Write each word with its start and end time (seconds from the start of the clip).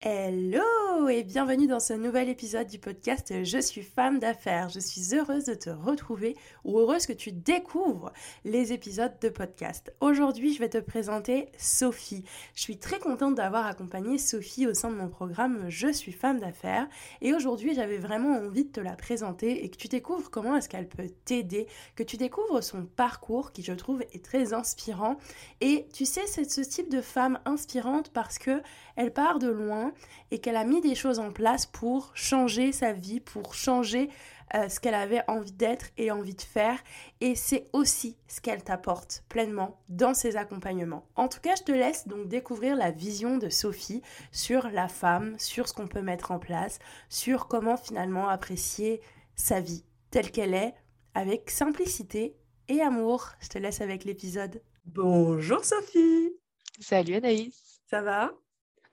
Hello 0.00 1.08
et 1.08 1.24
bienvenue 1.24 1.66
dans 1.66 1.80
ce 1.80 1.92
nouvel 1.92 2.28
épisode 2.28 2.68
du 2.68 2.78
podcast 2.78 3.42
Je 3.42 3.58
suis 3.58 3.82
femme 3.82 4.20
d'affaires. 4.20 4.68
Je 4.68 4.78
suis 4.78 5.12
heureuse 5.12 5.46
de 5.46 5.54
te 5.54 5.70
retrouver 5.70 6.36
ou 6.62 6.78
heureuse 6.78 7.04
que 7.04 7.12
tu 7.12 7.32
découvres 7.32 8.12
les 8.44 8.72
épisodes 8.72 9.18
de 9.20 9.28
podcast. 9.28 9.92
Aujourd'hui, 10.00 10.54
je 10.54 10.60
vais 10.60 10.68
te 10.68 10.78
présenter 10.78 11.48
Sophie. 11.58 12.22
Je 12.54 12.60
suis 12.60 12.78
très 12.78 13.00
contente 13.00 13.34
d'avoir 13.34 13.66
accompagné 13.66 14.18
Sophie 14.18 14.68
au 14.68 14.74
sein 14.74 14.90
de 14.92 14.94
mon 14.94 15.08
programme 15.08 15.64
Je 15.68 15.90
suis 15.90 16.12
femme 16.12 16.38
d'affaires 16.38 16.88
et 17.20 17.34
aujourd'hui, 17.34 17.74
j'avais 17.74 17.98
vraiment 17.98 18.36
envie 18.36 18.66
de 18.66 18.70
te 18.70 18.80
la 18.80 18.94
présenter 18.94 19.64
et 19.64 19.68
que 19.68 19.76
tu 19.78 19.88
découvres 19.88 20.30
comment 20.30 20.54
est-ce 20.54 20.68
qu'elle 20.68 20.88
peut 20.88 21.10
t'aider, 21.24 21.66
que 21.96 22.04
tu 22.04 22.16
découvres 22.16 22.62
son 22.62 22.84
parcours 22.84 23.50
qui 23.50 23.64
je 23.64 23.72
trouve 23.72 24.02
est 24.12 24.24
très 24.24 24.52
inspirant 24.52 25.16
et 25.60 25.88
tu 25.92 26.04
sais, 26.04 26.26
c'est 26.28 26.48
ce 26.48 26.60
type 26.60 26.88
de 26.88 27.00
femme 27.00 27.40
inspirante 27.46 28.10
parce 28.12 28.38
que 28.38 28.62
elle 28.94 29.12
part 29.12 29.40
de 29.40 29.48
loin 29.48 29.87
et 30.30 30.38
qu'elle 30.40 30.56
a 30.56 30.64
mis 30.64 30.80
des 30.80 30.94
choses 30.94 31.18
en 31.18 31.30
place 31.32 31.66
pour 31.66 32.10
changer 32.14 32.72
sa 32.72 32.92
vie, 32.92 33.20
pour 33.20 33.54
changer 33.54 34.08
euh, 34.54 34.68
ce 34.68 34.80
qu'elle 34.80 34.94
avait 34.94 35.22
envie 35.28 35.52
d'être 35.52 35.86
et 35.98 36.10
envie 36.10 36.34
de 36.34 36.42
faire. 36.42 36.78
Et 37.20 37.34
c'est 37.34 37.66
aussi 37.72 38.16
ce 38.28 38.40
qu'elle 38.40 38.62
t'apporte 38.62 39.24
pleinement 39.28 39.78
dans 39.88 40.14
ses 40.14 40.36
accompagnements. 40.36 41.06
En 41.16 41.28
tout 41.28 41.40
cas, 41.40 41.54
je 41.56 41.64
te 41.64 41.72
laisse 41.72 42.08
donc 42.08 42.28
découvrir 42.28 42.74
la 42.76 42.90
vision 42.90 43.36
de 43.36 43.48
Sophie 43.48 44.02
sur 44.32 44.68
la 44.70 44.88
femme, 44.88 45.36
sur 45.38 45.68
ce 45.68 45.74
qu'on 45.74 45.88
peut 45.88 46.02
mettre 46.02 46.30
en 46.30 46.38
place, 46.38 46.78
sur 47.08 47.46
comment 47.46 47.76
finalement 47.76 48.28
apprécier 48.28 49.00
sa 49.34 49.60
vie 49.60 49.84
telle 50.10 50.30
qu'elle 50.30 50.54
est, 50.54 50.74
avec 51.14 51.50
simplicité 51.50 52.36
et 52.68 52.80
amour. 52.80 53.32
Je 53.40 53.48
te 53.48 53.58
laisse 53.58 53.80
avec 53.80 54.04
l'épisode. 54.04 54.62
Bonjour 54.86 55.64
Sophie. 55.64 56.32
Salut 56.80 57.14
Anaïs. 57.14 57.80
Ça 57.90 58.00
va? 58.00 58.32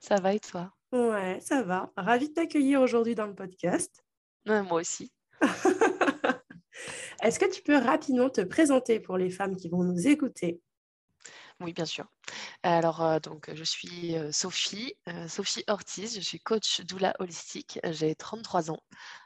Ça 0.00 0.16
va 0.16 0.34
et 0.34 0.40
toi? 0.40 0.75
Ouais, 0.92 1.38
ça 1.40 1.62
va. 1.62 1.92
Ravi 1.96 2.28
de 2.28 2.34
t'accueillir 2.34 2.80
aujourd'hui 2.80 3.14
dans 3.14 3.26
le 3.26 3.34
podcast. 3.34 4.04
moi 4.46 4.80
aussi. 4.80 5.12
Est-ce 7.22 7.38
que 7.38 7.50
tu 7.50 7.62
peux 7.62 7.76
rapidement 7.76 8.30
te 8.30 8.42
présenter 8.42 9.00
pour 9.00 9.16
les 9.16 9.30
femmes 9.30 9.56
qui 9.56 9.68
vont 9.68 9.82
nous 9.82 10.06
écouter? 10.06 10.60
Oui, 11.60 11.72
bien 11.72 11.86
sûr. 11.86 12.04
Alors, 12.62 13.02
euh, 13.02 13.18
donc, 13.18 13.50
je 13.54 13.64
suis 13.64 14.16
euh, 14.16 14.30
Sophie, 14.30 14.94
euh, 15.08 15.26
Sophie 15.26 15.64
Ortiz. 15.68 16.16
Je 16.16 16.20
suis 16.20 16.38
coach 16.38 16.82
doula 16.82 17.14
holistique. 17.18 17.80
J'ai 17.84 18.14
33 18.14 18.70
ans. 18.70 18.80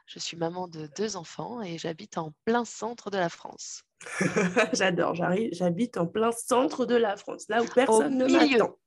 Je 0.05 0.17
suis 0.19 0.37
maman 0.37 0.69
de 0.69 0.87
deux 0.97 1.17
enfants 1.17 1.61
et 1.61 1.77
j'habite 1.77 2.17
en 2.17 2.33
plein 2.45 2.63
centre 2.63 3.11
de 3.11 3.17
la 3.17 3.27
France. 3.27 3.83
J'adore. 4.73 5.13
J'arrive, 5.15 5.49
j'habite 5.53 5.97
en 5.97 6.07
plein 6.07 6.31
centre 6.31 6.85
de 6.85 6.95
la 6.95 7.17
France, 7.17 7.45
là 7.49 7.61
où 7.61 7.65
personne 7.67 8.17
ne 8.17 8.25
m'attend. 8.25 8.77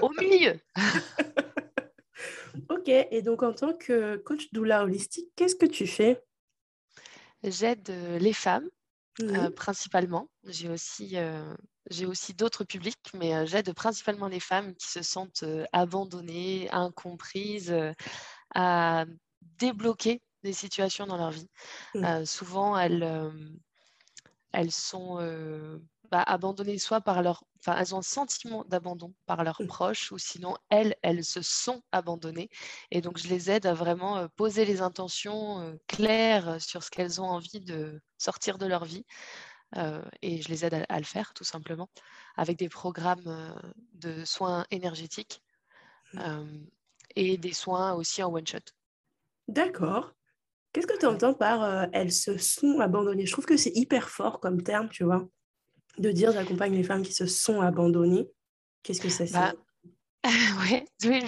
Au 0.00 0.10
milieu. 0.18 0.58
Ok, 2.68 2.88
et 2.88 3.22
donc 3.22 3.42
en 3.42 3.52
tant 3.52 3.72
que 3.72 4.16
coach 4.16 4.52
doula 4.52 4.84
holistique, 4.84 5.30
qu'est-ce 5.36 5.56
que 5.56 5.66
tu 5.66 5.86
fais? 5.86 6.22
J'aide 7.42 7.88
euh, 7.90 8.18
les 8.18 8.32
femmes 8.32 8.68
euh, 9.22 9.50
principalement. 9.50 10.28
J'ai 10.44 10.68
aussi, 10.68 11.16
euh, 11.16 11.54
j'ai 11.90 12.06
aussi 12.06 12.34
d'autres 12.34 12.64
publics, 12.64 12.98
mais 13.14 13.46
j'aide 13.46 13.72
principalement 13.72 14.28
les 14.28 14.40
femmes 14.40 14.74
qui 14.74 14.88
se 14.88 15.02
sentent 15.02 15.44
abandonnées, 15.72 16.68
incomprises, 16.70 17.74
à 18.54 19.06
débloquer 19.58 20.20
des 20.42 20.52
situations 20.52 21.06
dans 21.06 21.16
leur 21.16 21.30
vie. 21.30 21.48
Mmh. 21.94 22.24
souvent, 22.26 22.76
elles, 22.76 23.32
elles 24.52 24.70
sont 24.70 25.18
bah, 26.10 26.22
abandonnées 26.22 26.78
soit 26.78 27.00
par 27.00 27.22
leur, 27.22 27.44
enfin, 27.60 27.76
elles 27.78 27.94
ont 27.94 27.98
un 27.98 28.02
sentiment 28.02 28.64
d'abandon 28.64 29.14
par 29.26 29.44
leurs 29.44 29.60
mmh. 29.60 29.66
proches, 29.66 30.12
ou 30.12 30.18
sinon 30.18 30.56
elles, 30.70 30.96
elles 31.02 31.24
se 31.24 31.42
sont 31.42 31.82
abandonnées. 31.92 32.48
Et 32.90 33.00
donc 33.00 33.18
je 33.18 33.28
les 33.28 33.50
aide 33.50 33.66
à 33.66 33.74
vraiment 33.74 34.18
euh, 34.18 34.28
poser 34.36 34.64
les 34.64 34.82
intentions 34.82 35.60
euh, 35.60 35.74
claires 35.86 36.60
sur 36.60 36.82
ce 36.82 36.90
qu'elles 36.90 37.20
ont 37.20 37.26
envie 37.26 37.60
de 37.60 38.00
sortir 38.18 38.58
de 38.58 38.66
leur 38.66 38.84
vie. 38.84 39.04
Euh, 39.76 40.02
et 40.22 40.42
je 40.42 40.48
les 40.48 40.64
aide 40.64 40.86
à, 40.88 40.98
le 40.98 41.04
faire 41.04 41.34
tout 41.34 41.44
simplement 41.44 41.88
avec 42.36 42.56
des 42.56 42.68
programmes 42.68 43.60
de 43.94 44.24
soins 44.24 44.64
énergétiques 44.70 45.42
mmh. 46.12 46.44
et 47.16 47.36
des 47.36 47.52
soins 47.52 47.94
aussi 47.94 48.22
en 48.22 48.32
one 48.32 48.46
shot. 48.46 48.58
D'accord. 49.48 50.12
Qu'est-ce 50.72 50.86
que 50.86 50.98
tu 50.98 51.06
entends 51.06 51.34
par 51.34 51.88
elles 51.92 52.12
se 52.12 52.38
sont 52.38 52.78
abandonnées? 52.78 53.26
Je 53.26 53.32
trouve 53.32 53.46
que 53.46 53.56
c'est 53.56 53.72
hyper 53.74 54.08
fort 54.08 54.38
comme 54.38 54.62
terme, 54.62 54.88
tu 54.88 55.02
vois 55.02 55.28
de 55.98 56.10
dire 56.10 56.32
j'accompagne 56.32 56.74
les 56.74 56.82
femmes 56.82 57.02
qui 57.02 57.12
se 57.12 57.26
sont 57.26 57.60
abandonnées. 57.60 58.28
Qu'est-ce 58.82 59.00
que 59.00 59.08
ça 59.08 59.24
bah, 59.32 59.54
Oui, 61.02 61.22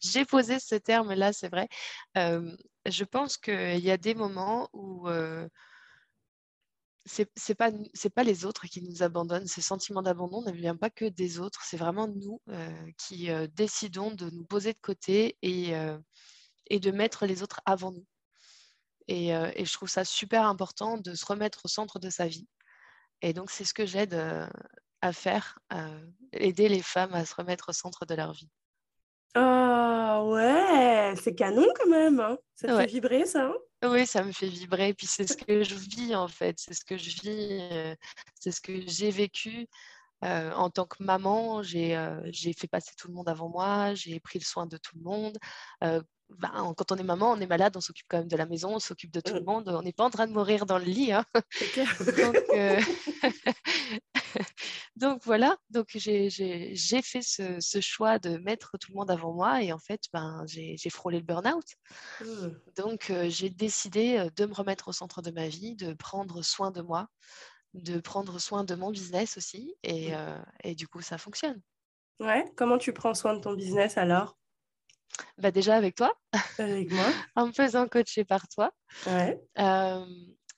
j'ai 0.00 0.24
posé 0.24 0.58
ce 0.58 0.74
terme-là, 0.74 1.32
c'est 1.32 1.48
vrai. 1.48 1.68
Euh, 2.16 2.56
je 2.86 3.04
pense 3.04 3.36
qu'il 3.36 3.80
y 3.80 3.90
a 3.90 3.96
des 3.96 4.14
moments 4.14 4.68
où 4.72 5.08
euh, 5.08 5.48
ce 7.06 7.22
c'est 7.36 7.54
pas 7.54 7.70
pas 8.14 8.22
les 8.22 8.44
autres 8.44 8.66
qui 8.66 8.82
nous 8.82 9.02
abandonnent. 9.02 9.46
Ce 9.46 9.62
sentiment 9.62 10.02
d'abandon 10.02 10.42
ne 10.42 10.52
vient 10.52 10.76
pas 10.76 10.90
que 10.90 11.06
des 11.06 11.38
autres. 11.38 11.62
C'est 11.64 11.76
vraiment 11.76 12.06
nous 12.08 12.40
euh, 12.50 12.90
qui 12.98 13.28
décidons 13.54 14.10
de 14.10 14.30
nous 14.30 14.44
poser 14.44 14.72
de 14.72 14.78
côté 14.80 15.36
et, 15.42 15.72
et 16.68 16.80
de 16.80 16.90
mettre 16.90 17.26
les 17.26 17.42
autres 17.42 17.60
avant 17.64 17.92
nous. 17.92 18.06
et, 19.08 19.30
je 19.30 19.72
trouve 19.72 19.88
ça 19.88 20.04
super 20.04 20.44
important 20.44 20.98
de 20.98 21.14
se 21.14 21.24
remettre 21.26 21.60
au 21.64 21.68
centre 21.68 21.98
de 21.98 22.10
sa 22.10 22.26
vie 22.26 22.46
et 23.22 23.32
donc, 23.32 23.50
c'est 23.50 23.64
ce 23.64 23.74
que 23.74 23.86
j'aide 23.86 24.20
à 25.00 25.12
faire, 25.12 25.58
aider 26.32 26.68
les 26.68 26.82
femmes 26.82 27.14
à 27.14 27.24
se 27.24 27.34
remettre 27.34 27.70
au 27.70 27.72
centre 27.72 28.06
de 28.06 28.14
leur 28.14 28.32
vie. 28.32 28.50
Ah 29.34 30.24
ouais, 30.24 31.14
c'est 31.16 31.34
canon 31.34 31.66
quand 31.76 31.88
même. 31.88 32.20
Hein. 32.20 32.38
Ça 32.54 32.68
te 32.68 32.76
fait 32.76 32.86
vibrer 32.86 33.26
ça 33.26 33.46
hein? 33.46 33.54
Oui, 33.84 34.06
ça 34.06 34.24
me 34.24 34.32
fait 34.32 34.48
vibrer. 34.48 34.94
Puis 34.94 35.06
c'est 35.06 35.28
ce 35.28 35.36
que 35.36 35.62
je 35.62 35.74
vis 35.74 36.16
en 36.16 36.26
fait. 36.26 36.56
C'est 36.58 36.74
ce 36.74 36.84
que 36.84 36.96
je 36.96 37.10
vis. 37.20 37.96
c'est 38.40 38.50
ce 38.50 38.60
que 38.60 38.72
j'ai 38.86 39.10
vécu. 39.10 39.68
en 40.22 40.70
tant 40.70 40.86
que 40.86 41.02
maman, 41.02 41.62
j'ai 41.62 41.94
fait 42.56 42.68
passer 42.68 42.94
tout 42.96 43.08
le 43.08 43.14
monde 43.14 43.28
avant 43.28 43.48
moi, 43.48 43.94
j'ai 43.94 44.18
pris 44.20 44.38
le 44.38 44.44
soin 44.44 44.66
de 44.66 44.76
tout 44.76 44.96
le 44.96 45.02
monde. 45.02 45.38
Ben, 46.30 46.74
quand 46.76 46.92
on 46.92 46.96
est 46.96 47.02
maman, 47.02 47.32
on 47.32 47.40
est 47.40 47.46
malade, 47.46 47.76
on 47.76 47.80
s'occupe 47.80 48.06
quand 48.08 48.18
même 48.18 48.28
de 48.28 48.36
la 48.36 48.44
maison, 48.44 48.74
on 48.74 48.78
s'occupe 48.78 49.10
de 49.10 49.20
tout 49.20 49.32
le 49.32 49.42
monde, 49.42 49.68
on 49.68 49.82
n'est 49.82 49.94
pas 49.94 50.04
en 50.04 50.10
train 50.10 50.26
de 50.26 50.32
mourir 50.32 50.66
dans 50.66 50.78
le 50.78 50.84
lit. 50.84 51.10
Hein. 51.12 51.24
donc, 52.18 52.36
euh, 52.50 52.80
donc, 54.96 55.22
voilà, 55.24 55.56
donc 55.70 55.88
j'ai 55.94 56.28
fait 57.02 57.22
ce, 57.22 57.80
choix 57.80 58.18
de 58.18 58.36
mettre 58.38 58.76
tout 58.78 58.92
le 58.92 58.96
monde 58.96 59.10
avant 59.10 59.32
moi 59.32 59.62
et 59.62 59.72
en 59.72 59.78
fait, 59.78 60.02
ben, 60.12 60.44
j'ai 60.46 60.90
frôlé 60.90 61.18
le 61.18 61.24
burn-out. 61.24 61.66
Mmh. 62.20 62.48
Donc 62.76 63.10
euh, 63.10 63.28
j'ai 63.30 63.48
décidé 63.48 64.18
euh, 64.18 64.28
de 64.36 64.44
me 64.44 64.54
remettre 64.54 64.88
au 64.88 64.92
centre 64.92 65.22
de 65.22 65.30
ma 65.30 65.48
vie, 65.48 65.76
de 65.76 65.94
prendre 65.94 66.42
soin 66.42 66.70
de 66.70 66.82
moi, 66.82 67.08
de 67.72 68.00
prendre 68.00 68.38
soin 68.38 68.64
de 68.64 68.74
mon 68.74 68.90
business 68.90 69.38
aussi 69.38 69.74
et, 69.82 70.12
mmh. 70.12 70.44
et 70.64 70.74
du 70.74 70.86
coup, 70.88 71.00
ça 71.00 71.16
fonctionne. 71.16 71.60
Ouais, 72.20 72.44
comment 72.56 72.78
tu 72.78 72.92
prends 72.92 73.14
soin 73.14 73.34
de 73.34 73.40
ton 73.40 73.54
business 73.54 73.96
alors? 73.96 74.36
Bah 75.38 75.50
déjà 75.50 75.76
avec 75.76 75.94
toi. 75.94 76.12
Avec 76.58 76.90
moi. 76.90 77.04
en 77.36 77.46
me 77.48 77.52
faisant 77.52 77.86
coacher 77.88 78.24
par 78.24 78.48
toi. 78.48 78.70
Ouais. 79.06 79.40
Euh, 79.58 80.04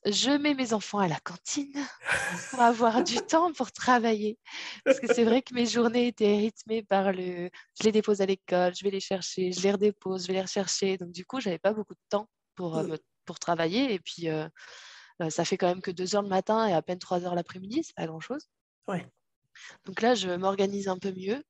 je 0.06 0.31
mets 0.31 0.55
mes 0.55 0.73
enfants 0.73 0.99
à 0.99 1.08
la 1.08 1.20
cantine 1.20 1.75
pour 2.50 2.61
avoir 2.61 3.05
du 3.05 3.17
temps 3.17 3.52
pour 3.52 3.73
travailler. 3.73 4.38
Parce 4.85 4.99
que 4.99 5.12
c'est 5.12 5.25
vrai 5.25 5.43
que 5.43 5.55
mes 5.55 5.67
journées 5.67 6.06
étaient 6.06 6.37
rythmées 6.37 6.82
par 6.82 7.12
le... 7.12 7.50
Je 7.79 7.85
les 7.85 7.93
dépose 7.93 8.20
à 8.20 8.26
l'école, 8.26 8.75
je 8.75 8.85
vais 8.85 8.91
les 8.91 9.00
chercher, 9.00 9.52
je 9.52 9.61
les 9.61 9.73
redépose, 9.73 10.23
je 10.23 10.29
vais 10.29 10.35
les 10.35 10.43
rechercher. 10.43 10.97
Donc 10.97 11.12
du 11.12 11.26
coup, 11.26 11.41
j'avais 11.41 11.58
pas 11.58 11.75
beaucoup 11.75 11.94
de 11.94 12.00
temps 12.08 12.29
pour, 12.55 12.79
euh, 12.79 12.85
mm. 12.85 12.99
pour 13.26 13.38
travailler. 13.38 13.93
Et 13.93 13.99
puis, 13.99 14.29
euh, 14.31 14.49
ça 15.29 15.44
fait 15.44 15.58
quand 15.58 15.69
même 15.69 15.82
que 15.82 15.91
2 15.91 16.17
heures 16.17 16.23
le 16.23 16.29
matin 16.29 16.67
et 16.67 16.73
à 16.73 16.81
peine 16.81 16.99
3 16.99 17.25
heures 17.26 17.35
l'après-midi. 17.35 17.82
C'est 17.85 17.97
pas 17.97 18.06
grand-chose. 18.06 18.49
Ouais. 18.88 19.06
Donc 19.85 20.00
là, 20.00 20.14
je 20.14 20.31
m'organise 20.31 20.88
un 20.88 20.99
peu 20.99 21.12
mieux. 21.12 21.43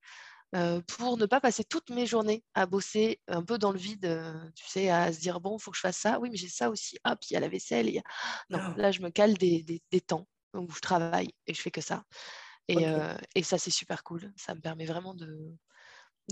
Euh, 0.57 0.81
pour 0.81 1.17
ne 1.17 1.27
pas 1.27 1.41
passer 1.41 1.63
toutes 1.63 1.91
mes 1.91 2.07
journées 2.07 2.43
à 2.55 2.67
bosser 2.67 3.21
un 3.29 3.43
peu 3.43 3.57
dans 3.57 3.71
le 3.71 3.79
vide, 3.79 4.05
euh, 4.05 4.35
tu 4.57 4.67
sais, 4.67 4.91
à 4.91 5.13
se 5.13 5.21
dire 5.21 5.41
bon, 5.41 5.57
il 5.57 5.63
faut 5.63 5.71
que 5.71 5.77
je 5.77 5.83
fasse 5.83 5.99
ça. 5.99 6.19
Oui, 6.19 6.29
mais 6.29 6.37
j'ai 6.37 6.49
ça 6.49 6.71
aussi. 6.71 6.99
Ah, 7.05 7.15
puis 7.15 7.29
il 7.31 7.35
y 7.35 7.37
a 7.37 7.41
la 7.41 7.49
vaisselle. 7.49 7.89
Non, 8.51 8.59
ah. 8.61 8.75
là, 8.77 8.91
je 8.91 9.01
me 9.01 9.11
cale 9.11 9.35
des, 9.35 9.63
des, 9.63 10.01
temps 10.01 10.27
où 10.55 10.69
je 10.73 10.81
travaille 10.81 11.33
et 11.47 11.55
je 11.55 11.61
fais 11.61 11.71
que 11.71 11.81
ça. 11.81 12.03
Et, 12.67 12.85
et 13.35 13.43
ça, 13.43 13.59
c'est 13.59 13.71
super 13.71 14.05
cool. 14.05 14.33
Ça 14.37 14.55
me 14.55 14.61
permet 14.61 14.87
vraiment 14.87 15.15
de, 15.15 15.53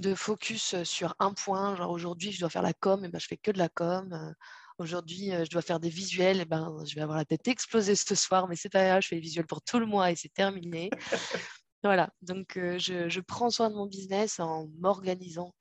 de 0.01 0.15
focus 0.15 0.83
sur 0.85 1.15
un 1.19 1.33
point. 1.33 1.75
Genre 1.77 1.91
aujourd'hui, 1.91 2.33
je 2.33 2.41
dois 2.41 2.51
faire 2.51 2.63
la 2.63 2.75
com, 2.75 3.05
et 3.05 3.09
ben, 3.09 3.19
je 3.21 3.27
fais 3.27 3.37
que 3.37 3.51
de 3.51 3.59
la 3.59 3.69
com. 3.69 4.35
Aujourd'hui, 4.79 5.31
je 5.31 5.51
dois 5.51 5.63
faire 5.63 5.81
des 5.81 5.89
visuels, 5.89 6.41
et 6.41 6.45
ben, 6.45 6.77
je 6.85 6.95
vais 6.95 7.01
avoir 7.01 7.19
la 7.19 7.25
tête 7.25 7.47
explosée 7.49 7.95
ce 7.97 8.15
soir, 8.15 8.49
mais 8.49 8.57
c'est 8.57 8.69
pas 8.69 8.85
grave, 8.85 9.03
je 9.03 9.09
fais 9.09 9.17
les 9.17 9.21
visuels 9.21 9.47
pour 9.47 9.63
tout 9.63 9.79
le 9.79 9.87
mois 9.87 10.11
et 10.11 10.17
c'est 10.17 10.33
terminé. 10.33 10.91
voilà, 11.85 12.11
donc 12.23 12.53
je, 12.55 13.09
je, 13.09 13.21
prends 13.21 13.51
soin 13.51 13.71
de 13.71 13.75
mon 13.75 13.87
business 13.87 14.41
en 14.41 14.69
m'organisant 14.79 15.55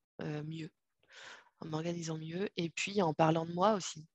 mieux. 0.45 0.69
En 1.59 1.67
m'organisant 1.67 2.17
mieux 2.17 2.49
et 2.57 2.69
puis 2.69 3.01
en 3.01 3.13
parlant 3.13 3.45
de 3.45 3.53
moi 3.53 3.73
aussi. 3.73 4.05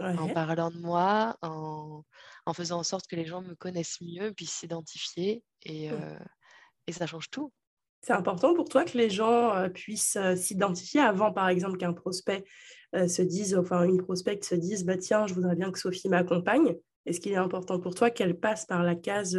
En 0.00 0.28
parlant 0.28 0.70
de 0.70 0.78
moi, 0.78 1.36
en, 1.42 2.04
en, 2.46 2.52
faisant 2.54 2.78
en 2.78 2.82
sorte 2.84 3.06
que 3.08 3.16
les 3.16 3.26
gens 3.26 3.42
me 3.42 3.54
connaissent 3.54 4.00
mieux, 4.00 4.32
puissent 4.32 4.58
s'identifier 4.58 5.42
et, 5.64 5.90
et 6.86 6.92
ça 6.92 7.06
change 7.06 7.30
tout. 7.30 7.52
C'est 8.02 8.12
important 8.12 8.54
pour 8.54 8.68
toi 8.68 8.84
que 8.84 8.96
les 8.96 9.10
gens 9.10 9.54
euh, 9.54 9.68
puissent 9.68 10.16
euh, 10.16 10.36
s'identifier 10.36 11.00
avant, 11.00 11.32
par 11.32 11.48
exemple, 11.48 11.78
qu'un 11.78 11.92
prospect 11.92 12.44
euh, 12.94 13.08
se 13.08 13.22
dise, 13.22 13.56
enfin 13.56 13.84
une 13.84 13.98
prospecte 13.98 14.44
se 14.44 14.54
dise, 14.54 14.84
bah 14.84 14.96
tiens, 14.96 15.26
je 15.26 15.34
voudrais 15.34 15.56
bien 15.56 15.70
que 15.70 15.78
Sophie 15.78 16.08
m'accompagne. 16.08 16.76
Est-ce 17.06 17.20
qu'il 17.20 17.32
est 17.32 17.36
important 17.36 17.80
pour 17.80 17.94
toi 17.94 18.10
qu'elle 18.10 18.38
passe 18.38 18.66
par 18.66 18.82
la 18.82 18.94
case 18.94 19.38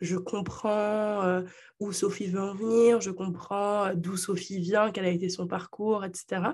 je 0.00 0.16
comprends 0.16 1.42
où 1.78 1.92
Sophie 1.92 2.28
veut 2.28 2.40
en 2.40 2.54
venir, 2.54 3.00
je 3.00 3.10
comprends 3.10 3.94
d'où 3.94 4.16
Sophie 4.16 4.60
vient, 4.60 4.90
quel 4.90 5.04
a 5.04 5.10
été 5.10 5.28
son 5.28 5.46
parcours, 5.46 6.04
etc. 6.04 6.52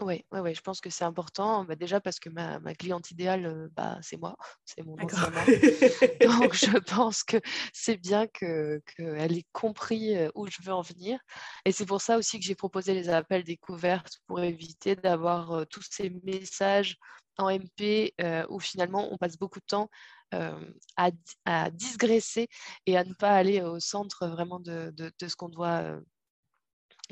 Oui, 0.00 0.24
ouais, 0.32 0.40
ouais, 0.40 0.54
je 0.54 0.62
pense 0.62 0.80
que 0.80 0.88
c'est 0.88 1.04
important. 1.04 1.64
Bah, 1.64 1.74
déjà 1.74 2.00
parce 2.00 2.18
que 2.18 2.30
ma, 2.30 2.58
ma 2.60 2.74
cliente 2.74 3.10
idéale, 3.10 3.68
bah, 3.76 3.98
c'est 4.00 4.16
moi, 4.16 4.34
c'est 4.64 4.82
mon 4.82 4.94
ancien 4.94 5.30
Donc 6.40 6.54
je 6.54 6.78
pense 6.78 7.22
que 7.22 7.36
c'est 7.72 7.96
bien 7.96 8.26
qu'elle 8.26 8.80
que 8.96 9.16
ait 9.18 9.46
compris 9.52 10.14
où 10.34 10.46
je 10.46 10.62
veux 10.62 10.72
en 10.72 10.80
venir. 10.80 11.18
Et 11.64 11.72
c'est 11.72 11.86
pour 11.86 12.00
ça 12.00 12.16
aussi 12.16 12.38
que 12.38 12.46
j'ai 12.46 12.54
proposé 12.54 12.94
les 12.94 13.10
appels 13.10 13.44
découvertes 13.44 14.20
pour 14.26 14.40
éviter 14.40 14.96
d'avoir 14.96 15.66
tous 15.68 15.86
ces 15.90 16.10
messages 16.24 16.96
en 17.36 17.50
MP 17.50 18.14
où 18.48 18.58
finalement 18.58 19.12
on 19.12 19.18
passe 19.18 19.36
beaucoup 19.36 19.60
de 19.60 19.66
temps 19.66 19.90
à, 20.32 21.10
à, 21.44 21.70
digresser 21.70 22.48
et 22.86 22.96
à 22.96 23.04
ne 23.04 23.14
pas 23.14 23.30
aller 23.32 23.62
au 23.62 23.80
centre 23.80 24.26
vraiment 24.28 24.60
de, 24.60 24.92
de, 24.96 25.12
de 25.18 25.28
ce 25.28 25.36
qu'on 25.36 25.48
doit 25.48 26.00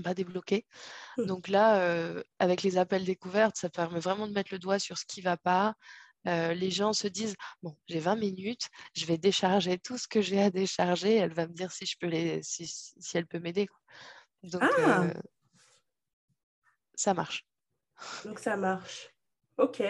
va 0.03 0.15
débloquer. 0.15 0.67
Mmh. 1.17 1.27
Donc 1.27 1.49
là, 1.49 1.81
euh, 1.83 2.23
avec 2.39 2.63
les 2.63 2.79
appels 2.79 3.05
découvertes, 3.05 3.57
ça 3.57 3.69
permet 3.69 4.01
vraiment 4.01 4.27
de 4.27 4.33
mettre 4.33 4.53
le 4.53 4.59
doigt 4.59 4.79
sur 4.79 4.99
ce 4.99 5.05
qui 5.05 5.21
ne 5.21 5.25
va 5.25 5.37
pas. 5.37 5.75
Euh, 6.27 6.53
les 6.53 6.71
gens 6.71 6.93
se 6.93 7.09
disent 7.09 7.37
bon, 7.63 7.77
j'ai 7.87 8.01
20 8.01 8.17
minutes, 8.17 8.69
je 8.95 9.07
vais 9.07 9.19
décharger 9.19 9.79
tout 9.79 9.97
ce 9.99 10.09
que 10.09 10.21
j'ai 10.21 10.41
à 10.43 10.51
décharger. 10.51 11.17
Elle 11.17 11.33
va 11.33 11.47
me 11.47 11.53
dire 11.53 11.73
si 11.73 11.87
je 11.87 11.97
peux 11.99 12.09
les, 12.09 12.43
si, 12.43 12.67
si 12.67 13.17
elle 13.17 13.27
peut 13.27 13.39
m'aider. 13.39 13.69
Donc 14.43 14.63
ah! 14.63 15.03
euh, 15.05 15.15
ça 16.95 17.15
marche. 17.15 17.47
Donc 18.25 18.39
ça 18.39 18.57
marche. 18.57 19.11
Ok. 19.57 19.83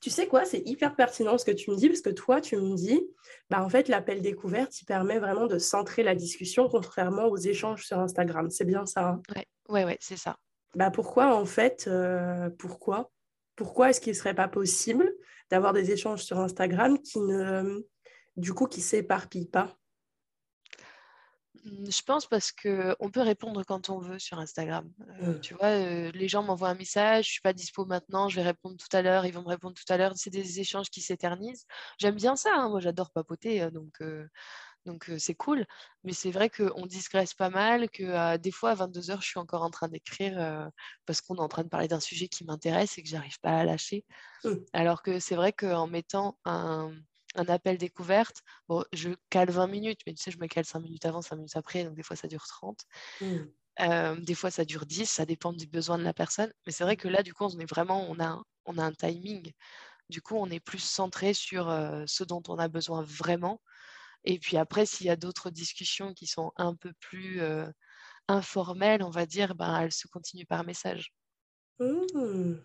Tu 0.00 0.10
sais 0.10 0.26
quoi, 0.26 0.44
c'est 0.44 0.62
hyper 0.66 0.94
pertinent 0.94 1.38
ce 1.38 1.44
que 1.44 1.50
tu 1.50 1.70
me 1.70 1.76
dis, 1.76 1.88
parce 1.88 2.00
que 2.00 2.10
toi, 2.10 2.40
tu 2.40 2.56
me 2.56 2.74
dis, 2.74 3.02
bah, 3.50 3.62
en 3.62 3.68
fait, 3.68 3.88
l'appel 3.88 4.20
découverte, 4.22 4.80
il 4.80 4.84
permet 4.84 5.18
vraiment 5.18 5.46
de 5.46 5.58
centrer 5.58 6.02
la 6.02 6.14
discussion, 6.14 6.68
contrairement 6.68 7.26
aux 7.26 7.36
échanges 7.36 7.86
sur 7.86 7.98
Instagram. 7.98 8.50
C'est 8.50 8.64
bien 8.64 8.86
ça 8.86 9.08
hein? 9.08 9.22
Oui, 9.34 9.42
ouais, 9.68 9.84
ouais, 9.84 9.98
c'est 10.00 10.16
ça. 10.16 10.36
Bah, 10.74 10.90
pourquoi, 10.90 11.34
en 11.34 11.46
fait, 11.46 11.86
euh, 11.88 12.50
pourquoi? 12.58 13.10
Pourquoi 13.56 13.90
est-ce 13.90 14.00
qu'il 14.00 14.12
ne 14.12 14.16
serait 14.18 14.34
pas 14.34 14.48
possible 14.48 15.10
d'avoir 15.50 15.72
des 15.72 15.90
échanges 15.90 16.22
sur 16.22 16.38
Instagram 16.38 16.98
qui 17.00 17.20
ne, 17.20 17.82
du 18.36 18.52
coup, 18.52 18.66
qui 18.66 18.82
s'éparpillent 18.82 19.48
pas? 19.48 19.76
Je 21.66 22.02
pense 22.02 22.26
parce 22.26 22.52
qu'on 22.52 23.10
peut 23.10 23.20
répondre 23.20 23.64
quand 23.64 23.90
on 23.90 23.98
veut 23.98 24.18
sur 24.18 24.38
Instagram. 24.38 24.90
Euh, 25.20 25.32
mmh. 25.32 25.40
Tu 25.40 25.54
vois, 25.54 25.68
euh, 25.68 26.10
les 26.12 26.28
gens 26.28 26.42
m'envoient 26.42 26.68
un 26.68 26.74
message, 26.74 27.26
je 27.26 27.32
suis 27.32 27.40
pas 27.40 27.52
dispo 27.52 27.84
maintenant, 27.84 28.28
je 28.28 28.36
vais 28.36 28.42
répondre 28.42 28.76
tout 28.76 28.94
à 28.96 29.02
l'heure, 29.02 29.26
ils 29.26 29.32
vont 29.32 29.42
me 29.42 29.48
répondre 29.48 29.74
tout 29.74 29.92
à 29.92 29.96
l'heure. 29.96 30.12
C'est 30.16 30.30
des 30.30 30.60
échanges 30.60 30.90
qui 30.90 31.00
s'éternisent. 31.00 31.66
J'aime 31.98 32.14
bien 32.14 32.36
ça, 32.36 32.50
hein, 32.54 32.68
moi 32.68 32.80
j'adore 32.80 33.10
papoter, 33.10 33.62
euh, 33.62 33.70
donc 33.70 34.00
donc 34.84 35.10
c'est 35.18 35.34
cool. 35.34 35.66
Mais 36.04 36.12
c'est 36.12 36.30
vrai 36.30 36.48
qu'on 36.48 36.86
disgresse 36.86 37.34
pas 37.34 37.50
mal, 37.50 37.90
que 37.90 38.36
des 38.36 38.52
fois 38.52 38.70
à 38.70 38.74
22h, 38.76 39.20
je 39.20 39.26
suis 39.26 39.40
encore 39.40 39.62
en 39.62 39.70
train 39.70 39.88
d'écrire 39.88 40.70
parce 41.06 41.20
qu'on 41.20 41.34
est 41.36 41.40
en 41.40 41.48
train 41.48 41.64
de 41.64 41.68
parler 41.68 41.88
d'un 41.88 41.98
sujet 41.98 42.28
qui 42.28 42.44
m'intéresse 42.44 42.96
et 42.96 43.02
que 43.02 43.08
j'arrive 43.08 43.40
pas 43.40 43.58
à 43.58 43.64
lâcher. 43.64 44.04
Mmh. 44.44 44.54
Alors 44.72 45.02
que 45.02 45.18
c'est 45.18 45.34
vrai 45.34 45.52
qu'en 45.52 45.88
mettant 45.88 46.38
un 46.44 46.92
un 47.36 47.46
appel 47.46 47.78
découverte, 47.78 48.42
bon, 48.68 48.84
je 48.92 49.10
cale 49.30 49.50
20 49.50 49.66
minutes, 49.66 50.00
mais 50.06 50.14
tu 50.14 50.22
sais, 50.22 50.30
je 50.30 50.38
me 50.38 50.46
cale 50.46 50.64
5 50.64 50.80
minutes 50.80 51.04
avant, 51.06 51.22
5 51.22 51.36
minutes 51.36 51.56
après, 51.56 51.84
donc 51.84 51.94
des 51.94 52.02
fois 52.02 52.16
ça 52.16 52.28
dure 52.28 52.46
30. 52.46 52.80
Mmh. 53.20 53.36
Euh, 53.80 54.16
des 54.16 54.34
fois 54.34 54.50
ça 54.50 54.64
dure 54.64 54.86
10, 54.86 55.06
ça 55.08 55.26
dépend 55.26 55.52
du 55.52 55.66
besoin 55.66 55.98
de 55.98 56.02
la 56.02 56.14
personne. 56.14 56.52
Mais 56.66 56.72
c'est 56.72 56.84
vrai 56.84 56.96
que 56.96 57.08
là, 57.08 57.22
du 57.22 57.34
coup, 57.34 57.44
on 57.44 57.58
est 57.58 57.70
vraiment, 57.70 58.08
on 58.08 58.18
a, 58.20 58.42
on 58.64 58.78
a 58.78 58.82
un 58.82 58.92
timing. 58.92 59.52
Du 60.08 60.22
coup, 60.22 60.36
on 60.36 60.50
est 60.50 60.60
plus 60.60 60.78
centré 60.82 61.34
sur 61.34 61.68
euh, 61.68 62.04
ce 62.06 62.24
dont 62.24 62.42
on 62.48 62.58
a 62.58 62.68
besoin 62.68 63.02
vraiment. 63.02 63.60
Et 64.24 64.38
puis 64.38 64.56
après, 64.56 64.86
s'il 64.86 65.06
y 65.06 65.10
a 65.10 65.16
d'autres 65.16 65.50
discussions 65.50 66.14
qui 66.14 66.26
sont 66.26 66.52
un 66.56 66.74
peu 66.74 66.92
plus 67.00 67.40
euh, 67.40 67.66
informelles, 68.28 69.02
on 69.02 69.10
va 69.10 69.26
dire, 69.26 69.54
ben, 69.54 69.80
elles 69.80 69.92
se 69.92 70.08
continuent 70.08 70.46
par 70.46 70.64
message. 70.64 71.12
Mmh. 71.78 72.56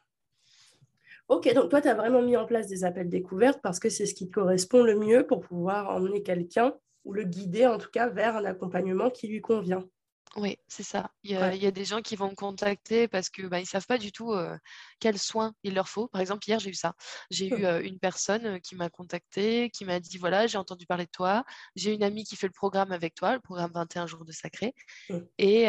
Ok, 1.32 1.50
donc 1.54 1.70
toi, 1.70 1.80
tu 1.80 1.88
as 1.88 1.94
vraiment 1.94 2.22
mis 2.22 2.36
en 2.36 2.46
place 2.46 2.68
des 2.68 2.84
appels 2.84 3.08
découvertes 3.08 3.62
parce 3.64 3.80
que 3.80 3.88
c'est 3.88 4.06
ce 4.06 4.14
qui 4.14 4.28
te 4.28 4.34
correspond 4.34 4.84
le 4.84 5.00
mieux 5.00 5.26
pour 5.26 5.40
pouvoir 5.40 5.90
emmener 5.90 6.24
quelqu'un 6.24 6.74
ou 7.06 7.14
le 7.14 7.24
guider 7.24 7.66
en 7.66 7.78
tout 7.78 7.90
cas 7.90 8.10
vers 8.10 8.36
un 8.36 8.44
accompagnement 8.44 9.10
qui 9.10 9.30
lui 9.30 9.40
convient. 9.40 9.88
Oui, 10.36 10.58
c'est 10.68 10.84
ça. 10.84 11.10
Il 11.24 11.32
y, 11.32 11.36
a, 11.38 11.72
des 11.72 11.86
gens 11.86 12.02
qui 12.02 12.18
vont 12.18 12.32
me 12.32 12.36
contacter 12.36 13.08
parce 13.08 13.30
qu'ils 13.30 13.48
bah, 13.48 13.62
ne 13.62 13.66
savent 13.66 13.86
pas 13.86 13.98
du 13.98 14.12
tout 14.12 14.34
euh, 14.34 14.58
quels 15.00 15.18
soins 15.18 15.54
il 15.64 15.74
leur 15.74 15.88
faut. 15.88 16.10
Par 16.10 16.20
exemple, 16.20 16.44
hier, 16.50 16.60
j'ai 16.60 16.72
eu 16.72 16.74
ça. 16.74 16.96
J'ai 17.30 17.48
eu 17.48 17.54
hum. 17.54 17.64
euh, 17.64 17.82
une 17.82 17.98
personne 17.98 18.46
euh, 18.46 18.60
qui 18.60 18.76
m'a 18.76 18.90
contacté, 18.90 19.70
qui 19.70 19.86
m'a 19.86 20.02
dit, 20.02 20.18
voilà, 20.18 20.48
j'ai 20.48 20.58
entendu 20.58 20.86
parler 20.86 21.06
de 21.06 21.12
toi. 21.12 21.46
J'ai 21.78 21.94
une 21.94 22.04
amie 22.04 22.26
qui 22.26 22.36
fait 22.36 22.48
le 22.48 22.54
programme 22.54 22.92
avec 22.92 23.16
toi, 23.16 23.36
le 23.36 23.40
programme 23.40 23.72
21 23.74 24.06
jours 24.06 24.26
de 24.26 24.34
sacré. 24.34 24.76
Hum. 25.10 25.26
Et 25.38 25.68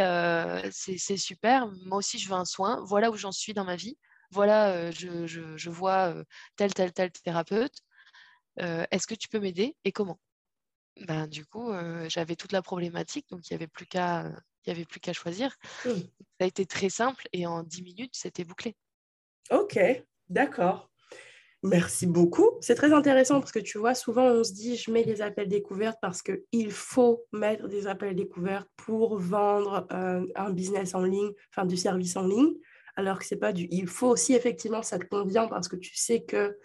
c'est 0.73 1.17
super. 1.17 1.69
Moi 1.85 1.99
aussi, 1.99 2.19
je 2.19 2.29
veux 2.29 2.35
un 2.35 2.45
soin. 2.45 2.83
Voilà 2.85 3.13
où 3.13 3.17
j'en 3.17 3.33
suis 3.33 3.55
dans 3.55 3.65
ma 3.65 3.77
vie 3.77 3.97
voilà, 4.33 4.91
je, 4.91 5.71
vois 5.71 6.15
tel, 6.57 6.73
tel, 6.75 6.93
tel 6.93 7.13
thérapeute, 7.13 7.79
est-ce 8.59 9.07
que 9.07 9.15
tu 9.15 9.29
peux 9.29 9.41
m'aider 9.41 9.77
et 9.85 9.93
comment? 9.93 10.19
Ben, 11.07 11.27
Du 11.27 11.47
coup, 11.47 11.71
j'avais 12.09 12.37
toute 12.37 12.53
la 12.53 12.63
problématique, 12.63 13.27
donc 13.31 13.49
il 13.49 13.53
n'y 13.53 13.57
avait 13.57 13.69
plus 13.69 13.87
qu'à 13.87 14.31
avait 14.71 14.85
plus 14.85 15.01
qu'à 15.01 15.13
choisir. 15.13 15.57
Mmh. 15.85 15.91
Ça 15.91 16.45
a 16.45 16.47
été 16.47 16.67
très 16.67 16.89
simple 16.89 17.27
et 17.33 17.47
en 17.47 17.63
10 17.63 17.83
minutes, 17.83 18.15
c'était 18.15 18.45
bouclé. 18.45 18.77
Ok, 19.51 19.79
d'accord. 20.29 20.89
Merci 21.65 22.09
beaucoup. 22.09 22.51
C'est 22.61 22.75
très 22.75 22.93
intéressant 22.93 23.39
parce 23.39 23.53
que 23.53 23.61
tu 23.61 23.79
vois, 23.79 23.95
souvent 23.95 24.27
on 24.27 24.43
se 24.43 24.53
dit 24.53 24.77
je 24.77 24.91
mets 24.91 25.05
des 25.05 25.23
appels 25.23 25.49
découvertes 25.49 25.99
parce 26.03 26.21
qu'il 26.21 26.73
faut 26.73 27.25
mettre 27.33 27.69
des 27.69 27.87
appels 27.87 28.17
découvertes 28.17 28.69
pour 28.77 29.17
vendre 29.17 29.87
un 29.91 30.51
business 30.51 30.95
en 30.97 31.05
ligne, 31.05 31.31
enfin 31.51 31.65
du 31.65 31.77
service 31.77 32.17
en 32.17 32.27
ligne 32.27 32.55
alors 32.97 33.19
que 33.19 33.25
c'est 33.25 33.37
pas 33.37 33.53
du 33.53 33.69
il 33.71 33.87
faut 33.87 34.09
aussi 34.09 34.35
effectivement 34.35 34.83
ça 34.83 34.99
te 34.99 35.05
convient 35.05 35.49
parce 35.49 35.69
que 35.69 35.77
tu 35.77 35.95
sais 35.97 36.23
que 36.23 36.59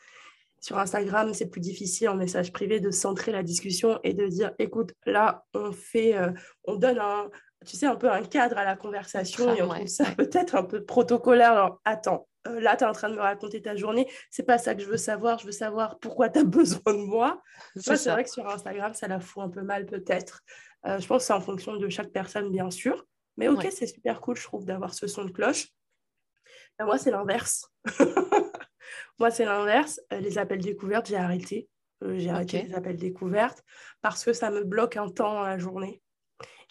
sur 0.60 0.78
Instagram 0.78 1.34
c'est 1.34 1.50
plus 1.50 1.62
difficile 1.62 2.10
en 2.10 2.16
message 2.16 2.52
privé 2.52 2.80
de 2.80 2.92
centrer 2.92 3.32
la 3.32 3.44
discussion 3.44 4.00
et 4.04 4.14
de 4.14 4.28
dire 4.28 4.52
écoute 4.60 4.94
là 5.06 5.46
on 5.54 5.72
fait 5.72 6.16
euh, 6.18 6.32
on 6.66 6.76
donne 6.76 7.00
un 7.00 7.30
tu 7.66 7.76
sais 7.76 7.86
un 7.86 7.96
peu 7.96 8.12
un 8.12 8.24
cadre 8.24 8.58
à 8.58 8.64
la 8.64 8.76
conversation 8.76 9.54
et 9.54 9.62
on 9.62 9.70
trouve 9.70 9.88
ça 9.88 10.06
peut-être 10.18 10.56
un 10.56 10.64
peu 10.64 10.84
protocolaire 10.84 11.52
alors 11.52 11.82
attends 11.86 12.28
euh, 12.48 12.60
là 12.60 12.76
tu 12.76 12.84
es 12.84 12.88
en 12.88 12.92
train 12.92 13.10
de 13.10 13.16
me 13.16 13.22
raconter 13.22 13.62
ta 13.62 13.76
journée 13.76 14.10
c'est 14.30 14.44
pas 14.44 14.58
ça 14.58 14.76
que 14.76 14.82
je 14.82 14.88
veux 14.88 14.98
savoir 14.98 15.40
je 15.40 15.46
veux 15.46 15.52
savoir 15.52 16.00
pourquoi 16.00 16.30
tu 16.30 16.40
as 16.40 16.44
besoin 16.44 16.94
de 16.94 17.04
moi. 17.04 17.42
C'est 17.76 18.10
vrai 18.10 18.24
que 18.24 18.30
sur 18.30 18.48
Instagram 18.48 18.94
ça 18.94 19.08
la 19.08 19.20
fout 19.20 19.44
un 19.44 19.50
peu 19.50 19.62
mal 19.62 19.86
peut-être. 19.86 20.42
Euh, 20.86 21.00
je 21.00 21.08
pense 21.08 21.24
que 21.24 21.28
c'est 21.28 21.34
en 21.34 21.42
fonction 21.42 21.76
de 21.76 21.90
chaque 21.90 22.12
personne 22.12 22.52
bien 22.52 22.70
sûr. 22.70 23.06
Mais 23.38 23.48
ok 23.48 23.68
c'est 23.72 23.88
super 23.88 24.22
cool 24.22 24.36
je 24.36 24.44
trouve 24.44 24.66
d'avoir 24.66 24.94
ce 24.94 25.08
son 25.08 25.26
de 25.26 25.32
cloche 25.32 25.68
bah, 26.78 26.86
moi, 26.86 26.98
c'est 26.98 27.12
l'inverse. 27.12 27.72
moi, 29.20 29.32
c'est 29.32 29.46
l'inverse. 29.46 30.00
Euh, 30.14 30.20
les 30.20 30.38
appels 30.38 30.62
découvertes, 30.62 31.08
j'ai 31.08 31.16
arrêté. 31.16 31.70
Euh, 32.04 32.18
j'ai 32.20 32.30
arrêté 32.30 32.64
les 32.64 32.74
appels 32.76 32.98
découvertes 32.98 33.64
parce 34.02 34.24
que 34.24 34.34
ça 34.34 34.52
me 34.52 34.64
bloque 34.64 34.98
un 34.98 35.10
temps 35.10 35.42
à 35.42 35.50
la 35.50 35.58
journée. 35.58 36.02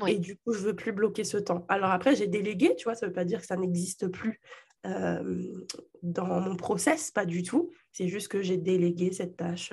Et 0.06 0.18
du 0.18 0.36
coup, 0.36 0.52
je 0.52 0.60
veux 0.60 0.76
plus 0.76 0.92
bloquer 0.92 1.24
ce 1.24 1.38
temps. 1.38 1.64
Alors 1.68 1.90
après, 1.90 2.14
j'ai 2.14 2.26
délégué, 2.26 2.76
tu 2.76 2.84
vois, 2.84 2.94
ça 2.94 3.06
ne 3.06 3.10
veut 3.10 3.14
pas 3.14 3.24
dire 3.24 3.40
que 3.40 3.46
ça 3.46 3.56
n'existe 3.56 4.08
plus 4.08 4.40
euh, 4.84 5.64
dans 6.02 6.38
mon 6.38 6.54
process, 6.54 7.10
pas 7.10 7.24
du 7.24 7.42
tout. 7.42 7.70
C'est 7.92 8.06
juste 8.06 8.28
que 8.28 8.42
j'ai 8.42 8.58
délégué 8.58 9.10
cette 9.12 9.38
tâche 9.38 9.72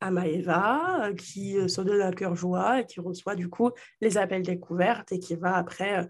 à 0.00 0.12
Maëva, 0.12 1.10
qui 1.18 1.56
se 1.68 1.80
donne 1.80 2.00
un 2.00 2.12
cœur 2.12 2.36
joie 2.36 2.80
et 2.80 2.86
qui 2.86 3.00
reçoit 3.00 3.34
du 3.34 3.50
coup 3.50 3.72
les 4.00 4.18
appels 4.18 4.42
découvertes 4.42 5.10
et 5.10 5.18
qui 5.18 5.34
va 5.34 5.56
après 5.56 6.08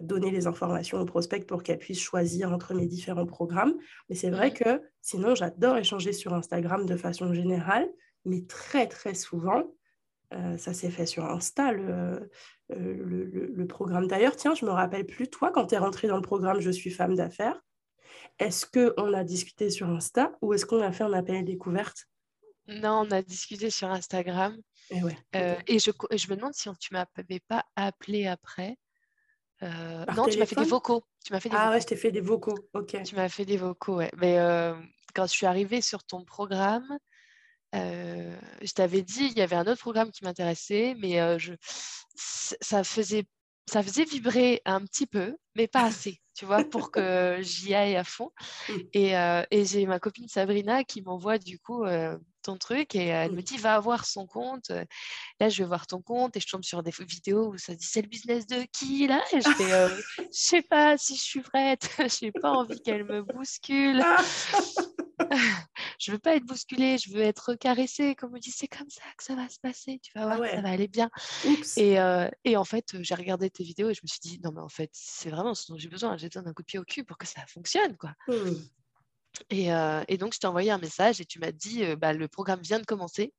donner 0.00 0.30
les 0.30 0.46
informations 0.46 1.00
aux 1.00 1.04
prospects 1.04 1.46
pour 1.46 1.62
qu'elles 1.62 1.78
puissent 1.78 2.00
choisir 2.00 2.52
entre 2.52 2.74
mes 2.74 2.86
différents 2.86 3.26
programmes. 3.26 3.74
Mais 4.08 4.14
c'est 4.14 4.30
vrai 4.30 4.52
que 4.52 4.82
sinon, 5.00 5.34
j'adore 5.34 5.76
échanger 5.76 6.12
sur 6.12 6.34
Instagram 6.34 6.86
de 6.86 6.96
façon 6.96 7.32
générale, 7.32 7.88
mais 8.24 8.44
très, 8.46 8.86
très 8.86 9.14
souvent, 9.14 9.74
ça 10.56 10.72
s'est 10.72 10.90
fait 10.90 11.06
sur 11.06 11.24
Insta, 11.24 11.72
le, 11.72 12.30
le, 12.70 13.66
programme. 13.66 14.06
D'ailleurs, 14.06 14.36
tiens, 14.36 14.54
je 14.54 14.64
me 14.64 14.70
rappelle 14.70 15.04
plus, 15.04 15.28
toi, 15.28 15.50
quand 15.50 15.66
tu 15.66 15.74
es 15.74 15.78
rentrée 15.78 16.08
dans 16.08 16.16
le 16.16 16.22
programme 16.22 16.60
Je 16.60 16.70
suis 16.70 16.90
femme 16.90 17.16
d'affaires, 17.16 17.60
est-ce 18.38 18.66
qu'on 18.66 19.12
a 19.12 19.24
discuté 19.24 19.70
sur 19.70 19.88
Insta 19.88 20.32
ou 20.40 20.54
est-ce 20.54 20.66
qu'on 20.66 20.80
a 20.80 20.92
fait 20.92 21.04
un 21.04 21.12
appel 21.12 21.44
découverte? 21.44 22.06
Non, 22.66 23.04
on 23.06 23.10
a 23.10 23.22
discuté 23.22 23.70
sur 23.70 23.90
Instagram. 23.90 24.56
Et, 24.90 25.02
ouais, 25.02 25.16
et 25.66 25.78
je, 25.78 25.90
je, 26.12 26.30
me 26.30 26.36
demande 26.36 26.54
si 26.54 26.68
tu 26.78 26.94
ne 26.94 26.98
m'avais 26.98 27.40
pas 27.40 27.64
appelé 27.76 28.26
après. 28.26 28.76
Euh, 29.62 30.04
non, 30.16 30.26
tu 30.26 30.38
m'as 30.38 30.46
fait 30.46 30.56
des 30.56 30.64
vocaux. 30.64 31.02
Tu 31.24 31.32
m'as 31.32 31.40
fait 31.40 31.50
ah 31.52 31.70
ouais, 31.70 31.80
je 31.80 31.86
t'ai 31.86 31.96
fait 31.96 32.10
des 32.10 32.20
vocaux. 32.20 32.58
Ok. 32.74 33.00
Tu 33.02 33.14
m'as 33.14 33.28
fait 33.28 33.44
des 33.44 33.56
vocaux, 33.56 33.96
ouais. 33.96 34.10
Mais 34.16 34.38
euh, 34.38 34.74
quand 35.14 35.26
je 35.26 35.32
suis 35.32 35.46
arrivée 35.46 35.80
sur 35.80 36.04
ton 36.04 36.24
programme, 36.24 36.98
euh, 37.74 38.36
je 38.60 38.72
t'avais 38.72 39.02
dit, 39.02 39.26
il 39.26 39.38
y 39.38 39.42
avait 39.42 39.56
un 39.56 39.66
autre 39.66 39.80
programme 39.80 40.10
qui 40.10 40.24
m'intéressait, 40.24 40.94
mais 40.98 41.38
je, 41.38 41.54
ça 42.14 42.84
faisait 42.84 43.24
ça 43.70 43.80
faisait 43.82 44.04
vibrer 44.04 44.60
un 44.64 44.80
petit 44.80 45.06
peu, 45.06 45.36
mais 45.54 45.68
pas 45.68 45.84
assez, 45.86 46.20
tu 46.34 46.44
vois, 46.44 46.64
pour 46.64 46.90
que 46.90 47.38
j'y 47.40 47.74
aille 47.74 47.96
à 47.96 48.04
fond. 48.04 48.32
Mmh. 48.68 48.72
Et, 48.94 49.12
et 49.50 49.64
j'ai 49.64 49.86
ma 49.86 50.00
copine 50.00 50.28
Sabrina 50.28 50.82
qui 50.82 51.02
m'envoie 51.02 51.38
du 51.38 51.60
coup 51.60 51.84
ton 52.42 52.56
truc 52.56 52.94
et 52.94 53.06
elle 53.06 53.32
me 53.32 53.38
mmh. 53.38 53.42
dit 53.42 53.56
va 53.56 53.78
voir 53.80 54.04
son 54.04 54.26
compte. 54.26 54.70
Là, 55.40 55.48
je 55.48 55.62
vais 55.62 55.66
voir 55.66 55.86
ton 55.86 56.00
compte 56.02 56.36
et 56.36 56.40
je 56.40 56.46
tombe 56.46 56.64
sur 56.64 56.82
des 56.82 56.90
vidéos 56.90 57.48
où 57.48 57.58
ça 57.58 57.74
dit 57.74 57.84
c'est 57.84 58.02
le 58.02 58.08
business 58.08 58.46
de 58.46 58.64
qui 58.72 59.06
là? 59.06 59.22
Et 59.32 59.40
je 59.40 59.50
fais 59.50 59.72
euh, 59.72 59.88
je 60.18 60.26
sais 60.30 60.62
pas 60.62 60.96
si 60.98 61.16
je 61.16 61.22
suis 61.22 61.42
prête, 61.42 61.88
j'ai 62.20 62.32
pas 62.32 62.50
envie 62.50 62.80
qu'elle 62.80 63.04
me 63.04 63.22
bouscule. 63.22 64.02
je 65.98 66.12
veux 66.12 66.18
pas 66.18 66.36
être 66.36 66.44
bousculée, 66.44 66.98
je 66.98 67.12
veux 67.12 67.22
être 67.22 67.54
caressée. 67.54 68.14
Comme 68.14 68.34
on 68.34 68.38
dit, 68.38 68.50
c'est 68.50 68.68
comme 68.68 68.90
ça 68.90 69.02
que 69.16 69.24
ça 69.24 69.34
va 69.34 69.48
se 69.48 69.58
passer. 69.60 70.00
Tu 70.02 70.12
vas 70.14 70.30
ah 70.30 70.36
voir, 70.36 70.50
ça 70.50 70.60
va 70.60 70.70
aller 70.70 70.88
bien. 70.88 71.10
Et, 71.76 71.96
et, 72.44 72.56
en 72.56 72.64
fait, 72.64 72.96
j'ai 73.00 73.14
regardé 73.14 73.50
tes 73.50 73.64
vidéos 73.64 73.90
et 73.90 73.94
je 73.94 74.00
me 74.02 74.08
suis 74.08 74.20
dit, 74.20 74.40
non, 74.42 74.52
mais 74.52 74.60
en 74.60 74.68
fait, 74.68 74.90
c'est 74.92 75.30
vraiment 75.30 75.54
ce 75.54 75.70
dont 75.70 75.78
j'ai 75.78 75.88
besoin. 75.88 76.16
J'ai 76.16 76.28
besoin 76.28 76.42
d'un 76.42 76.52
coup 76.52 76.62
de 76.62 76.66
pied 76.66 76.78
au 76.78 76.84
cul 76.84 77.04
pour 77.04 77.18
que 77.18 77.26
ça 77.26 77.44
fonctionne. 77.46 77.96
quoi. 77.96 78.14
Mmh. 78.28 78.50
Et, 79.50 80.16
donc, 80.18 80.34
je 80.34 80.38
t'ai 80.38 80.46
envoyé 80.46 80.70
un 80.70 80.78
message 80.78 81.20
et 81.20 81.24
tu 81.24 81.38
m'as 81.38 81.52
dit 81.52 81.84
bah, 81.96 82.12
le 82.12 82.28
programme 82.28 82.60
vient 82.60 82.78
de 82.78 82.86
commencer. 82.86 83.32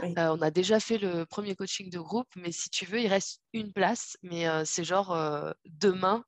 on 0.00 0.42
a 0.42 0.50
déjà 0.50 0.80
fait 0.80 0.98
le 0.98 1.26
premier 1.26 1.54
coaching 1.54 1.90
de 1.90 1.98
groupe, 1.98 2.28
mais 2.36 2.52
si 2.52 2.70
tu 2.70 2.86
veux, 2.86 3.00
il 3.00 3.08
reste 3.08 3.40
une 3.52 3.72
place. 3.72 4.16
Mais 4.22 4.46
c'est 4.64 4.84
genre 4.84 5.16
demain, 5.64 6.24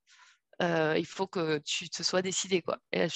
il 0.61 1.05
faut 1.05 1.27
que 1.27 1.59
tu 1.59 1.89
te 1.89 2.03
sois 2.03 2.21
décidé. 2.21 2.61
Quoi. 2.61 2.77
Et 2.91 3.07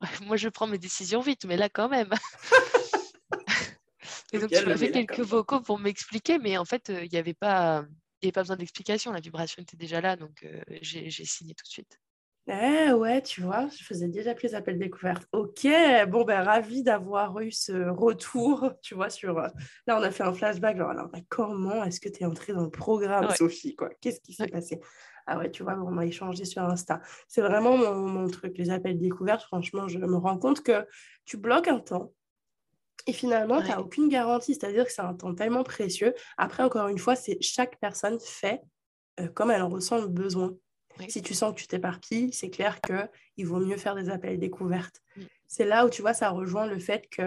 moi, 0.22 0.36
je 0.36 0.48
prends 0.48 0.66
mes 0.66 0.78
décisions 0.78 1.20
vite, 1.20 1.44
mais 1.44 1.56
là, 1.56 1.68
quand 1.68 1.88
même. 1.88 2.10
et 4.32 4.38
donc, 4.38 4.50
tu 4.50 4.64
m'as 4.64 4.76
fait 4.76 4.92
quelques 4.92 5.20
vocaux 5.20 5.60
pour 5.60 5.78
m'expliquer, 5.78 6.38
mais 6.38 6.58
en 6.58 6.64
fait, 6.64 6.88
il 6.88 7.10
n'y 7.10 7.18
avait 7.18 7.34
pas. 7.34 7.84
Il 8.22 8.32
pas 8.32 8.40
besoin 8.40 8.56
d'explication, 8.56 9.12
la 9.12 9.20
vibration 9.20 9.62
était 9.62 9.76
déjà 9.76 10.00
là, 10.00 10.16
donc 10.16 10.44
j'ai 10.80 11.10
signé 11.10 11.54
tout 11.54 11.64
de 11.64 11.68
suite. 11.68 12.00
Eh 12.48 12.92
ouais, 12.92 13.22
tu 13.22 13.40
vois, 13.40 13.68
je 13.76 13.82
faisais 13.82 14.06
déjà 14.06 14.34
plus 14.34 14.54
appels 14.54 14.78
découvertes. 14.78 15.26
Ok, 15.32 15.66
bon, 16.08 16.24
ben 16.24 16.42
ravi 16.42 16.84
d'avoir 16.84 17.40
eu 17.40 17.50
ce 17.50 17.88
retour, 17.88 18.70
tu 18.82 18.94
vois, 18.94 19.10
sur... 19.10 19.36
Euh, 19.38 19.48
là, 19.86 19.98
on 19.98 20.02
a 20.02 20.12
fait 20.12 20.22
un 20.22 20.32
flashback, 20.32 20.76
genre, 20.76 20.90
alors, 20.90 21.10
comment 21.28 21.82
est-ce 21.82 21.98
que 21.98 22.08
tu 22.08 22.22
es 22.22 22.26
entrée 22.26 22.52
dans 22.52 22.62
le 22.62 22.70
programme, 22.70 23.28
Sophie, 23.34 23.74
quoi? 23.74 23.90
Qu'est-ce 24.00 24.20
qui 24.20 24.32
s'est 24.32 24.46
passé? 24.46 24.80
Ah 25.26 25.38
ouais, 25.38 25.50
tu 25.50 25.64
vois, 25.64 25.76
on 25.84 25.98
a 25.98 26.06
échangé 26.06 26.44
sur 26.44 26.62
Insta. 26.62 27.00
C'est 27.26 27.40
vraiment 27.40 27.76
mon, 27.76 27.94
mon, 27.96 28.28
truc, 28.28 28.56
les 28.58 28.70
appels 28.70 28.98
découvertes, 28.98 29.42
franchement, 29.42 29.88
je 29.88 29.98
me 29.98 30.16
rends 30.16 30.38
compte 30.38 30.62
que 30.62 30.86
tu 31.24 31.36
bloques 31.36 31.66
un 31.66 31.80
temps, 31.80 32.12
et 33.06 33.12
finalement, 33.12 33.60
tu 33.60 33.68
n'as 33.68 33.78
aucune 33.78 34.08
garantie, 34.08 34.54
c'est-à-dire 34.54 34.84
que 34.84 34.92
c'est 34.92 35.02
un 35.02 35.14
temps 35.14 35.34
tellement 35.34 35.62
précieux. 35.62 36.12
Après, 36.38 36.64
encore 36.64 36.88
une 36.88 36.98
fois, 36.98 37.14
c'est 37.14 37.38
chaque 37.40 37.78
personne 37.78 38.18
fait 38.20 38.62
euh, 39.20 39.28
comme 39.28 39.50
elle 39.50 39.62
en 39.62 39.68
ressent 39.68 39.98
le 39.98 40.08
besoin. 40.08 40.54
Si 41.08 41.22
tu 41.22 41.34
sens 41.34 41.54
que 41.54 41.60
tu 41.60 41.66
t'éparpilles, 41.66 42.32
c'est 42.32 42.50
clair 42.50 42.80
qu'il 42.80 43.46
vaut 43.46 43.60
mieux 43.60 43.76
faire 43.76 43.94
des 43.94 44.08
appels 44.08 44.38
découvertes. 44.38 45.02
Mm. 45.16 45.22
C'est 45.46 45.64
là 45.66 45.86
où 45.86 45.90
tu 45.90 46.02
vois, 46.02 46.14
ça 46.14 46.30
rejoint 46.30 46.66
le 46.66 46.78
fait 46.78 47.08
que, 47.08 47.22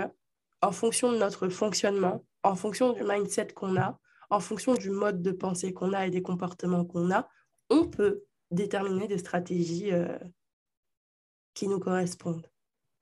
en 0.62 0.72
fonction 0.72 1.12
de 1.12 1.18
notre 1.18 1.50
fonctionnement, 1.50 2.26
en 2.44 2.56
fonction 2.56 2.94
du 2.94 3.04
mindset 3.04 3.48
qu'on 3.48 3.78
a, 3.78 4.00
en 4.30 4.40
fonction 4.40 4.74
du 4.74 4.90
mode 4.90 5.22
de 5.22 5.32
pensée 5.32 5.74
qu'on 5.74 5.94
a 5.94 6.06
et 6.06 6.10
des 6.10 6.22
comportements 6.22 6.86
qu'on 6.86 7.12
a, 7.12 7.28
on 7.70 7.88
peut 7.88 8.24
déterminer 8.52 9.08
des 9.08 9.18
stratégies 9.18 9.92
euh, 9.92 10.18
qui 11.54 11.68
nous 11.68 11.80
correspondent. 11.80 12.48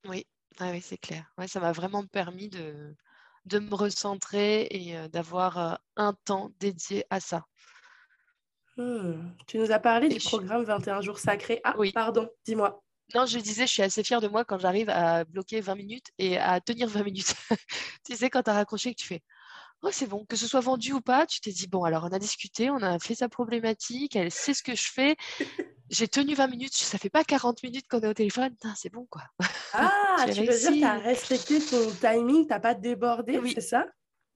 Oui, 0.07 0.25
ah 0.59 0.71
oui 0.71 0.81
c'est 0.81 0.97
clair. 0.97 1.31
Ouais, 1.37 1.47
ça 1.47 1.59
m'a 1.59 1.71
vraiment 1.71 2.05
permis 2.05 2.49
de, 2.49 2.95
de 3.45 3.59
me 3.59 3.73
recentrer 3.73 4.67
et 4.69 4.97
euh, 4.97 5.07
d'avoir 5.07 5.57
euh, 5.57 5.75
un 5.95 6.13
temps 6.25 6.51
dédié 6.59 7.05
à 7.09 7.19
ça. 7.19 7.45
Hmm. 8.77 9.31
Tu 9.47 9.57
nous 9.57 9.71
as 9.71 9.79
parlé 9.79 10.07
du 10.07 10.19
programme 10.19 10.63
21 10.63 11.01
jours 11.01 11.19
sacrés. 11.19 11.59
Ah, 11.63 11.75
oui. 11.77 11.91
pardon, 11.91 12.29
dis-moi. 12.45 12.81
Non, 13.15 13.25
je 13.25 13.39
disais, 13.39 13.65
je 13.65 13.71
suis 13.71 13.81
assez 13.81 14.03
fière 14.03 14.21
de 14.21 14.27
moi 14.27 14.43
quand 14.43 14.59
j'arrive 14.59 14.89
à 14.89 15.23
bloquer 15.23 15.61
20 15.61 15.75
minutes 15.75 16.07
et 16.17 16.37
à 16.37 16.59
tenir 16.59 16.87
20 16.87 17.03
minutes. 17.03 17.33
tu 18.05 18.15
sais, 18.15 18.29
quand 18.29 18.43
tu 18.43 18.49
as 18.49 18.53
raccroché 18.53 18.93
que 18.93 18.99
tu 18.99 19.07
fais 19.07 19.23
Oh, 19.83 19.89
c'est 19.91 20.07
bon, 20.07 20.25
que 20.25 20.35
ce 20.35 20.47
soit 20.47 20.59
vendu 20.59 20.91
ou 20.93 21.01
pas, 21.01 21.27
tu 21.27 21.39
t'es 21.39 21.51
dit 21.51 21.67
Bon, 21.67 21.83
alors 21.83 22.03
on 22.03 22.11
a 22.11 22.17
discuté, 22.17 22.71
on 22.71 22.77
a 22.77 22.97
fait 22.97 23.13
sa 23.13 23.29
problématique, 23.29 24.15
elle 24.15 24.31
sait 24.31 24.55
ce 24.55 24.63
que 24.63 24.75
je 24.75 24.91
fais. 24.91 25.15
J'ai 25.89 26.07
tenu 26.07 26.33
20 26.33 26.47
minutes, 26.47 26.73
ça 26.73 26.97
fait 26.97 27.09
pas 27.09 27.23
40 27.23 27.63
minutes 27.63 27.87
qu'on 27.87 28.01
est 28.01 28.07
au 28.07 28.13
téléphone. 28.13 28.53
C'est 28.75 28.91
bon, 28.91 29.05
quoi. 29.09 29.21
Ah, 29.73 30.25
tu 30.25 30.41
veux 30.41 30.57
dire 30.57 30.71
que 30.71 30.79
tu 30.79 30.83
as 30.83 30.97
respecté 30.97 31.59
ton 31.59 31.91
timing, 31.91 32.47
tu 32.47 32.59
pas 32.59 32.73
débordé, 32.73 33.37
oui. 33.37 33.53
c'est 33.53 33.61
ça? 33.61 33.85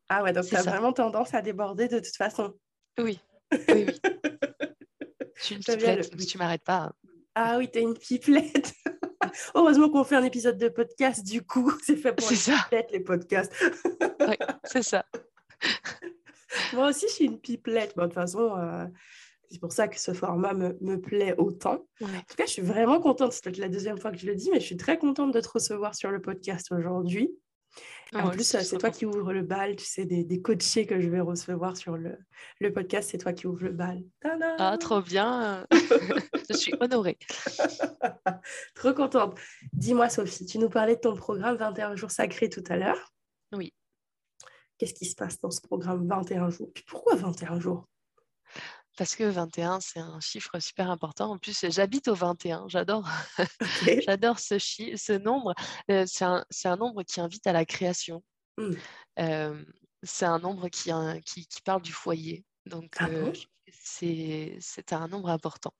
Ah 0.07 0.23
ouais, 0.23 0.31
donc 0.31 0.45
tu 0.45 0.55
as 0.55 0.63
vraiment 0.63 0.93
tendance 0.93 1.33
à 1.33 1.41
déborder 1.41 1.87
de 1.87 1.99
toute 1.99 2.15
façon. 2.15 2.53
Oui, 2.99 3.19
oui, 3.51 3.85
oui. 3.87 4.30
Tu 5.59 6.37
m'arrêtes 6.37 6.63
pas. 6.63 6.91
Ah 7.35 7.57
oui, 7.57 7.69
t'es 7.69 7.81
une 7.81 7.97
pipelette. 7.97 8.73
Heureusement 9.55 9.89
qu'on 9.89 10.03
fait 10.03 10.15
un 10.15 10.23
épisode 10.23 10.57
de 10.57 10.69
podcast, 10.69 11.25
du 11.25 11.41
coup, 11.41 11.71
c'est 11.83 11.95
fait 11.95 12.13
pour 12.13 12.29
les 12.29 12.35
pipelettes, 12.35 12.91
les 12.91 12.99
podcasts. 12.99 13.53
oui, 14.19 14.35
c'est 14.65 14.83
ça. 14.83 15.05
Moi 16.73 16.89
aussi, 16.89 17.05
je 17.07 17.13
suis 17.13 17.25
une 17.25 17.39
pipelette. 17.39 17.95
de 17.95 18.01
toute 18.01 18.13
façon, 18.13 18.57
euh, 18.57 18.85
c'est 19.49 19.59
pour 19.59 19.71
ça 19.71 19.87
que 19.87 19.99
ce 19.99 20.13
format 20.13 20.53
me, 20.53 20.77
me 20.81 20.99
plaît 20.99 21.35
autant. 21.37 21.85
En 22.01 22.07
tout 22.07 22.35
cas, 22.35 22.45
je 22.45 22.51
suis 22.51 22.61
vraiment 22.61 22.99
contente. 22.99 23.31
C'est 23.31 23.57
la 23.57 23.69
deuxième 23.69 23.97
fois 23.97 24.11
que 24.11 24.17
je 24.17 24.25
le 24.25 24.35
dis, 24.35 24.49
mais 24.51 24.59
je 24.59 24.65
suis 24.65 24.77
très 24.77 24.97
contente 24.97 25.33
de 25.33 25.39
te 25.39 25.49
recevoir 25.49 25.95
sur 25.95 26.11
le 26.11 26.21
podcast 26.21 26.71
aujourd'hui. 26.71 27.31
En 28.13 28.29
plus, 28.29 28.43
c'est 28.43 28.77
toi 28.77 28.89
qui 28.89 29.05
ouvres 29.05 29.31
le 29.31 29.41
bal, 29.41 29.77
tu 29.77 29.85
sais, 29.85 30.05
des, 30.05 30.25
des, 30.25 30.41
coachés 30.41 30.85
que 30.85 30.99
je 30.99 31.09
vais 31.09 31.21
recevoir 31.21 31.77
sur 31.77 31.95
le, 31.95 32.17
le 32.59 32.73
podcast, 32.73 33.09
c'est 33.09 33.17
toi 33.17 33.31
qui 33.31 33.47
ouvres 33.47 33.63
le 33.63 33.71
bal. 33.71 34.03
Ah, 34.57 34.77
trop 34.77 35.01
bien 35.01 35.65
Je 36.49 36.57
suis 36.57 36.73
honorée. 36.81 37.17
trop 38.75 38.93
contente. 38.93 39.39
Dis-moi, 39.71 40.09
Sophie, 40.09 40.45
tu 40.45 40.57
nous 40.57 40.69
parlais 40.69 40.95
de 40.95 41.01
ton 41.01 41.15
programme 41.15 41.55
21 41.55 41.95
jours 41.95 42.11
sacrés 42.11 42.49
tout 42.49 42.63
à 42.67 42.75
l'heure. 42.75 43.13
Oui. 43.53 43.73
Qu'est-ce 44.77 44.93
qui 44.93 45.05
se 45.05 45.15
passe 45.15 45.39
dans 45.39 45.51
ce 45.51 45.61
programme 45.61 46.05
21 46.07 46.49
jours? 46.49 46.69
Puis 46.73 46.83
pourquoi 46.85 47.15
21 47.15 47.59
jours? 47.61 47.87
Parce 48.97 49.15
que 49.15 49.23
21, 49.23 49.79
c'est 49.79 49.99
un 49.99 50.19
chiffre 50.19 50.59
super 50.59 50.89
important. 50.89 51.31
En 51.31 51.37
plus, 51.37 51.65
j'habite 51.69 52.07
au 52.07 52.15
21. 52.15 52.67
J'adore, 52.67 53.07
j'adore 54.05 54.39
ce, 54.39 54.59
ce 54.59 55.17
nombre. 55.17 55.53
Euh, 55.89 56.05
c'est, 56.07 56.25
un, 56.25 56.45
un, 56.65 56.75
nombre 56.75 57.03
qui 57.03 57.21
invite 57.21 57.47
à 57.47 57.53
la 57.53 57.65
création. 57.65 58.23
Mmh. 58.57 58.71
Euh, 59.19 59.65
c'est 60.03 60.25
un 60.25 60.39
nombre 60.39 60.67
qui, 60.69 60.91
qui, 61.25 61.47
qui, 61.47 61.61
parle 61.61 61.81
du 61.81 61.93
foyer. 61.93 62.43
Donc, 62.65 62.95
ah 62.99 63.07
euh, 63.07 63.33
c'est, 63.71 64.57
c'est 64.59 64.93
un 64.93 65.07
nombre 65.07 65.29
important. 65.29 65.73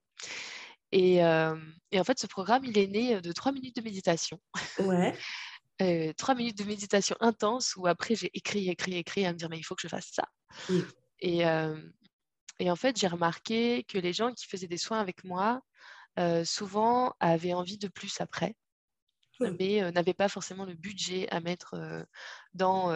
Et, 0.94 1.16
et, 1.16 2.00
en 2.00 2.04
fait, 2.04 2.20
ce 2.20 2.28
programme, 2.28 2.66
il 2.66 2.78
est 2.78 2.88
né 2.88 3.22
de 3.22 3.32
trois 3.32 3.52
minutes 3.52 3.76
de 3.76 3.82
méditation. 3.82 4.40
Ouais. 4.80 5.18
trois 6.18 6.36
minutes 6.36 6.58
de 6.58 6.64
méditation 6.64 7.16
intense 7.20 7.76
où 7.76 7.88
après, 7.88 8.16
j'ai 8.16 8.30
écrit, 8.34 8.70
écrit, 8.70 8.98
écrit 8.98 9.26
à 9.26 9.34
me 9.34 9.38
dire, 9.38 9.50
mais 9.50 9.58
il 9.58 9.64
faut 9.64 9.76
que 9.76 9.82
je 9.82 9.88
fasse 9.88 10.12
ça. 10.12 10.24
Mmh. 10.70 10.80
Et, 11.20 11.46
et 12.60 12.70
en 12.72 12.76
fait, 12.76 12.98
j'ai 12.98 13.08
remarqué 13.08 13.84
que 13.84 13.98
les 13.98 14.14
gens 14.14 14.34
qui 14.34 14.46
faisaient 14.48 14.68
des 14.68 14.78
soins 14.78 15.00
avec 15.00 15.24
moi, 15.24 15.62
euh, 16.20 16.44
souvent 16.44 17.16
avaient 17.20 17.54
envie 17.54 17.78
de 17.78 17.88
plus 17.88 18.20
après, 18.20 18.56
mais 19.40 19.82
euh, 19.82 19.92
n'avaient 19.92 20.14
pas 20.14 20.28
forcément 20.28 20.66
le 20.66 20.76
budget 20.76 21.28
à 21.32 21.40
mettre 21.40 21.74
euh, 21.74 22.04
dans 22.54 22.92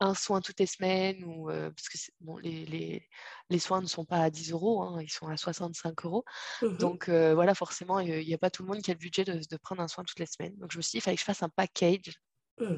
un 0.00 0.14
soin 0.14 0.40
toutes 0.40 0.58
les 0.58 0.66
semaines, 0.66 1.22
ou, 1.24 1.46
parce 1.48 1.88
que 1.88 1.98
bon, 2.20 2.38
les, 2.38 2.64
les, 2.64 3.08
les, 3.50 3.58
soins 3.58 3.80
ne 3.80 3.86
sont 3.86 4.04
pas 4.04 4.18
à 4.18 4.30
10 4.30 4.52
euros, 4.52 4.82
hein, 4.82 5.00
ils 5.02 5.12
sont 5.12 5.28
à 5.28 5.36
65 5.36 6.04
euros. 6.06 6.24
Mmh 6.62 6.76
Donc 6.78 7.08
voilà, 7.08 7.54
forcément, 7.54 8.00
il 8.00 8.26
n'y 8.26 8.34
a 8.34 8.38
pas 8.38 8.50
tout 8.50 8.62
le 8.62 8.68
monde 8.68 8.82
qui 8.82 8.90
a 8.90 8.94
le 8.94 8.98
budget 8.98 9.24
de, 9.24 9.34
de, 9.34 9.56
prendre 9.58 9.82
un 9.82 9.88
soin 9.88 10.02
toutes 10.02 10.18
les 10.18 10.26
semaines. 10.26 10.56
Donc 10.56 10.72
je 10.72 10.78
me 10.78 10.82
suis 10.82 10.92
dit, 10.92 10.98
il 10.98 11.02
fallait 11.02 11.16
que 11.16 11.20
je 11.20 11.26
fasse 11.26 11.42
un 11.42 11.50
package. 11.50 12.20
Mmh. 12.58 12.76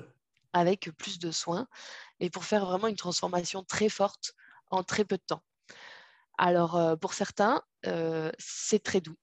avec 0.52 0.90
plus 0.96 1.18
de 1.18 1.32
soins 1.32 1.66
et 2.20 2.30
pour 2.30 2.44
faire 2.44 2.64
vraiment 2.66 2.86
une 2.86 2.94
transformation 2.94 3.64
très 3.64 3.88
forte 3.88 4.34
en 4.70 4.84
très 4.84 5.04
peu 5.04 5.16
de 5.16 5.22
temps. 5.26 5.42
Alors, 6.42 6.98
pour 6.98 7.14
certains, 7.14 7.62
c'est 8.36 8.82
très 8.82 9.00
doux 9.00 9.16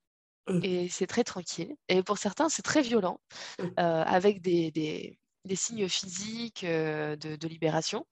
mmh. 0.47 0.59
et 0.63 0.87
c'est 0.87 1.05
très 1.05 1.25
tranquille. 1.25 1.75
Et 1.89 2.01
pour 2.01 2.17
certains, 2.17 2.47
c'est 2.47 2.61
très 2.61 2.81
violent, 2.81 3.19
mmh. 3.59 3.67
avec 3.75 4.41
des, 4.41 4.71
des 4.71 5.55
signes 5.57 5.89
physiques 5.89 6.63
de, 6.63 7.47
libération. 7.47 8.07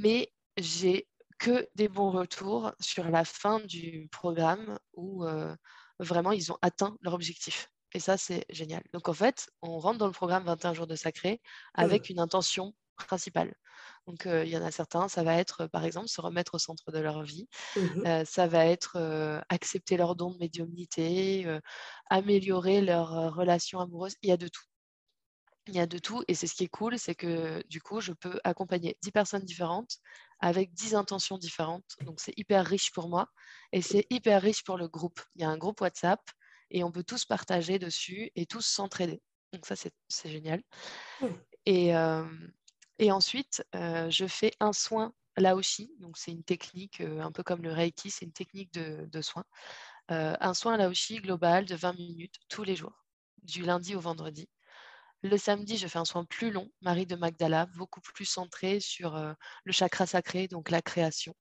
mais 0.00 0.32
j'ai 0.56 1.06
que 1.38 1.68
des 1.76 1.86
bons 1.86 2.10
retours 2.10 2.72
sur 2.80 3.08
la 3.08 3.24
fin 3.24 3.60
du 3.60 4.08
programme 4.10 4.76
où 4.94 5.24
vraiment 6.00 6.32
ils 6.32 6.50
ont 6.50 6.58
atteint 6.62 6.96
leur 7.02 7.14
objectif. 7.14 7.70
Et 7.92 8.00
ça, 8.00 8.16
c'est 8.16 8.44
génial. 8.50 8.82
Donc, 8.92 9.08
en 9.08 9.12
fait, 9.12 9.48
on 9.62 9.78
rentre 9.78 9.98
dans 9.98 10.06
le 10.06 10.12
programme 10.12 10.44
21 10.44 10.74
jours 10.74 10.86
de 10.88 10.96
sacré 10.96 11.40
avec 11.74 12.08
une 12.08 12.18
intention 12.18 12.74
principale. 12.96 13.54
Donc, 14.10 14.26
il 14.26 14.48
y 14.48 14.56
en 14.56 14.64
a 14.64 14.72
certains, 14.72 15.06
ça 15.06 15.22
va 15.22 15.36
être, 15.36 15.68
par 15.68 15.84
exemple, 15.84 16.08
se 16.08 16.20
remettre 16.20 16.54
au 16.56 16.58
centre 16.58 16.90
de 16.90 16.98
leur 16.98 17.22
vie. 17.22 17.46
Mmh 17.76 18.24
ça 18.24 18.48
va 18.48 18.66
être 18.66 18.98
accepter 19.48 19.96
leur 19.96 20.16
don 20.16 20.32
de 20.32 20.38
médiumnité, 20.38 21.46
améliorer 22.08 22.80
leur 22.80 23.32
relation 23.32 23.78
amoureuse. 23.78 24.16
Il 24.22 24.28
y 24.28 24.32
a 24.32 24.36
de 24.36 24.48
tout. 24.48 24.64
Il 25.68 25.76
y 25.76 25.78
a 25.78 25.86
de 25.86 25.98
tout. 25.98 26.24
Et 26.26 26.34
c'est 26.34 26.48
ce 26.48 26.54
qui 26.54 26.64
est 26.64 26.68
cool, 26.68 26.98
c'est 26.98 27.14
que 27.14 27.62
du 27.68 27.80
coup, 27.80 28.00
je 28.00 28.12
peux 28.12 28.40
accompagner 28.42 28.98
10 29.02 29.12
personnes 29.12 29.44
différentes 29.44 29.98
avec 30.40 30.74
10 30.74 30.96
intentions 30.96 31.38
différentes. 31.38 31.96
Donc, 32.00 32.18
c'est 32.18 32.34
hyper 32.36 32.66
riche 32.66 32.90
pour 32.90 33.08
moi 33.08 33.28
et 33.70 33.80
c'est 33.80 34.06
hyper 34.10 34.42
riche 34.42 34.64
pour 34.64 34.76
le 34.76 34.88
groupe. 34.88 35.20
Il 35.36 35.42
y 35.42 35.44
a 35.44 35.48
un 35.50 35.58
groupe 35.58 35.80
WhatsApp 35.82 36.20
et 36.72 36.82
on 36.82 36.90
peut 36.90 37.04
tous 37.04 37.26
partager 37.26 37.78
dessus 37.78 38.32
et 38.34 38.46
tous 38.46 38.66
s'entraider. 38.66 39.22
Donc, 39.52 39.66
ça, 39.66 39.76
c'est 39.76 40.30
génial. 40.30 40.62
Mmh. 41.20 41.26
Et, 41.66 41.92
et 43.00 43.10
ensuite, 43.10 43.64
je 43.72 44.26
fais 44.28 44.52
un 44.60 44.72
soin 44.72 45.12
Laoshi. 45.38 45.90
Donc, 45.98 46.18
c'est 46.18 46.30
une 46.30 46.44
technique, 46.44 47.00
un 47.00 47.32
peu 47.32 47.42
comme 47.42 47.62
le 47.62 47.72
Reiki, 47.72 48.10
c'est 48.10 48.26
une 48.26 48.32
technique 48.32 48.72
de, 48.74 49.20
soin. 49.22 49.44
un 50.08 50.54
soin 50.54 50.76
Laoshi 50.76 51.16
global 51.16 51.64
de 51.64 51.74
20 51.74 51.94
minutes 51.94 52.36
tous 52.48 52.62
les 52.62 52.76
jours, 52.76 53.04
du 53.42 53.62
lundi 53.62 53.96
au 53.96 54.00
vendredi. 54.00 54.48
Le 55.22 55.36
samedi, 55.38 55.78
je 55.78 55.86
fais 55.86 55.98
un 55.98 56.04
soin 56.04 56.24
plus 56.26 56.50
long, 56.50 56.70
Marie 56.82 57.06
de 57.06 57.16
Magdala, 57.16 57.66
beaucoup 57.76 58.00
plus 58.00 58.26
centré 58.26 58.80
sur 58.80 59.16
le 59.64 59.72
chakra 59.72 60.06
sacré, 60.06 60.46
donc 60.46 60.70
la 60.70 60.82
création, 60.82 61.34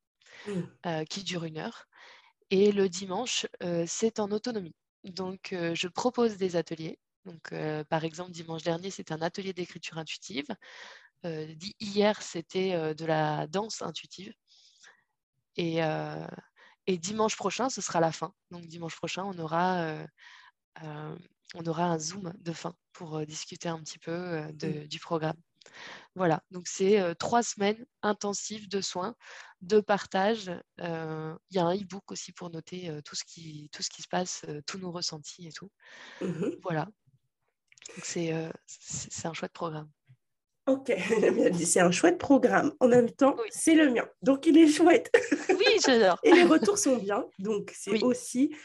mmh. 0.48 1.04
qui 1.10 1.24
dure 1.24 1.44
une 1.44 1.58
heure. 1.58 1.86
Et 2.51 2.72
le 2.72 2.88
dimanche, 2.88 3.48
c'est 3.86 4.20
en 4.20 4.32
autonomie. 4.32 4.75
Donc, 5.04 5.50
je 5.51 5.88
propose 5.88 6.38
des 6.38 6.56
ateliers. 6.56 7.00
Donc, 7.25 7.54
par 7.89 8.06
exemple, 8.06 8.32
dimanche 8.32 8.63
dernier, 8.63 8.92
c'était 8.92 9.13
un 9.13 9.22
atelier 9.22 9.54
d'écriture 9.54 9.98
intuitive. 9.98 10.48
Hier, 11.23 12.21
c'était 12.21 12.95
de 12.95 13.05
la 13.05 13.47
danse 13.47 13.81
intuitive. 13.81 14.33
Et, 15.55 15.79
et, 16.88 16.97
dimanche 16.97 17.35
prochain, 17.35 17.69
ce 17.69 17.81
sera 17.81 17.99
la 17.99 18.11
fin. 18.11 18.33
Donc, 18.51 18.65
dimanche 18.67 18.95
prochain, 18.95 19.23
on 19.23 19.38
aura 19.39 19.97
on 21.55 21.65
aura 21.65 21.85
un 21.85 21.99
Zoom 21.99 22.33
de 22.39 22.53
fin 22.53 22.75
pour 22.93 23.17
euh, 23.17 23.25
discuter 23.25 23.69
un 23.69 23.79
petit 23.79 23.99
peu 23.99 24.11
euh, 24.11 24.51
mmh. 24.51 24.88
du 24.88 24.99
programme. 24.99 25.38
Voilà, 26.15 26.41
donc 26.51 26.67
c'est 26.67 26.99
euh, 26.99 27.13
trois 27.13 27.43
semaines 27.43 27.85
intensives 28.01 28.69
de 28.69 28.81
soins, 28.81 29.15
de 29.61 29.79
partage. 29.79 30.51
Il 30.77 31.35
y 31.51 31.59
a 31.59 31.65
un 31.65 31.75
e-book 31.75 32.11
aussi 32.11 32.31
pour 32.31 32.49
noter 32.49 32.91
tout, 33.03 33.15
ce 33.15 33.23
qui, 33.23 33.69
tout 33.71 33.83
ce 33.83 33.89
qui 33.89 34.01
se 34.01 34.07
passe, 34.07 34.45
tous 34.65 34.77
nos 34.77 34.91
ressentis 34.91 35.47
et 35.47 35.51
tout. 35.51 35.71
Mmh 36.21 36.51
voilà, 36.63 36.88
c'est 38.03 38.31
un 39.25 39.33
chouette 39.33 39.53
programme. 39.53 39.89
Ok, 40.69 40.93
c'est 41.65 41.79
un 41.79 41.91
chouette 41.91 42.17
programme. 42.17 42.73
En 42.79 42.88
même 42.88 43.09
temps, 43.09 43.35
c'est 43.49 43.75
le 43.75 43.91
mien. 43.91 44.07
Donc, 44.21 44.45
il 44.45 44.57
est 44.57 44.67
chouette. 44.67 45.11
Oui, 45.49 45.79
j'adore. 45.85 46.17
Et 46.23 46.31
les 46.31 46.43
retours 46.43 46.77
sont 46.77 46.95
bien. 46.95 47.25
Donc, 47.39 47.73
c'est 47.75 48.01
aussi 48.01 48.55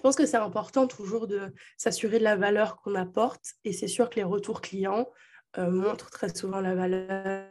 je 0.00 0.02
pense 0.02 0.16
que 0.16 0.24
c'est 0.24 0.38
important 0.38 0.86
toujours 0.86 1.26
de 1.26 1.52
s'assurer 1.76 2.18
de 2.18 2.24
la 2.24 2.34
valeur 2.34 2.76
qu'on 2.76 2.94
apporte 2.94 3.52
et 3.64 3.74
c'est 3.74 3.86
sûr 3.86 4.08
que 4.08 4.16
les 4.16 4.24
retours 4.24 4.62
clients 4.62 5.06
euh, 5.58 5.70
montrent 5.70 6.08
très 6.08 6.34
souvent 6.34 6.62
la 6.62 6.74
valeur. 6.74 7.44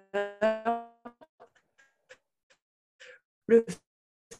Le 3.45 3.67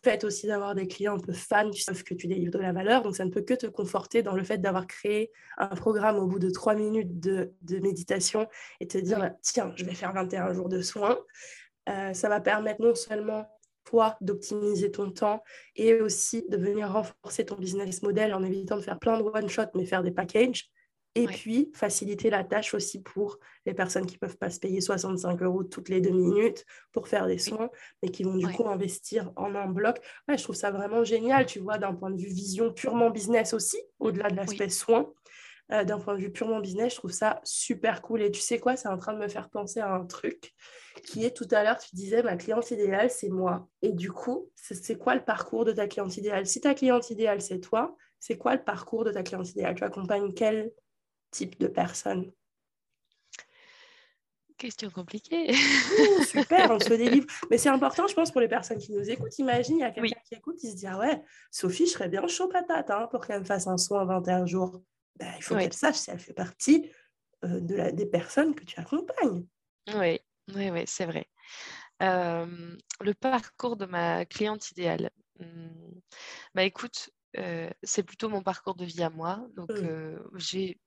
fait 0.04 0.24
aussi 0.24 0.48
d'avoir 0.48 0.76
des 0.76 0.88
clients 0.88 1.16
un 1.16 1.20
peu 1.20 1.34
fans 1.34 1.70
tu 1.70 1.82
savent 1.82 2.04
que 2.04 2.14
tu 2.14 2.28
délivres 2.28 2.54
de 2.54 2.60
la 2.60 2.72
valeur, 2.72 3.04
donc 3.04 3.16
ça 3.16 3.26
ne 3.26 3.32
peut 3.32 3.42
que 3.42 3.54
te 3.54 3.68
conforter 3.68 4.24
dans 4.24 4.34
le 4.34 4.44
fait 4.44 4.58
d'avoir 4.58 4.88
créé 4.88 5.32
un 5.58 5.68
programme 5.68 6.18
au 6.18 6.28
bout 6.28 6.40
de 6.40 6.50
trois 6.50 6.76
minutes 6.76 7.20
de, 7.20 7.54
méditation 7.82 8.48
et 8.80 8.88
te 8.88 8.98
dire, 8.98 9.32
tiens, 9.42 9.74
je 9.76 9.86
vais 9.86 9.94
faire 9.94 10.14
21 10.14 10.54
jours 10.54 10.70
de 10.70 10.82
soins. 10.82 11.18
Euh, 11.90 12.14
ça 12.14 12.30
va 12.30 12.40
permettre 12.40 12.82
non 12.82 12.96
seulement 12.96 13.46
d'optimiser 14.22 14.92
ton 14.92 15.12
temps 15.12 15.44
et 15.76 15.96
aussi 16.02 16.46
de 16.50 16.58
venir 16.58 16.92
renforcer 16.92 17.46
ton 17.46 17.56
business 17.56 18.02
model 18.04 18.34
en 18.34 18.44
évitant 18.44 18.78
de 18.78 18.82
faire 18.82 19.00
plein 19.00 19.18
de 19.18 19.24
one-shot, 19.24 19.72
mais 19.76 19.86
faire 19.86 20.04
des 20.04 20.12
packages. 20.12 20.70
Et 21.16 21.26
puis, 21.26 21.72
faciliter 21.74 22.30
la 22.30 22.44
tâche 22.44 22.74
aussi 22.74 23.02
pour 23.02 23.40
les 23.66 23.74
personnes 23.74 24.06
qui 24.06 24.16
ne 24.16 24.20
peuvent 24.20 24.38
pas 24.38 24.50
se 24.50 24.60
payer 24.60 24.80
65 24.80 25.42
euros 25.42 25.64
toutes 25.64 25.90
les 25.90 26.02
deux 26.02 26.12
minutes 26.12 26.66
pour 26.92 27.08
faire 27.08 27.28
des 27.28 27.40
soins, 27.40 27.70
mais 28.02 28.10
qui 28.10 28.24
vont 28.24 28.36
du 28.36 28.48
coup 28.48 28.68
investir 28.68 29.32
en 29.36 29.56
un 29.56 29.68
bloc. 29.68 29.98
Ouais, 30.28 30.38
je 30.38 30.44
trouve 30.44 30.56
ça 30.56 30.72
vraiment 30.72 31.04
génial, 31.04 31.46
tu 31.46 31.60
vois, 31.60 31.78
d'un 31.78 31.94
point 31.94 32.12
de 32.12 32.18
vue 32.18 32.30
vision 32.30 32.72
purement 32.72 33.10
business 33.10 33.54
aussi, 33.54 33.78
au-delà 34.00 34.30
de 34.30 34.36
l'aspect 34.36 34.70
soins. 34.70 35.12
Euh, 35.72 35.84
d'un 35.84 36.00
point 36.00 36.16
de 36.16 36.20
vue 36.20 36.32
purement 36.32 36.60
business, 36.60 36.94
je 36.94 36.98
trouve 36.98 37.12
ça 37.12 37.40
super 37.44 38.02
cool. 38.02 38.24
Et 38.24 38.32
tu 38.32 38.42
sais 38.42 38.60
quoi, 38.60 38.76
c'est 38.76 38.88
en 38.88 38.98
train 38.98 39.14
de 39.14 39.20
me 39.20 39.28
faire 39.28 39.50
penser 39.50 39.80
à 39.80 39.94
un 39.94 40.04
truc 40.06 40.56
qui 41.04 41.26
est 41.26 41.36
tout 41.36 41.48
à 41.52 41.64
l'heure, 41.64 41.78
tu 41.78 41.96
disais, 41.96 42.24
ma 42.24 42.38
cliente 42.38 42.72
idéale, 42.72 43.12
c'est 43.12 43.30
moi. 43.30 43.68
Et 43.84 43.92
du 43.92 44.12
coup, 44.12 44.50
c'est 44.56 44.98
quoi 44.98 45.14
le 45.14 45.24
parcours 45.24 45.66
de 45.66 45.72
ta 45.72 45.88
cliente 45.88 46.18
idéale? 46.18 46.48
Si 46.48 46.60
ta 46.60 46.74
cliente 46.74 47.12
idéale, 47.12 47.42
c'est 47.42 47.60
toi, 47.60 47.96
c'est 48.20 48.38
quoi 48.38 48.56
le 48.56 48.64
parcours 48.64 49.06
de 49.06 49.12
ta 49.12 49.22
cliente 49.22 49.50
idéale? 49.52 49.76
Tu 49.76 49.84
accompagnes 49.84 50.34
quel 50.34 50.72
type 51.32 51.60
de 51.60 51.68
personne 51.68 52.32
Question 54.60 54.90
compliquée. 54.90 55.54
super, 56.28 56.70
on 56.70 56.80
se 56.82 56.94
délivre. 56.94 57.26
Mais 57.50 57.58
c'est 57.58 57.70
important, 57.70 58.08
je 58.08 58.14
pense, 58.14 58.30
pour 58.30 58.42
les 58.42 58.50
personnes 58.50 58.78
qui 58.78 58.92
nous 58.92 59.10
écoutent. 59.10 59.40
Imagine, 59.40 59.78
il 59.78 59.80
y 59.80 59.84
a 59.86 59.92
quelqu'un 59.92 60.20
qui 60.28 60.36
écoute, 60.36 60.58
qui 60.58 60.70
se 60.70 60.76
dit 60.76 60.86
Ah 60.86 61.00
ouais, 61.00 61.24
Sophie, 61.50 61.86
je 61.86 61.92
serais 61.92 62.10
bien 62.10 62.28
chaud 62.28 62.50
patate 62.50 62.92
hein, 62.92 63.08
pour 63.10 63.26
qu'elle 63.26 63.40
me 63.40 63.46
fasse 63.46 63.68
un 63.68 63.78
soin 63.78 64.02
en 64.02 64.06
21 64.06 64.46
jours. 64.46 64.82
Ben, 65.16 65.32
il 65.38 65.44
faut 65.44 65.56
qu'elle 65.56 65.72
sache 65.72 65.96
si 65.96 66.12
elle 66.12 66.20
fait 66.20 66.34
partie 66.34 66.92
euh, 67.46 67.62
de 67.62 67.74
la, 67.74 67.94
des 67.94 68.06
personnes 68.06 68.54
que 68.54 68.66
tu 68.66 68.78
accompagnes. 68.78 69.46
Oui, 69.96 70.20
oui, 70.54 70.70
oui, 70.70 70.84
c'est 70.86 71.06
vrai. 71.06 71.26
le 72.02 73.14
parcours 73.14 73.78
de 73.78 73.86
ma 73.86 74.26
cliente 74.26 74.72
idéale. 74.72 75.10
Mmh, 75.40 76.00
bah 76.54 76.64
écoute, 76.64 77.12
c'est 77.82 78.04
plutôt 78.04 78.28
mon 78.28 78.44
parcours 78.44 78.76
de 78.76 78.84
vie 78.84 79.04
à 79.04 79.10
moi. 79.10 79.48
Donc, 79.56 79.72
mmh. 79.72 80.20
j'ai, 80.36 80.78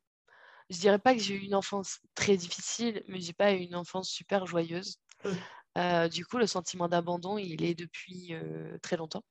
je 0.73 0.79
dirais 0.79 0.99
pas 0.99 1.15
que 1.15 1.21
j'ai 1.21 1.35
eu 1.35 1.45
une 1.45 1.55
enfance 1.55 2.01
très 2.15 2.37
difficile, 2.37 3.03
mais 3.09 3.21
j'ai 3.21 3.33
pas 3.33 3.53
eu 3.53 3.59
une 3.59 3.77
enfance 3.77 4.09
super 4.09 4.47
joyeuse. 4.47 4.97
Mmh. 5.25 6.09
du 6.09 6.27
coup, 6.27 6.39
le 6.39 6.47
sentiment 6.47 6.89
d'abandon, 6.89 7.39
il 7.39 7.63
est 7.63 7.75
depuis 7.75 8.35
très 8.83 8.97
longtemps. 8.97 9.25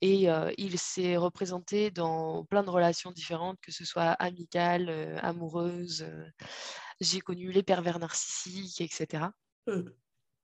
Et 0.00 0.28
il 0.58 0.78
s'est 0.78 1.16
représenté 1.16 1.90
dans 1.90 2.44
plein 2.44 2.62
de 2.62 2.70
relations 2.70 3.10
différentes, 3.10 3.58
que 3.60 3.72
ce 3.72 3.84
soit 3.84 4.12
amicales, 4.12 5.18
amoureuses. 5.22 6.06
j'ai 7.00 7.20
connu 7.20 7.50
les 7.50 7.62
pervers 7.62 7.98
narcissiques, 7.98 8.80
etc. 8.80 9.32
Mmh. 9.66 9.90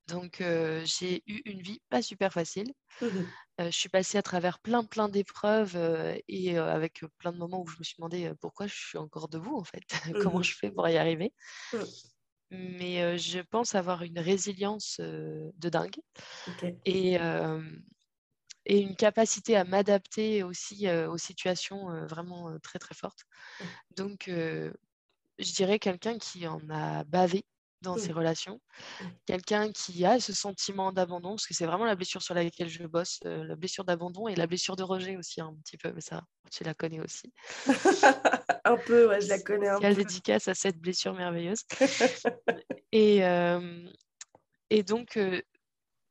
Donc, 0.07 0.43
j'ai 0.85 1.23
eu 1.27 1.41
une 1.45 1.61
vie 1.61 1.81
pas 1.89 2.01
super 2.01 2.31
facile. 2.33 2.73
Mmh 3.01 3.23
je 3.59 3.71
suis 3.71 3.89
passée 3.89 4.19
à 4.19 4.21
travers 4.21 4.59
plein, 4.59 4.83
plein 4.83 5.09
d'épreuves 5.09 5.77
et 6.27 6.57
avec 6.57 7.03
plein 7.17 7.31
de 7.31 7.37
moments 7.37 7.63
où 7.63 7.67
je 7.67 7.77
me 7.79 7.83
suis 7.83 7.95
demandé 7.97 8.31
pourquoi 8.39 8.67
je 8.67 8.75
suis 8.75 8.97
encore 8.99 9.29
debout, 9.29 9.57
en 9.57 9.63
fait? 9.63 9.81
Mmh 10.15 10.21
Comment 10.21 10.43
je 10.43 10.53
fais 10.53 10.71
pour 10.71 10.87
y 10.87 10.97
arriver? 10.97 11.33
Mais 12.51 13.17
je 13.17 13.39
pense 13.39 13.75
avoir 13.75 14.03
une 14.03 14.19
résilience 14.19 14.99
de 14.99 15.69
dingue. 15.69 15.97
Et, 16.85 17.17
et, 18.65 18.79
une 18.81 18.95
capacité 18.95 19.55
à 19.55 19.63
m'adapter 19.63 20.43
aussi 20.43 20.89
aux 20.89 21.17
situations 21.17 22.05
vraiment 22.05 22.57
très, 22.59 22.79
très 22.79 22.95
fortes. 22.95 23.23
Donc, 23.95 24.25
je 24.27 25.53
dirais 25.53 25.79
quelqu'un 25.79 26.17
qui 26.17 26.47
en 26.47 26.61
a 26.69 27.03
bavé 27.03 27.45
dans 27.81 27.95
mmh. 27.95 27.99
ses 27.99 28.11
relations. 28.11 28.61
Mmh. 28.99 29.05
Quelqu'un 29.25 29.71
qui 29.71 30.05
a 30.05 30.19
ce 30.19 30.33
sentiment 30.33 30.91
d'abandon, 30.91 31.31
parce 31.31 31.47
que 31.47 31.53
c'est 31.53 31.65
vraiment 31.65 31.85
la 31.85 31.95
blessure 31.95 32.21
sur 32.21 32.33
laquelle 32.33 32.69
je 32.69 32.83
bosse, 32.83 33.19
euh, 33.25 33.43
la 33.43 33.55
blessure 33.55 33.83
d'abandon 33.83 34.27
et 34.27 34.35
la 34.35 34.47
blessure 34.47 34.75
de 34.75 34.83
rejet 34.83 35.15
aussi, 35.17 35.41
un 35.41 35.55
petit 35.63 35.77
peu, 35.77 35.91
mais 35.91 36.01
ça, 36.01 36.23
tu 36.51 36.63
la 36.63 36.73
connais 36.73 36.99
aussi. 36.99 37.31
un 38.65 38.77
peu, 38.77 39.07
ouais, 39.07 39.21
je 39.21 39.27
la 39.27 39.39
connais 39.39 39.67
un 39.67 39.79
Quelle 39.79 39.95
peu. 39.95 40.03
dédicace 40.03 40.47
à 40.47 40.55
cette 40.55 40.79
blessure 40.79 41.13
merveilleuse. 41.13 41.63
et, 42.91 43.23
et 44.69 44.83
donc, 44.83 45.17
euh, 45.17 45.41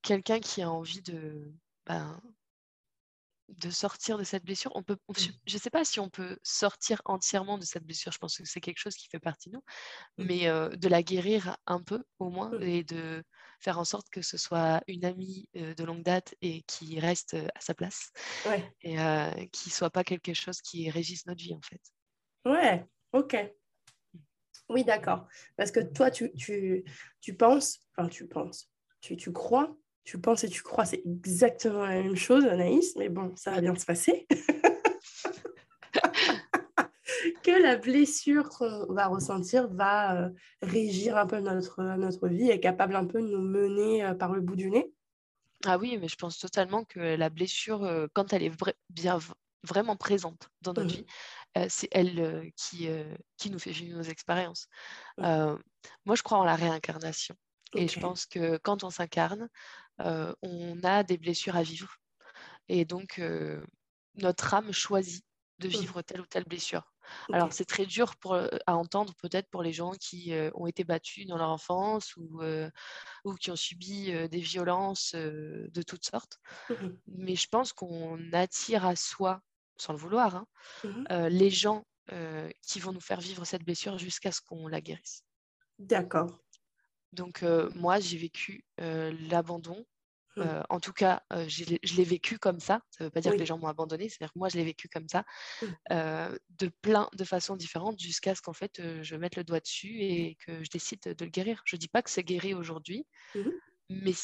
quelqu'un 0.02 0.40
qui 0.40 0.62
a 0.62 0.70
envie 0.70 1.02
de, 1.02 1.52
ben, 1.86 2.20
de 3.48 3.70
sortir 3.70 4.18
de 4.18 4.24
cette 4.24 4.44
blessure. 4.44 4.72
On 4.74 4.82
peut, 4.82 4.96
mmh. 5.08 5.14
je 5.46 5.54
ne 5.54 5.60
sais 5.60 5.70
pas 5.70 5.84
si 5.84 6.00
on 6.00 6.10
peut 6.10 6.38
sortir 6.42 7.00
entièrement 7.04 7.58
de 7.58 7.64
cette 7.64 7.84
blessure. 7.84 8.12
Je 8.12 8.18
pense 8.18 8.38
que 8.38 8.44
c'est 8.44 8.60
quelque 8.60 8.78
chose 8.78 8.96
qui 8.96 9.08
fait 9.08 9.18
partie 9.18 9.50
de 9.50 9.54
nous, 9.54 9.62
mmh. 10.18 10.26
mais 10.26 10.76
de 10.76 10.88
la 10.88 11.02
guérir 11.02 11.56
un 11.66 11.80
peu 11.80 12.04
au 12.18 12.30
moins 12.30 12.50
mmh. 12.50 12.62
et 12.62 12.84
de 12.84 13.22
faire 13.60 13.78
en 13.78 13.84
sorte 13.84 14.08
que 14.10 14.22
ce 14.22 14.36
soit 14.36 14.82
une 14.86 15.04
amie 15.04 15.48
de 15.54 15.84
longue 15.84 16.02
date 16.02 16.34
et 16.42 16.62
qui 16.62 17.00
reste 17.00 17.34
à 17.34 17.60
sa 17.60 17.74
place 17.74 18.10
et 18.82 18.96
qui 19.52 19.70
soit 19.70 19.90
pas 19.90 20.04
quelque 20.04 20.34
chose 20.34 20.60
qui 20.60 20.90
régisse 20.90 21.26
notre 21.26 21.42
vie 21.42 21.54
en 21.54 21.62
fait. 21.62 21.80
Ouais, 22.44 22.84
ok. 23.12 23.36
Oui, 24.68 24.84
d'accord. 24.84 25.28
Parce 25.56 25.70
que 25.70 25.80
toi, 25.80 26.10
tu, 26.10 26.32
tu, 26.34 26.84
tu 27.20 27.36
penses, 27.36 27.80
enfin 27.96 28.08
tu 28.08 28.26
penses, 28.26 28.70
tu, 29.00 29.16
tu 29.16 29.32
crois, 29.32 29.76
tu 30.06 30.18
penses 30.20 30.44
et 30.44 30.48
tu 30.48 30.62
crois, 30.62 30.84
c'est 30.84 31.02
exactement 31.04 31.84
la 31.84 32.00
même 32.00 32.16
chose, 32.16 32.44
Anaïs, 32.46 32.94
mais 32.96 33.08
bon, 33.08 33.32
ça 33.34 33.50
va 33.50 33.60
bien 33.60 33.74
se 33.74 33.84
passer. 33.84 34.28
que 37.42 37.62
la 37.62 37.76
blessure 37.76 38.48
qu'on 38.48 38.92
va 38.92 39.08
ressentir 39.08 39.66
va 39.68 40.16
euh, 40.16 40.30
régir 40.62 41.16
un 41.16 41.26
peu 41.26 41.40
notre, 41.40 41.82
notre 41.82 42.28
vie 42.28 42.50
et 42.50 42.60
capable 42.60 42.94
un 42.94 43.04
peu 43.04 43.20
de 43.20 43.26
nous 43.26 43.42
mener 43.42 44.04
euh, 44.04 44.14
par 44.14 44.32
le 44.32 44.40
bout 44.40 44.54
du 44.54 44.70
nez. 44.70 44.92
Ah 45.64 45.76
oui, 45.76 45.98
mais 46.00 46.06
je 46.06 46.14
pense 46.14 46.38
totalement 46.38 46.84
que 46.84 47.00
la 47.00 47.28
blessure, 47.28 47.82
euh, 47.82 48.06
quand 48.12 48.32
elle 48.32 48.44
est 48.44 48.52
bien 48.90 49.18
vraiment 49.64 49.96
présente 49.96 50.50
dans 50.62 50.72
notre 50.72 50.84
mmh. 50.84 50.98
vie, 50.98 51.06
c'est 51.68 51.88
elle 51.90 52.52
qui, 52.54 52.88
qui 53.38 53.50
nous 53.50 53.58
fait 53.58 53.72
vivre 53.72 53.96
nos 53.96 54.04
expériences. 54.04 54.68
Mmh. 55.18 55.54
moi, 56.04 56.14
je 56.14 56.22
crois 56.22 56.38
en 56.38 56.44
la 56.44 56.54
réincarnation. 56.54 57.34
Et 57.74 57.88
je 57.88 58.00
pense 58.00 58.26
que 58.26 58.56
quand 58.58 58.84
on 58.84 58.90
s'incarne, 58.90 59.48
on 59.98 60.78
a 60.82 61.02
des 61.02 61.18
blessures 61.18 61.56
à 61.56 61.62
vivre. 61.62 61.96
Et 62.68 62.84
donc, 62.84 63.20
notre 64.14 64.54
âme 64.54 64.72
choisit 64.72 65.24
de 65.58 65.68
mmh. 65.68 65.70
vivre 65.70 66.02
telle 66.02 66.20
ou 66.20 66.26
telle 66.26 66.44
blessure. 66.44 66.92
Alors, 67.32 67.52
c'est 67.52 67.64
très 67.64 67.86
dur 67.86 68.16
pour, 68.16 68.34
à 68.34 68.76
entendre 68.76 69.14
peut-être 69.16 69.48
pour 69.48 69.62
les 69.62 69.72
gens 69.72 69.92
qui 69.92 70.32
ont 70.54 70.66
été 70.66 70.84
battus 70.84 71.26
dans 71.26 71.38
leur 71.38 71.50
enfance 71.50 72.16
ou, 72.16 72.42
ou 73.24 73.34
qui 73.34 73.50
ont 73.50 73.56
subi 73.56 74.12
des 74.28 74.40
violences 74.40 75.14
de 75.14 75.82
toutes 75.82 76.04
sortes. 76.04 76.38
Mais 77.06 77.36
je 77.36 77.48
pense 77.48 77.72
qu'on 77.72 78.32
attire 78.32 78.84
à 78.84 78.96
soi, 78.96 79.40
sans 79.76 79.92
le 79.92 79.98
vouloir, 79.98 80.46
hein, 80.84 81.28
les 81.28 81.50
gens 81.50 81.86
qui 82.62 82.80
vont 82.80 82.92
nous 82.92 83.00
faire 83.00 83.20
vivre 83.20 83.44
cette 83.44 83.64
blessure 83.64 83.98
jusqu'à 83.98 84.32
ce 84.32 84.40
qu'on 84.40 84.68
la 84.68 84.80
guérisse. 84.80 85.22
D'accord. 85.78 86.40
Donc, 87.16 87.42
moi, 87.74 87.98
j'ai 87.98 88.18
vécu 88.18 88.64
l'abandon 88.78 89.84
Mmh. 90.36 90.62
en 90.68 90.80
tout 90.80 90.92
cas, 90.92 91.22
je 91.48 91.96
l'ai 91.96 92.04
vécu 92.04 92.38
comme 92.38 92.60
ça. 92.60 92.80
Ça 92.90 93.04
ne 93.04 93.06
veut 93.06 93.10
pas 93.10 93.20
dire 93.20 93.32
que 93.32 93.38
les 93.38 93.46
gens 93.46 93.58
m'ont 93.58 93.68
abandonné, 93.68 94.08
c'est-à-dire 94.08 94.32
que 94.32 94.38
moi, 94.38 94.48
je 94.48 94.56
l'ai 94.56 94.64
vécu 94.64 94.88
comme 94.88 95.08
ça, 95.08 95.24
mmh. 95.62 96.36
de 96.58 96.70
plein 96.82 97.08
de 97.14 97.24
façons 97.24 97.56
différentes, 97.56 97.98
jusqu'à 97.98 98.34
ce 98.34 98.42
qu'en 98.42 98.52
fait, 98.52 98.80
je 99.02 99.16
mette 99.16 99.36
le 99.36 99.44
doigt 99.44 99.60
dessus 99.60 100.00
et 100.00 100.36
que 100.46 100.62
je 100.62 100.70
décide 100.70 101.00
de 101.02 101.24
le 101.24 101.30
guérir. 101.30 101.62
Je 101.64 101.76
ne 101.76 101.80
dis 101.80 101.88
pas 101.88 102.02
que 102.02 102.10
c'est 102.10 102.24
guéri 102.24 102.54
aujourd'hui, 102.54 103.06
mmh 103.34 103.50
mais 103.88 104.14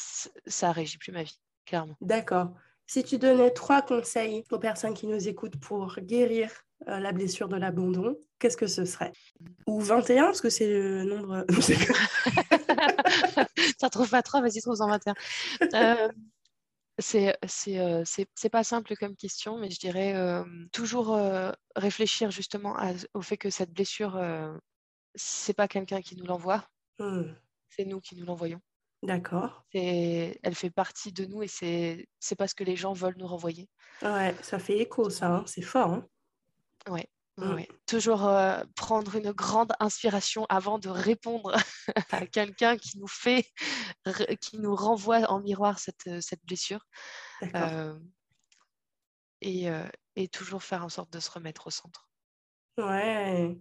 ça 0.45 0.73
régit 0.73 0.97
plus 0.97 1.13
ma 1.13 1.23
vie, 1.23 1.39
clairement. 1.65 1.95
D'accord. 2.01 2.53
Si 2.85 3.01
tu 3.01 3.17
donnais 3.17 3.51
trois 3.51 3.81
conseils 3.81 4.43
aux 4.51 4.59
personnes 4.59 4.93
qui 4.93 5.07
nous 5.07 5.29
écoutent 5.29 5.57
pour 5.57 5.95
guérir 6.01 6.51
la 6.85 7.13
blessure 7.13 7.47
de 7.47 7.55
l'abandon, 7.55 8.17
qu'est-ce 8.39 8.57
que 8.57 8.67
ce 8.67 8.83
serait? 8.83 9.13
Ou 9.65 9.79
21, 9.79 10.25
parce 10.25 10.41
que 10.41 10.49
c'est 10.49 10.67
le 10.67 11.05
nombre. 11.05 11.45
Ça 13.79 13.89
trouve 13.89 14.09
pas 14.09 14.21
trop, 14.21 14.41
vas-y, 14.41 14.61
trouve 14.61 14.81
en 14.81 14.87
21. 14.87 15.15
Euh, 15.73 16.09
c'est 16.99 17.35
c'est 17.43 18.49
pas 18.51 18.63
simple 18.63 18.95
comme 18.95 19.15
question, 19.15 19.57
mais 19.57 19.69
je 19.69 19.79
dirais 19.79 20.15
toujours 20.71 21.17
réfléchir 21.75 22.29
justement 22.29 22.77
au 23.13 23.21
fait 23.21 23.37
que 23.37 23.49
cette 23.49 23.71
blessure, 23.71 24.21
c'est 25.15 25.55
pas 25.55 25.67
quelqu'un 25.67 26.01
qui 26.01 26.15
nous 26.15 26.25
l'envoie, 26.25 26.63
mmh. 26.99 27.23
c'est 27.69 27.85
nous 27.85 27.99
qui 27.99 28.15
nous 28.15 28.25
l'envoyons. 28.25 28.61
D'accord. 29.03 29.65
Elle 29.73 30.55
fait 30.55 30.69
partie 30.69 31.11
de 31.11 31.25
nous 31.25 31.43
et 31.43 31.47
c'est 31.47 32.35
parce 32.37 32.53
que 32.53 32.63
les 32.63 32.77
gens 32.77 32.93
veulent 32.93 33.17
nous 33.17 33.27
renvoyer. 33.27 33.67
Ouais, 34.01 34.33
ça 34.41 34.59
fait 34.59 34.77
écho, 34.77 35.09
ça, 35.09 35.27
hein. 35.27 35.43
c'est 35.45 35.61
fort. 35.61 35.91
Hein. 35.91 36.07
Ouais. 36.87 37.07
Mmh. 37.37 37.63
Toujours 37.87 38.29
prendre 38.75 39.15
une 39.15 39.31
grande 39.31 39.73
inspiration 39.79 40.45
avant 40.49 40.77
de 40.77 40.89
répondre 40.89 41.55
à 42.11 42.27
quelqu'un 42.27 42.77
qui 42.77 42.99
nous 42.99 43.07
fait, 43.07 43.45
qui 44.39 44.59
nous 44.59 44.75
renvoie 44.75 45.21
en 45.31 45.39
miroir 45.39 45.79
cette, 45.79 46.21
cette 46.21 46.45
blessure. 46.45 46.85
et, 49.41 49.67
et, 50.15 50.27
toujours 50.27 50.61
faire 50.61 50.85
en 50.85 50.89
sorte 50.89 51.11
de 51.11 51.19
se 51.19 51.31
remettre 51.31 51.67
au 51.67 51.71
centre. 51.71 52.07
Ouais. 52.77 53.57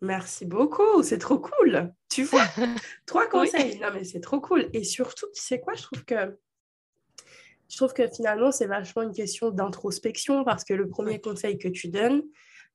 Merci 0.00 0.44
beaucoup, 0.44 1.02
c'est 1.02 1.18
trop 1.18 1.38
cool. 1.38 1.92
Tu 2.10 2.24
vois, 2.24 2.44
trois 3.06 3.26
conseils. 3.26 3.78
Non, 3.80 3.88
mais 3.92 4.04
c'est 4.04 4.20
trop 4.20 4.40
cool. 4.40 4.68
Et 4.72 4.84
surtout, 4.84 5.26
tu 5.34 5.42
sais 5.42 5.60
quoi, 5.60 5.74
je 5.74 5.82
trouve 5.82 6.04
que 6.04 6.38
je 7.70 7.76
trouve 7.76 7.94
que 7.94 8.06
finalement, 8.08 8.52
c'est 8.52 8.66
vachement 8.66 9.02
une 9.02 9.14
question 9.14 9.50
d'introspection 9.50 10.44
parce 10.44 10.64
que 10.64 10.74
le 10.74 10.88
premier 10.88 11.20
conseil 11.20 11.58
que 11.58 11.68
tu 11.68 11.88
donnes, 11.88 12.22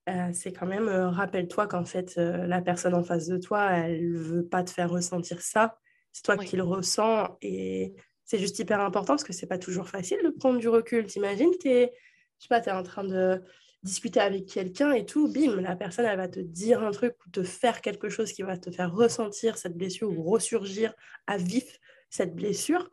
euh, 0.10 0.30
c'est 0.34 0.52
quand 0.52 0.66
même, 0.66 0.88
euh, 0.88 1.10
rappelle-toi 1.10 1.68
qu'en 1.68 1.86
fait, 1.86 2.16
euh, 2.18 2.46
la 2.48 2.62
personne 2.62 2.94
en 2.94 3.04
face 3.04 3.28
de 3.28 3.38
toi, 3.38 3.72
elle 3.72 4.12
ne 4.12 4.18
veut 4.18 4.46
pas 4.46 4.64
te 4.64 4.72
faire 4.72 4.90
ressentir 4.90 5.42
ça. 5.42 5.78
C'est 6.12 6.24
toi 6.24 6.38
qui 6.38 6.56
le 6.56 6.64
ressens. 6.64 7.38
Et 7.42 7.94
c'est 8.26 8.40
juste 8.40 8.60
hyper 8.60 8.82
important 8.82 9.14
parce 9.14 9.24
que 9.24 9.34
c'est 9.34 9.48
pas 9.48 9.58
toujours 9.58 9.88
facile 9.88 10.20
de 10.24 10.30
prendre 10.30 10.60
du 10.60 10.68
recul. 10.68 11.06
T'imagines, 11.06 11.52
tu 11.60 11.70
es, 11.70 11.94
je 12.40 12.44
sais 12.44 12.48
pas, 12.50 12.62
es 12.64 12.72
en 12.72 12.84
train 12.84 13.04
de 13.04 13.42
discuter 13.84 14.20
avec 14.20 14.48
quelqu'un 14.48 14.92
et 14.92 15.06
tout, 15.06 15.32
bim, 15.32 15.62
la 15.62 15.76
personne, 15.76 16.06
elle 16.06 16.18
va 16.18 16.28
te 16.28 16.40
dire 16.40 16.84
un 16.84 16.92
truc 16.92 17.16
ou 17.26 17.30
te 17.30 17.44
faire 17.44 17.82
quelque 17.82 18.10
chose 18.10 18.34
qui 18.34 18.42
va 18.42 18.58
te 18.58 18.72
faire 18.72 18.94
ressentir 18.94 19.58
cette 19.58 19.78
blessure 19.78 20.10
ou 20.10 20.24
mmh. 20.24 20.28
ressurgir 20.28 20.94
à 21.28 21.38
vif 21.38 21.80
cette 22.10 22.36
blessure 22.36 22.90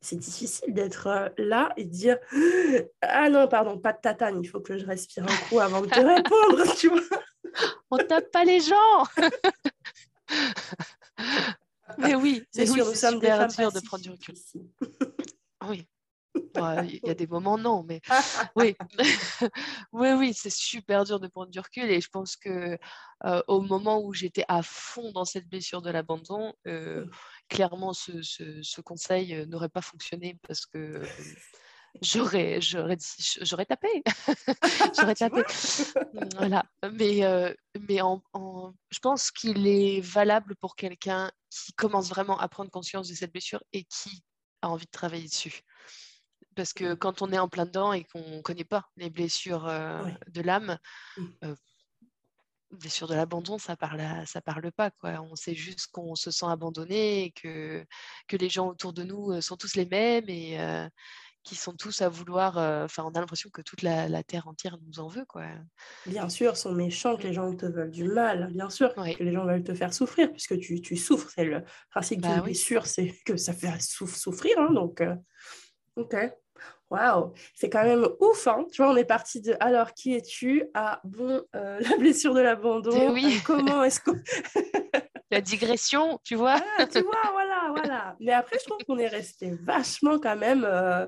c'est 0.00 0.16
difficile 0.16 0.72
d'être 0.72 1.06
euh, 1.06 1.28
là 1.36 1.72
et 1.76 1.84
de 1.84 1.90
dire 1.90 2.16
Ah 3.02 3.28
non, 3.28 3.46
pardon, 3.48 3.78
pas 3.78 3.92
de 3.92 4.00
tatane, 4.00 4.42
il 4.42 4.48
faut 4.48 4.60
que 4.60 4.78
je 4.78 4.86
respire 4.86 5.24
un 5.24 5.48
coup 5.48 5.60
avant 5.60 5.82
de 5.82 5.88
te 5.88 6.00
répondre, 6.00 6.74
tu 6.76 6.88
vois. 6.88 7.00
On 7.90 7.98
tape 7.98 8.30
pas 8.30 8.44
les 8.44 8.60
gens 8.60 9.04
Mais 11.98 12.14
oui, 12.14 12.42
c'est 12.50 12.66
sûr, 12.66 12.86
nous 12.86 12.94
sommes 12.94 13.18
des 13.18 13.28
femmes 13.28 13.48
de 13.48 13.86
prendre 13.86 14.02
du 14.02 14.10
recul. 14.10 14.34
oui. 15.68 15.86
Il 16.54 17.00
y 17.04 17.10
a 17.10 17.14
des 17.14 17.26
moments 17.26 17.58
non, 17.58 17.82
mais 17.82 18.00
oui, 18.54 18.76
oui, 19.92 20.12
oui, 20.12 20.32
c'est 20.32 20.50
super 20.50 21.04
dur 21.04 21.18
de 21.18 21.26
prendre 21.26 21.50
du 21.50 21.58
recul 21.58 21.90
et 21.90 22.00
je 22.00 22.08
pense 22.08 22.36
que 22.36 22.78
euh, 23.24 23.42
au 23.48 23.60
moment 23.60 24.00
où 24.00 24.14
j'étais 24.14 24.44
à 24.46 24.62
fond 24.62 25.10
dans 25.12 25.24
cette 25.24 25.48
blessure 25.48 25.82
de 25.82 25.90
l'abandon, 25.90 26.54
euh, 26.68 27.04
clairement, 27.50 27.92
ce, 27.92 28.80
conseil 28.80 29.34
euh, 29.34 29.46
n'aurait 29.46 29.68
pas 29.68 29.82
fonctionné 29.82 30.38
parce 30.46 30.64
que 30.64 31.02
j'aurais 32.00 32.60
j'aurais 32.60 32.96
j'aurais 33.42 33.66
tapé. 33.66 33.88
J'aurais 34.96 35.14
tapé. 35.14 35.42
voilà. 36.36 36.64
Mais 36.92 37.24
euh, 37.24 37.52
mais 37.88 38.00
en, 38.00 38.22
je 38.90 38.98
pense 39.00 39.30
qu'il 39.30 39.66
est 39.66 40.00
valable 40.00 40.56
pour 40.56 40.76
quelqu'un 40.76 41.30
qui 41.50 41.72
commence 41.74 42.08
vraiment 42.08 42.38
à 42.38 42.48
prendre 42.48 42.70
conscience 42.70 43.08
de 43.08 43.14
cette 43.14 43.32
blessure 43.32 43.62
et 43.72 43.84
qui 43.84 44.22
a 44.62 44.70
envie 44.70 44.86
de 44.86 44.90
travailler 44.90 45.28
dessus. 45.28 45.60
Parce 46.54 46.72
que 46.72 46.92
mmh. 46.92 46.96
quand 46.96 47.22
on 47.22 47.32
est 47.32 47.38
en 47.38 47.48
plein 47.48 47.66
dedans 47.66 47.92
et 47.92 48.04
qu'on 48.04 48.36
ne 48.36 48.42
connaît 48.42 48.64
pas 48.64 48.88
les 48.96 49.10
blessures 49.10 49.66
euh, 49.66 50.02
de 50.28 50.40
l'âme 50.42 50.78
mmh 51.16 51.54
sûr 52.88 53.08
de 53.08 53.14
l'abandon, 53.14 53.58
ça 53.58 53.76
parle, 53.76 54.02
ça 54.26 54.40
parle 54.40 54.70
pas. 54.72 54.90
Quoi. 54.90 55.20
On 55.20 55.36
sait 55.36 55.54
juste 55.54 55.88
qu'on 55.92 56.14
se 56.14 56.30
sent 56.30 56.46
abandonné 56.46 57.24
et 57.24 57.30
que, 57.30 57.84
que 58.28 58.36
les 58.36 58.48
gens 58.48 58.68
autour 58.68 58.92
de 58.92 59.02
nous 59.02 59.40
sont 59.40 59.56
tous 59.56 59.74
les 59.74 59.86
mêmes 59.86 60.28
et 60.28 60.58
qui 61.42 61.54
sont 61.54 61.74
tous 61.74 62.02
à 62.02 62.08
vouloir. 62.08 62.56
Enfin, 62.84 63.04
on 63.04 63.10
a 63.10 63.20
l'impression 63.20 63.50
que 63.50 63.62
toute 63.62 63.82
la, 63.82 64.22
terre 64.22 64.48
entière 64.48 64.78
nous 64.86 65.00
en 65.00 65.08
veut. 65.08 65.24
Quoi. 65.24 65.46
Bien 66.06 66.28
sûr, 66.28 66.56
sont 66.56 66.72
méchants, 66.72 67.16
que 67.16 67.24
les 67.24 67.32
gens 67.32 67.54
te 67.56 67.66
veulent 67.66 67.90
du 67.90 68.04
mal. 68.04 68.50
Bien 68.52 68.70
sûr, 68.70 68.94
que 68.94 69.22
les 69.22 69.32
gens 69.32 69.44
veulent 69.44 69.64
te 69.64 69.74
faire 69.74 69.94
souffrir 69.94 70.30
puisque 70.30 70.58
tu, 70.58 70.80
tu 70.80 70.96
souffres. 70.96 71.30
C'est 71.34 71.44
le 71.44 71.64
principe 71.90 72.20
bah, 72.20 72.40
d'une 72.40 72.54
sûr 72.54 72.86
c'est 72.86 73.14
que 73.24 73.36
ça 73.36 73.52
fait 73.52 73.80
souffrir. 73.80 74.58
Hein, 74.58 74.72
donc, 74.72 75.02
ok. 75.96 76.16
Waouh, 76.90 77.32
c'est 77.54 77.70
quand 77.70 77.84
même 77.84 78.06
ouf, 78.18 78.48
hein 78.48 78.66
Tu 78.72 78.82
vois, 78.82 78.92
on 78.92 78.96
est 78.96 79.04
parti 79.04 79.40
de 79.40 79.54
alors 79.60 79.94
qui 79.94 80.14
es-tu? 80.14 80.64
À 80.74 81.00
bon 81.04 81.42
euh, 81.54 81.78
la 81.88 81.96
blessure 81.96 82.34
de 82.34 82.40
l'abandon. 82.40 82.90
Eh 82.92 83.08
oui. 83.08 83.36
Euh, 83.36 83.40
comment 83.46 83.84
est-ce 83.84 84.00
que 84.00 84.10
la 85.30 85.40
digression, 85.40 86.18
tu 86.24 86.34
vois 86.34 86.60
ah, 86.78 86.86
Tu 86.86 87.00
vois, 87.00 87.30
voilà, 87.32 87.68
voilà. 87.70 88.16
Mais 88.18 88.32
après, 88.32 88.58
je 88.58 88.68
trouve 88.68 88.84
qu'on 88.84 88.98
est 88.98 89.06
resté 89.06 89.52
vachement 89.62 90.18
quand 90.18 90.36
même. 90.36 90.64
Euh, 90.66 91.06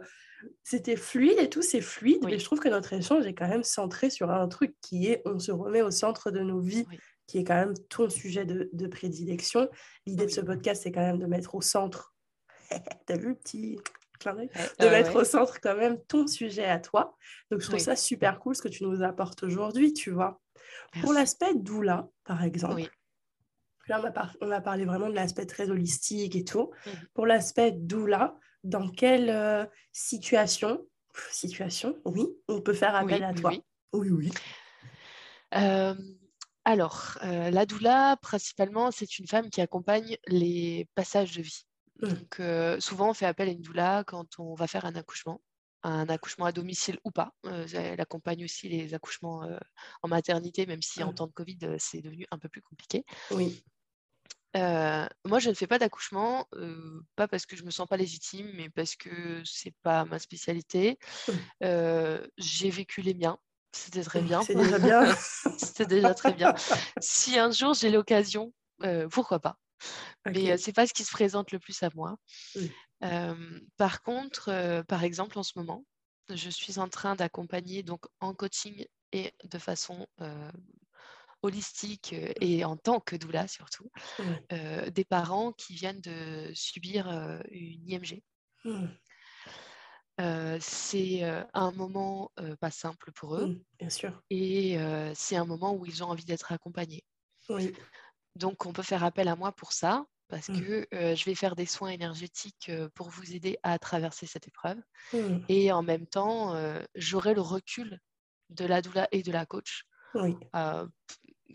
c'était 0.63 0.97
fluide 0.97 1.39
et 1.39 1.51
tout, 1.51 1.63
c'est 1.63 1.81
fluide. 1.81 2.25
Mais 2.25 2.39
je 2.39 2.45
trouve 2.45 2.61
que 2.61 2.69
notre 2.69 2.93
échange 2.93 3.27
est 3.27 3.35
quand 3.35 3.49
même 3.49 3.65
centré 3.65 4.09
sur 4.09 4.31
un 4.31 4.47
truc 4.47 4.77
qui 4.81 5.09
est 5.09 5.23
on 5.25 5.41
se 5.41 5.51
remet 5.51 5.83
au 5.83 5.91
centre 5.91 6.31
de 6.31 6.41
nos 6.41 6.61
vies. 6.61 6.87
qui 7.27 7.39
est 7.39 7.45
quand 7.45 7.55
même 7.55 7.75
ton 7.89 8.09
sujet 8.09 8.45
de, 8.45 8.71
de 8.73 8.87
prédilection. 8.87 9.69
L'idée 10.07 10.27
de 10.27 10.31
ce 10.31 10.41
podcast, 10.41 10.83
c'est 10.85 10.93
quand 10.93 11.01
même 11.01 11.19
de 11.19 11.27
mettre 11.27 11.57
au 11.57 11.61
centre. 11.61 12.15
T'as 13.07 13.17
vu, 13.17 13.35
petit, 13.35 13.79
de 14.25 14.89
mettre 14.89 15.17
au 15.17 15.25
centre 15.25 15.61
quand 15.61 15.77
même 15.77 15.99
ton 16.05 16.27
sujet 16.27 16.65
à 16.65 16.79
toi. 16.79 17.17
Donc, 17.51 17.61
je 17.61 17.69
trouve 17.69 17.79
ça 17.79 17.97
super 17.97 18.39
cool 18.39 18.55
ce 18.55 18.63
que 18.63 18.69
tu 18.69 18.85
nous 18.85 19.03
apportes 19.03 19.43
aujourd'hui, 19.43 19.93
tu 19.93 20.11
vois. 20.11 20.41
Pour 21.01 21.13
l'aspect 21.13 21.55
doula, 21.55 22.09
par 22.25 22.43
exemple, 22.43 22.91
là, 23.89 24.01
on 24.01 24.07
a, 24.07 24.33
on 24.41 24.51
a, 24.51 24.61
parlé 24.61 24.85
vraiment 24.85 25.09
de 25.09 25.15
l'aspect 25.15 25.47
très 25.47 25.71
holistique 25.71 26.37
et 26.37 26.45
tout. 26.45 26.71
Mmh. 26.87 26.91
Pour 27.15 27.27
l'aspect 27.27 27.73
doula, 27.73 28.37
dans 28.65 28.89
quelle 28.89 29.31
euh, 29.31 29.67
situation, 29.93 30.87
situation, 31.31 31.97
oui, 32.05 32.27
on 32.49 32.61
peut 32.61 32.75
faire 32.75 32.95
appel 32.95 33.23
à 33.25 33.35
toi 33.35 33.53
Oui, 33.93 34.11
oui. 34.11 34.31
Euh, 35.55 35.95
Alors, 36.65 37.19
la 37.23 37.67
doula, 37.67 38.17
principalement, 38.23 38.91
c'est 38.91 39.19
une 39.19 39.27
femme 39.27 39.51
qui 39.51 39.61
accompagne 39.61 40.17
les 40.29 40.89
passages 40.95 41.37
de 41.37 41.43
vie. 41.43 41.67
Mmh. 42.03 42.09
Donc, 42.09 42.81
souvent, 42.81 43.11
on 43.11 43.15
fait 43.15 43.27
appel 43.27 43.49
à 43.49 43.53
une 43.53 43.63
doula 43.63 44.05
quand 44.07 44.39
on 44.39 44.55
va 44.55 44.67
faire 44.67 44.85
un 44.85 44.95
accouchement 44.95 45.41
un 45.85 46.09
accouchement 46.09 46.45
à 46.45 46.53
domicile 46.53 47.01
ou 47.03 47.11
pas. 47.11 47.35
elle 47.45 48.01
accompagne 48.01 48.45
aussi 48.45 48.69
les 48.69 48.95
accouchements 48.95 49.49
en 50.03 50.09
maternité, 50.09 50.65
même 50.65 50.81
si 50.81 51.03
en 51.03 51.11
mmh. 51.11 51.15
temps 51.15 51.27
de 51.27 51.33
Covid, 51.33 51.59
c'est 51.79 52.01
devenu 52.01 52.25
un 52.31 52.39
peu 52.39 52.49
plus 52.49 52.63
compliqué. 52.63 53.05
Oui. 53.33 53.65
moi, 54.55 55.41
je 55.41 55.49
ne 55.49 55.55
fais 55.55 55.67
pas 55.67 55.81
d'accouchement, 55.81 56.47
pas 57.17 57.27
parce 57.27 57.47
que 57.47 57.57
je 57.57 57.65
me 57.65 57.73
sens 57.73 57.89
pas 57.89 57.97
légitime, 57.97 58.49
mais 58.55 58.71
parce 58.71 58.95
que 58.95 59.43
c'est 59.45 59.75
pas 59.83 60.05
ma 60.05 60.21
spécialité. 60.21 61.01
Mmh. 61.27 62.17
J'ai 62.39 62.71
vécu 62.71 63.03
les 63.03 63.15
miens, 63.15 63.41
c'était 63.73 64.03
très 64.03 64.21
bien. 64.21 64.43
C'est 64.43 64.55
déjà 64.55 64.79
bien. 64.79 65.15
C'était 65.59 65.87
déjà 65.87 66.15
très 66.15 66.33
bien. 66.33 66.55
Si 67.01 67.39
un 67.39 67.51
jour 67.51 67.75
j'ai 67.75 67.91
l'occasion, 67.91 68.53
pourquoi 69.11 69.41
pas? 69.41 69.59
Mais 70.27 70.57
c'est 70.59 70.73
pas 70.73 70.87
ce 70.87 70.95
qui 70.95 71.05
se 71.05 71.11
présente 71.11 71.53
le 71.53 71.59
plus 71.59 71.83
à 71.83 71.91
moi. 71.95 72.17
par 73.77 74.03
contre, 74.03 74.83
par 74.89 75.05
exemple, 75.05 75.39
en 75.39 75.43
ce 75.43 75.53
moment, 75.57 75.85
je 76.31 76.51
suis 76.51 76.79
en 76.79 76.89
train 76.89 77.17
d'accompagner 77.17 77.83
donc 77.83 78.05
en 78.21 78.35
coaching 78.35 78.87
et 79.13 79.33
de 79.45 79.59
façon 79.59 80.07
holistique 81.43 82.15
et 82.41 82.65
en 82.65 82.77
tant 82.77 83.01
que 83.01 83.17
doula 83.17 83.49
surtout, 83.49 83.91
des 84.51 85.05
parents 85.05 85.53
qui 85.53 85.75
viennent 85.75 86.01
de 86.01 86.51
subir 86.55 87.09
une 87.51 87.89
IMG. 87.89 88.23
Mmh. 88.65 88.87
c'est 90.61 91.23
un 91.53 91.73
moment 91.73 92.31
pas 92.61 92.71
simple 92.71 93.11
pour 93.13 93.37
eux. 93.37 93.47
Mmh, 93.49 93.65
bien 93.79 93.91
sûr. 93.91 94.23
Et 94.31 94.79
c'est 95.15 95.37
un 95.37 95.45
moment 95.45 95.75
où 95.75 95.85
ils 95.85 96.05
ont 96.05 96.09
envie 96.09 96.25
d'être 96.25 96.53
accompagnés. 96.53 97.05
Oui. 97.49 97.75
Donc, 98.37 98.67
on 98.67 98.73
peut 98.73 98.83
faire 98.83 99.05
appel 99.05 99.29
à 99.29 99.37
moi 99.37 99.53
pour 99.53 99.73
ça, 99.73 100.05
parce 100.29 100.49
mmh. 100.49 100.61
que 100.63 100.87
je 100.93 101.25
vais 101.25 101.35
faire 101.35 101.55
des 101.55 101.67
soins 101.67 101.91
énergétiques 101.91 102.71
pour 102.95 103.11
vous 103.11 103.35
aider 103.35 103.59
à 103.63 103.79
traverser 103.79 104.27
cette 104.27 104.49
épreuve. 104.49 104.79
Mmh. 105.13 105.39
Et 105.49 105.73
en 105.73 105.83
même 105.83 106.07
temps, 106.07 106.55
j'aurai 106.95 107.35
le 107.35 107.43
recul 107.43 108.01
de 108.51 108.65
la 108.65 108.83
doula 108.83 109.09
et 109.13 109.23
de 109.23 109.33
la 109.33 109.47
coach. 109.47 109.85
Oui. 110.15 110.37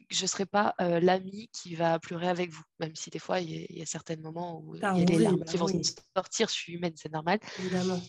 je 0.10 0.24
ne 0.24 0.28
serai 0.28 0.46
pas 0.46 0.76
l'amie 0.80 1.50
qui 1.52 1.76
va 1.76 2.00
pleurer 2.00 2.28
avec 2.28 2.52
vous, 2.52 2.64
même 2.80 2.96
si 2.96 3.10
des 3.10 3.20
fois, 3.20 3.40
il 3.40 3.66
y, 3.70 3.82
a 3.82 3.86
certains 3.86 4.18
moments 4.18 4.62
où 4.62 4.76
il 4.76 4.82
y 4.82 4.86
a 4.86 4.94
des 5.04 5.20
larmes 5.20 5.44
qui 5.44 5.58
vont 5.58 5.68
sortir. 6.16 6.48
Je 6.48 6.54
suis 6.54 6.74
humaine, 6.74 6.94
c'est 6.96 7.12
normal. 7.12 7.40
Évidemment. 7.60 8.00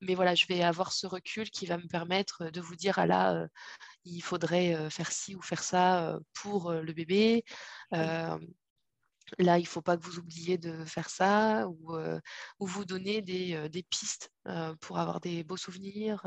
mais 0.00 0.14
voilà, 0.14 0.34
je 0.34 0.46
vais 0.46 0.62
avoir 0.62 0.92
ce 0.92 1.06
recul 1.06 1.50
qui 1.50 1.66
va 1.66 1.76
me 1.76 1.86
permettre 1.86 2.50
de 2.50 2.60
vous 2.60 2.76
dire, 2.76 2.98
ah 2.98 3.06
là, 3.06 3.48
il 4.04 4.20
faudrait 4.20 4.90
faire 4.90 5.12
ci 5.12 5.34
ou 5.34 5.42
faire 5.42 5.62
ça 5.62 6.18
pour 6.32 6.72
le 6.72 6.92
bébé. 6.92 7.44
Là, 9.38 9.58
il 9.58 9.62
ne 9.62 9.68
faut 9.68 9.82
pas 9.82 9.96
que 9.96 10.04
vous 10.04 10.18
oubliez 10.18 10.58
de 10.58 10.84
faire 10.84 11.08
ça 11.08 11.66
ou, 11.68 11.96
vous 12.60 12.84
donner 12.84 13.22
des, 13.22 13.86
pistes 13.88 14.30
pour 14.80 14.98
avoir 14.98 15.20
des 15.20 15.44
beaux 15.44 15.56
souvenirs, 15.56 16.22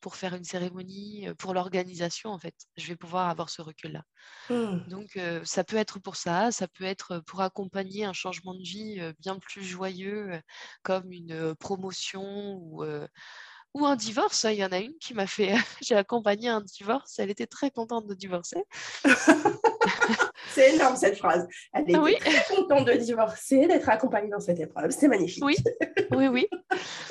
pour 0.00 0.16
faire 0.16 0.34
une 0.34 0.44
cérémonie, 0.44 1.28
pour 1.38 1.54
l'organisation, 1.54 2.30
en 2.30 2.38
fait. 2.38 2.54
Je 2.76 2.88
vais 2.88 2.96
pouvoir 2.96 3.28
avoir 3.28 3.48
ce 3.50 3.62
recul-là. 3.62 4.02
Mmh. 4.50 4.88
Donc, 4.88 5.18
ça 5.44 5.64
peut 5.64 5.76
être 5.76 6.00
pour 6.00 6.16
ça, 6.16 6.50
ça 6.50 6.68
peut 6.68 6.84
être 6.84 7.20
pour 7.26 7.40
accompagner 7.42 8.04
un 8.04 8.12
changement 8.12 8.54
de 8.54 8.62
vie 8.62 9.00
bien 9.20 9.38
plus 9.38 9.62
joyeux, 9.62 10.40
comme 10.82 11.12
une 11.12 11.54
promotion 11.56 12.54
ou 12.54 12.84
ou 13.74 13.86
un 13.86 13.96
divorce. 13.96 14.44
Il 14.44 14.56
y 14.56 14.64
en 14.64 14.72
a 14.72 14.78
une 14.78 14.96
qui 14.98 15.14
m'a 15.14 15.26
fait. 15.26 15.54
J'ai 15.82 15.94
accompagné 15.94 16.48
un 16.48 16.60
divorce. 16.60 17.18
Elle 17.18 17.30
était 17.30 17.46
très 17.46 17.70
contente 17.70 18.06
de 18.06 18.14
divorcer. 18.14 18.62
c'est 20.50 20.74
énorme 20.74 20.96
cette 20.96 21.18
phrase. 21.18 21.46
Elle 21.72 21.90
était 21.90 22.18
très 22.18 22.54
contente 22.54 22.86
de 22.86 22.92
divorcer, 22.92 23.66
d'être 23.66 23.88
accompagnée 23.88 24.30
dans 24.30 24.40
cette 24.40 24.60
épreuve. 24.60 24.90
C'est 24.90 25.08
magnifique. 25.08 25.44
Oui, 25.44 25.56
oui, 26.12 26.28
oui. 26.28 26.48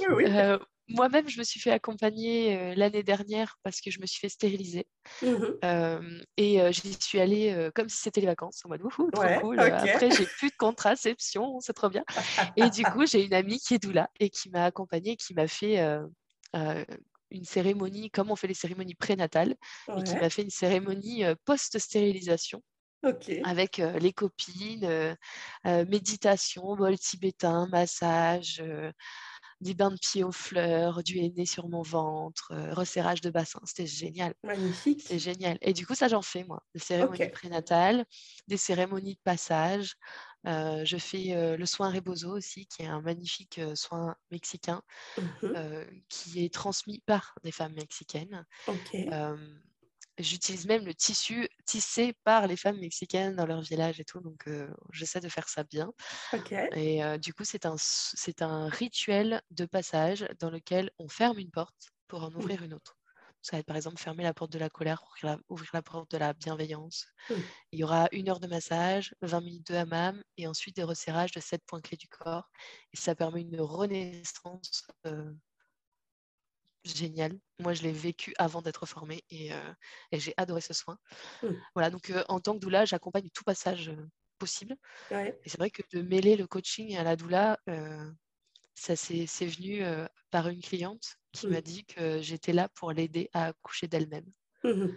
Euh, 0.09 0.57
moi-même, 0.89 1.29
je 1.29 1.39
me 1.39 1.43
suis 1.43 1.59
fait 1.59 1.71
accompagner 1.71 2.57
euh, 2.57 2.73
l'année 2.75 3.03
dernière 3.03 3.55
parce 3.63 3.79
que 3.79 3.89
je 3.89 4.01
me 4.01 4.05
suis 4.05 4.19
fait 4.19 4.29
stériliser. 4.29 4.87
Mmh 5.21 5.35
euh, 5.63 6.19
et 6.37 6.59
j'y 6.71 6.97
suis 6.99 7.19
allée 7.19 7.69
comme 7.75 7.87
si 7.87 7.97
c'était 8.01 8.21
les 8.21 8.27
vacances, 8.27 8.61
en 8.65 8.69
mode 8.69 8.81
trop 8.89 9.07
cool. 9.41 9.59
Après, 9.59 10.11
j'ai 10.11 10.25
plus 10.25 10.49
de 10.49 10.55
contraception, 10.57 11.59
c'est 11.59 11.73
trop 11.73 11.89
bien. 11.89 12.03
et 12.57 12.69
du 12.69 12.83
coup, 12.83 13.05
j'ai 13.05 13.23
une 13.23 13.33
amie 13.33 13.59
qui 13.59 13.75
est 13.75 13.81
doula 13.81 14.09
et 14.19 14.29
qui 14.29 14.49
m'a 14.49 14.65
accompagnée, 14.65 15.15
qui 15.15 15.33
m'a 15.33 15.47
fait 15.47 15.79
une 16.53 17.45
cérémonie, 17.45 18.11
comme 18.11 18.31
on 18.31 18.35
fait 18.35 18.47
les 18.47 18.53
cérémonies 18.53 18.95
prénatales, 18.95 19.55
et 19.97 20.03
qui 20.03 20.15
m'a 20.15 20.29
fait 20.29 20.43
une 20.43 20.49
cérémonie 20.49 21.23
post-stérilisation. 21.45 22.61
Avec 23.43 23.77
les 23.77 24.13
copines, 24.13 25.17
méditation, 25.65 26.75
bol 26.75 26.99
tibétain, 26.99 27.67
massage, 27.71 28.63
des 29.59 29.73
bains 29.75 29.91
de 29.91 29.97
pieds 29.97 30.23
aux 30.23 30.31
fleurs, 30.31 31.03
du 31.03 31.19
henné 31.19 31.45
sur 31.45 31.69
mon 31.69 31.83
ventre, 31.83 32.51
resserrage 32.71 33.21
de 33.21 33.29
bassin. 33.29 33.59
C'était 33.63 33.87
génial. 33.87 34.33
Magnifique. 34.43 35.03
C'est 35.05 35.19
génial. 35.19 35.57
Et 35.61 35.73
du 35.73 35.85
coup, 35.85 35.93
ça, 35.93 36.07
j'en 36.07 36.23
fais, 36.23 36.43
moi. 36.43 36.63
Des 36.73 36.81
cérémonies 36.81 37.29
prénatales, 37.29 38.05
des 38.47 38.57
cérémonies 38.57 39.15
de 39.15 39.21
passage. 39.23 39.95
Je 40.45 40.97
fais 40.97 41.55
le 41.57 41.65
soin 41.65 41.91
Rebozo 41.91 42.35
aussi, 42.35 42.65
qui 42.67 42.83
est 42.83 42.87
un 42.87 43.01
magnifique 43.01 43.59
soin 43.75 44.15
mexicain 44.31 44.81
mmh 45.17 45.47
qui 46.09 46.43
est 46.43 46.53
transmis 46.53 46.99
par 47.05 47.35
des 47.43 47.51
femmes 47.51 47.73
mexicaines. 47.73 48.45
J'utilise 50.17 50.67
même 50.67 50.85
le 50.85 50.93
tissu 50.93 51.47
tissé 51.65 52.13
par 52.23 52.45
les 52.45 52.57
femmes 52.57 52.79
mexicaines 52.79 53.35
dans 53.35 53.45
leur 53.45 53.61
village 53.61 53.99
et 53.99 54.03
tout, 54.03 54.19
donc 54.19 54.47
j'essaie 54.91 55.21
de 55.21 55.29
faire 55.29 55.49
ça 55.49 55.63
bien. 55.63 55.91
Et 56.75 57.01
du 57.19 57.33
coup, 57.33 57.43
c'est 57.43 57.65
un, 57.65 57.75
un 58.41 58.69
rituel 58.69 59.41
de 59.51 59.65
passage 59.65 60.27
dans 60.39 60.49
lequel 60.49 60.91
on 60.99 61.07
ferme 61.07 61.39
une 61.39 61.51
porte 61.51 61.89
pour 62.07 62.23
en 62.23 62.29
mmh. 62.29 62.35
ouvrir 62.35 62.63
une 62.63 62.73
autre. 62.73 63.00
Ça 63.41 63.55
va 63.55 63.59
être 63.59 63.65
par 63.65 63.75
exemple 63.75 63.97
fermer 63.97 64.23
la 64.23 64.33
porte 64.33 64.51
de 64.51 64.59
la 64.59 64.69
colère 64.69 65.01
pour 65.01 65.13
ouvrir 65.49 65.69
la, 65.73 65.81
porte 65.81 66.11
de 66.11 66.17
la 66.17 66.33
bienveillance. 66.33 67.07
Mmh. 67.29 67.33
Il 67.71 67.79
y 67.79 67.83
aura 67.83 68.07
une 68.11 68.29
heure 68.29 68.39
de 68.39 68.47
massage, 68.47 69.15
20 69.21 69.41
minutes 69.41 69.71
de 69.71 69.75
hammam 69.75 70.21
et 70.37 70.47
ensuite 70.47 70.75
des 70.75 70.83
resserrages 70.83 71.31
de 71.31 71.39
sept 71.39 71.63
points 71.65 71.81
clés 71.81 71.97
du 71.97 72.07
corps. 72.07 72.49
Et 72.93 72.97
ça 72.97 73.15
permet 73.15 73.41
une 73.41 73.59
renaissance 73.59 74.87
génial. 76.83 77.37
Moi, 77.59 77.73
je 77.73 77.83
l'ai 77.83 77.91
vécu 77.91 78.33
avant 78.37 78.61
d'être 78.61 78.85
formée 78.85 79.23
et, 79.29 79.53
euh, 79.53 79.73
j'ai 80.11 80.33
adoré 80.37 80.61
ce 80.61 80.73
soin. 80.73 80.97
Mmh. 81.43 81.47
Voilà, 81.75 81.89
donc 81.89 82.09
euh, 82.09 82.23
en 82.27 82.39
tant 82.39 82.53
que 82.53 82.59
doula, 82.59 82.85
j'accompagne 82.85 83.29
tout 83.33 83.43
passage 83.43 83.89
euh, 83.89 84.07
possible. 84.37 84.75
Et 85.11 85.49
c'est 85.49 85.57
vrai 85.57 85.69
que 85.69 85.83
de 85.93 86.01
mêler 86.01 86.35
le 86.35 86.47
coaching 86.47 86.95
à 86.95 87.03
la 87.03 87.15
doula, 87.15 87.59
ça 88.73 88.95
c'est 88.95 89.45
venu 89.45 89.83
par 90.31 90.47
une 90.47 90.61
cliente 90.61 91.20
qui 91.31 91.47
m'a 91.47 91.59
mmh. 91.59 91.61
dit 91.61 91.85
que 91.85 92.21
j'étais 92.21 92.53
là 92.53 92.69
pour 92.69 92.91
l'aider 92.91 93.29
à 93.33 93.47
accoucher 93.47 93.87
d'elle-même. 93.87 94.25
Mmh 94.63 94.87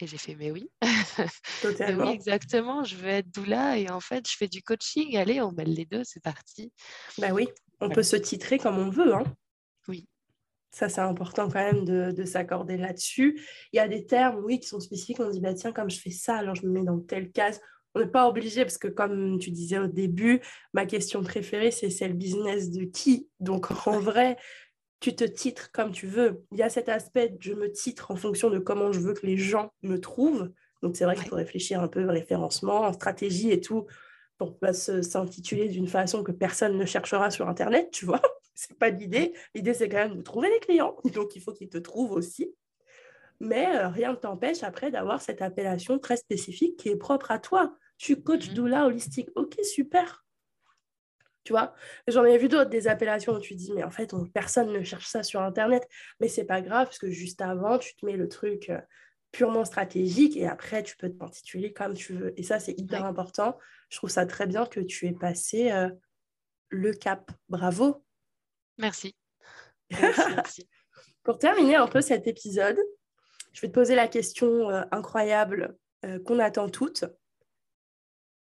et 0.00 0.06
j'ai 0.06 0.18
fait, 0.18 0.36
mais 0.36 0.50
oui. 0.50 0.70
Oui, 1.64 2.08
exactement. 2.12 2.84
Je 2.84 2.94
veux 2.94 3.08
être 3.08 3.34
doula 3.34 3.78
et 3.78 3.90
en 3.90 3.98
fait, 3.98 4.28
je 4.30 4.36
fais 4.36 4.46
du 4.46 4.62
coaching. 4.62 5.16
Allez, 5.16 5.40
on 5.40 5.50
mêle 5.50 5.74
les 5.74 5.86
deux, 5.86 6.02
c'est 6.04 6.22
parti. 6.22 6.72
Bah 7.18 7.30
oui, 7.32 7.48
on 7.80 7.88
peut 7.88 8.04
se 8.04 8.14
titrer 8.14 8.58
comme 8.58 8.78
on 8.78 8.90
veut. 8.90 9.12
Hein. 9.12 9.24
Oui, 9.88 10.06
ça, 10.70 10.88
c'est 10.88 11.00
important 11.00 11.48
quand 11.48 11.54
même 11.72 11.84
de, 11.84 12.24
s'accorder 12.24 12.76
là-dessus. 12.76 13.40
Il 13.72 13.76
y 13.76 13.80
a 13.80 13.88
des 13.88 14.06
termes, 14.06 14.44
oui, 14.44 14.60
qui 14.60 14.68
sont 14.68 14.80
spécifiques. 14.80 15.18
On 15.20 15.30
dit, 15.30 15.40
bah, 15.40 15.54
tiens, 15.54 15.72
comme 15.72 15.90
je 15.90 16.00
fais 16.00 16.10
ça, 16.10 16.36
alors 16.36 16.54
je 16.54 16.66
me 16.66 16.70
mets 16.70 16.84
dans 16.84 17.00
telle 17.00 17.32
case. 17.32 17.60
On 17.94 18.00
n'est 18.00 18.06
pas 18.06 18.28
obligé, 18.28 18.64
parce 18.64 18.78
que 18.78 18.86
comme 18.86 19.38
tu 19.40 19.50
disais 19.50 19.78
au 19.78 19.86
début, 19.86 20.40
ma 20.74 20.86
question 20.86 21.22
préférée, 21.22 21.70
c'est 21.70 21.90
c'est 21.90 22.06
le 22.06 22.14
business 22.14 22.70
de 22.70 22.84
qui? 22.84 23.28
Donc, 23.40 23.86
en 23.88 23.98
vrai, 23.98 24.36
tu 25.00 25.14
te 25.14 25.24
titres 25.24 25.70
comme 25.72 25.92
tu 25.92 26.06
veux. 26.06 26.44
Il 26.52 26.58
y 26.58 26.62
a 26.62 26.70
cet 26.70 26.88
aspect, 26.88 27.36
je 27.40 27.52
me 27.52 27.70
titre 27.70 28.10
en 28.10 28.16
fonction 28.16 28.50
de 28.50 28.58
comment 28.58 28.92
je 28.92 29.00
veux 29.00 29.14
que 29.14 29.26
les 29.26 29.36
gens 29.36 29.72
me 29.82 30.00
trouvent. 30.00 30.50
Donc, 30.82 30.96
c'est 30.96 31.04
vrai 31.04 31.16
qu'il 31.16 31.28
faut 31.28 31.36
réfléchir 31.36 31.80
un 31.80 31.88
peu 31.88 32.04
référencement, 32.06 32.92
stratégie 32.92 33.50
et 33.50 33.60
tout, 33.60 33.86
pour 34.38 34.58
pas 34.58 34.72
s'intituler 34.72 35.68
d'une 35.68 35.88
façon 35.88 36.22
que 36.22 36.32
personne 36.32 36.76
ne 36.76 36.84
cherchera 36.84 37.30
sur 37.30 37.48
Internet, 37.48 37.90
tu 37.92 38.06
vois 38.06 38.22
c'est 38.54 38.76
pas 38.76 38.90
l'idée. 38.90 39.34
L'idée, 39.54 39.72
c'est 39.72 39.88
quand 39.88 39.98
même 39.98 40.16
de 40.16 40.22
trouver 40.22 40.50
les 40.50 40.58
clients. 40.58 40.96
Donc, 41.14 41.36
il 41.36 41.42
faut 41.42 41.52
qu'ils 41.52 41.68
te 41.68 41.78
trouvent 41.78 42.12
aussi. 42.12 42.52
Mais 43.40 43.66
euh, 43.76 43.88
rien 43.88 44.12
ne 44.12 44.16
t'empêche 44.16 44.64
après 44.64 44.90
d'avoir 44.90 45.22
cette 45.22 45.42
appellation 45.42 46.00
très 46.00 46.16
spécifique 46.16 46.76
qui 46.76 46.88
est 46.88 46.96
propre 46.96 47.30
à 47.30 47.38
toi. 47.38 47.76
Suis 47.98 48.20
coach 48.20 48.48
mhm. 48.48 48.54
doula 48.54 48.86
holistique. 48.86 49.30
Ok, 49.36 49.56
super. 49.62 50.24
Tu 51.48 51.54
vois, 51.54 51.72
j'en 52.06 52.26
ai 52.26 52.36
vu 52.36 52.46
d'autres, 52.46 52.68
des 52.68 52.88
appellations 52.88 53.32
où 53.32 53.40
tu 53.40 53.54
dis, 53.54 53.72
mais 53.72 53.82
en 53.82 53.90
fait, 53.90 54.12
personne 54.34 54.70
ne 54.70 54.82
cherche 54.82 55.06
ça 55.06 55.22
sur 55.22 55.40
Internet. 55.40 55.88
Mais 56.20 56.28
c'est 56.28 56.44
pas 56.44 56.60
grave, 56.60 56.88
parce 56.88 56.98
que 56.98 57.10
juste 57.10 57.40
avant, 57.40 57.78
tu 57.78 57.96
te 57.96 58.04
mets 58.04 58.18
le 58.18 58.28
truc 58.28 58.68
euh, 58.68 58.78
purement 59.32 59.64
stratégique 59.64 60.36
et 60.36 60.46
après, 60.46 60.82
tu 60.82 60.94
peux 60.98 61.08
t'intituler 61.08 61.72
comme 61.72 61.94
tu 61.94 62.12
veux. 62.12 62.38
Et 62.38 62.42
ça, 62.42 62.60
c'est 62.60 62.78
hyper 62.78 63.06
important. 63.06 63.56
Je 63.88 63.96
trouve 63.96 64.10
ça 64.10 64.26
très 64.26 64.46
bien 64.46 64.66
que 64.66 64.80
tu 64.80 65.06
aies 65.06 65.14
passé 65.14 65.70
euh, 65.70 65.88
le 66.68 66.92
cap. 66.92 67.30
Bravo. 67.48 68.04
Merci. 68.76 69.16
Pour 71.22 71.38
terminer 71.38 71.76
un 71.76 71.86
peu 71.86 72.02
cet 72.02 72.26
épisode, 72.26 72.78
je 73.54 73.62
vais 73.62 73.68
te 73.68 73.72
poser 73.72 73.94
la 73.94 74.06
question 74.06 74.68
euh, 74.68 74.82
incroyable 74.92 75.78
qu'on 76.26 76.40
attend 76.40 76.68
toutes. 76.68 77.06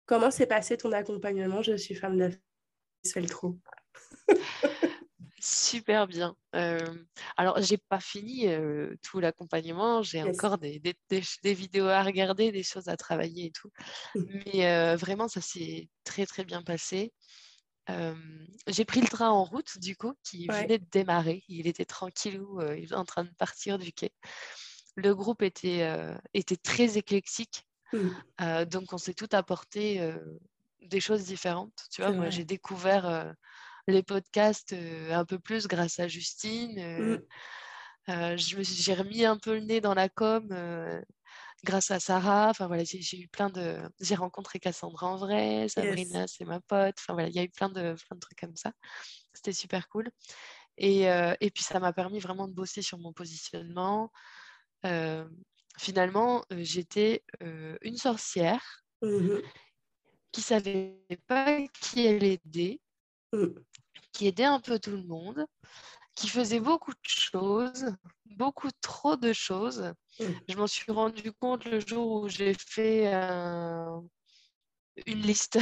Comment 0.07 0.31
s'est 0.31 0.47
passé 0.47 0.77
ton 0.77 0.91
accompagnement? 0.93 1.61
Je 1.61 1.77
suis 1.77 1.93
femme 1.93 2.17
d'affaires, 2.17 2.39
le 3.15 3.27
trou. 3.27 3.59
Super 5.39 6.07
bien. 6.07 6.35
Euh, 6.55 6.79
alors, 7.37 7.61
j'ai 7.61 7.77
pas 7.77 7.99
fini 7.99 8.47
tout 9.03 9.19
l'accompagnement. 9.19 10.01
J'ai 10.01 10.23
encore 10.23 10.57
des, 10.57 10.81
des, 11.09 11.53
vidéos 11.53 11.87
à 11.87 12.01
regarder, 12.01 12.51
des 12.51 12.63
choses 12.63 12.87
à 12.87 12.97
travailler 12.97 13.45
et 13.45 13.51
tout. 13.51 13.71
Mmh. 14.15 14.21
Mais 14.45 14.95
vraiment, 14.95 15.27
ça 15.27 15.41
s'est 15.41 15.89
très, 16.03 16.25
très 16.25 16.43
bien 16.43 16.63
passé. 16.63 17.13
j'ai 18.67 18.85
pris 18.85 18.99
le 18.99 19.07
train 19.07 19.29
en 19.29 19.43
route, 19.43 19.77
du 19.77 19.95
coup, 19.95 20.13
qui 20.23 20.47
venait 20.47 20.79
de 20.79 20.87
démarrer. 20.91 21.43
Il 21.47 21.67
était 21.67 21.85
tranquillou, 21.85 22.59
il 22.75 22.85
était 22.85 22.95
en 22.95 23.05
train 23.05 23.23
de 23.23 23.33
partir 23.37 23.77
du 23.77 23.93
quai. 23.93 24.11
Le 24.95 25.13
groupe 25.13 25.43
était, 25.43 25.87
était 26.33 26.57
très 26.57 26.97
éclectique. 26.97 27.63
Mmh. 27.93 28.65
donc, 28.65 28.91
on 28.91 28.97
s'est 28.97 29.13
tout 29.13 29.29
apporté 29.31 30.01
des 30.81 30.99
choses 30.99 31.23
différentes. 31.23 31.87
Tu 31.91 32.01
vois, 32.01 32.11
moi, 32.11 32.29
j'ai 32.29 32.45
découvert 32.45 33.33
les 33.87 34.03
podcasts 34.03 34.75
un 35.11 35.25
peu 35.25 35.39
plus 35.39 35.67
grâce 35.67 35.99
à 35.99 36.07
Justine. 36.07 37.19
Mmh. 38.07 38.35
j'ai 38.35 38.93
remis 38.93 39.25
un 39.25 39.37
peu 39.37 39.53
le 39.55 39.61
nez 39.61 39.81
dans 39.81 39.93
la 39.93 40.09
com 40.09 40.47
grâce 41.63 41.91
à 41.91 41.99
Sarah. 41.99 42.49
Enfin 42.49 42.67
voilà, 42.67 42.83
j'ai 42.83 43.19
eu 43.19 43.27
plein 43.27 43.49
de. 43.49 43.79
J'ai 43.99 44.15
rencontré 44.15 44.59
Cassandra 44.59 45.07
en 45.07 45.17
vrai, 45.17 45.67
Sabrina, 45.69 46.27
c'est 46.27 46.45
ma 46.45 46.59
pote. 46.59 46.95
Enfin 46.99 47.13
voilà, 47.13 47.29
il 47.29 47.35
y 47.35 47.39
a 47.39 47.43
eu 47.43 47.49
plein 47.49 47.69
de, 47.69 47.95
plein 47.95 48.15
de 48.15 48.19
trucs 48.19 48.39
comme 48.39 48.55
ça. 48.55 48.71
C'était 49.33 49.53
super 49.53 49.87
cool. 49.89 50.09
Et, 50.77 51.03
et 51.05 51.51
puis 51.51 51.63
ça 51.63 51.79
m'a 51.79 51.93
permis 51.93 52.19
vraiment 52.19 52.47
de 52.47 52.53
bosser 52.53 52.81
sur 52.81 52.97
mon 52.99 53.13
positionnement. 53.13 54.11
finalement, 55.77 56.43
j'étais 56.51 57.23
une 57.81 57.97
sorcière 57.97 58.83
mmh 59.01 59.41
qui 60.37 60.43
savait 60.43 60.93
pas 61.25 61.57
qui 61.81 62.05
elle 62.05 62.23
aidait, 62.23 62.79
qui 64.13 64.27
aidait 64.27 64.43
un 64.43 64.59
peu 64.59 64.77
tout 64.77 64.91
le 64.91 65.01
monde, 65.01 65.47
qui 66.13 66.29
faisait 66.29 66.59
beaucoup 66.59 66.91
de 66.91 67.07
choses, 67.07 67.87
beaucoup 68.35 68.69
trop 68.79 69.15
de 69.15 69.33
choses. 69.33 69.91
Je 70.19 70.55
m'en 70.55 70.67
suis 70.67 70.91
rendu 70.91 71.31
compte 71.31 71.65
le 71.65 71.79
jour 71.79 72.21
où 72.21 72.29
j'ai 72.29 72.53
fait 72.53 73.11
une 75.07 75.21
liste 75.23 75.57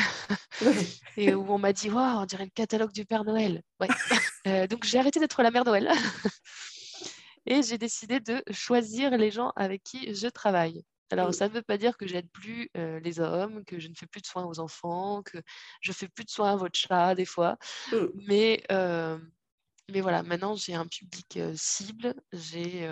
et 1.15 1.33
où 1.33 1.49
on 1.49 1.57
m'a 1.57 1.71
dit 1.71 1.89
wow, 1.89 2.19
on 2.19 2.25
dirait 2.25 2.43
le 2.43 2.51
catalogue 2.53 2.91
du 2.91 3.05
Père 3.05 3.23
Noël. 3.23 3.61
Ouais. 3.79 3.87
Euh, 4.47 4.67
donc 4.67 4.83
j'ai 4.83 4.99
arrêté 4.99 5.19
d'être 5.19 5.41
la 5.41 5.49
mère 5.49 5.65
Noël 5.65 5.89
et 7.47 7.63
j'ai 7.63 7.79
décidé 7.79 8.19
de 8.19 8.43
choisir 8.51 9.17
les 9.17 9.31
gens 9.31 9.51
avec 9.55 9.81
qui 9.81 10.13
je 10.13 10.27
travaille. 10.27 10.83
Alors, 11.11 11.33
ça 11.33 11.47
ne 11.47 11.53
veut 11.53 11.61
pas 11.61 11.77
dire 11.77 11.97
que 11.97 12.07
j'aide 12.07 12.29
plus 12.31 12.69
les 12.75 13.19
hommes, 13.19 13.63
que 13.65 13.79
je 13.79 13.87
ne 13.87 13.93
fais 13.95 14.07
plus 14.07 14.21
de 14.21 14.27
soins 14.27 14.45
aux 14.45 14.59
enfants, 14.59 15.21
que 15.23 15.37
je 15.81 15.91
fais 15.91 16.07
plus 16.07 16.25
de 16.25 16.29
soins 16.29 16.53
à 16.53 16.55
votre 16.55 16.77
chat 16.77 17.15
des 17.15 17.25
fois. 17.25 17.57
Mmh. 17.91 18.05
Mais, 18.27 18.63
mais 18.69 20.01
voilà, 20.01 20.23
maintenant 20.23 20.55
j'ai 20.55 20.73
un 20.73 20.87
public 20.87 21.39
cible, 21.55 22.15
j'ai 22.33 22.89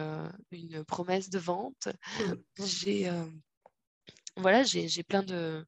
une 0.52 0.84
promesse 0.86 1.30
de 1.30 1.39
vente, 1.39 1.88
mmh. 2.19 2.34
j'ai 2.63 3.12
voilà, 4.38 4.63
j'ai 4.63 5.04
plein 5.04 5.23
de 5.23 5.65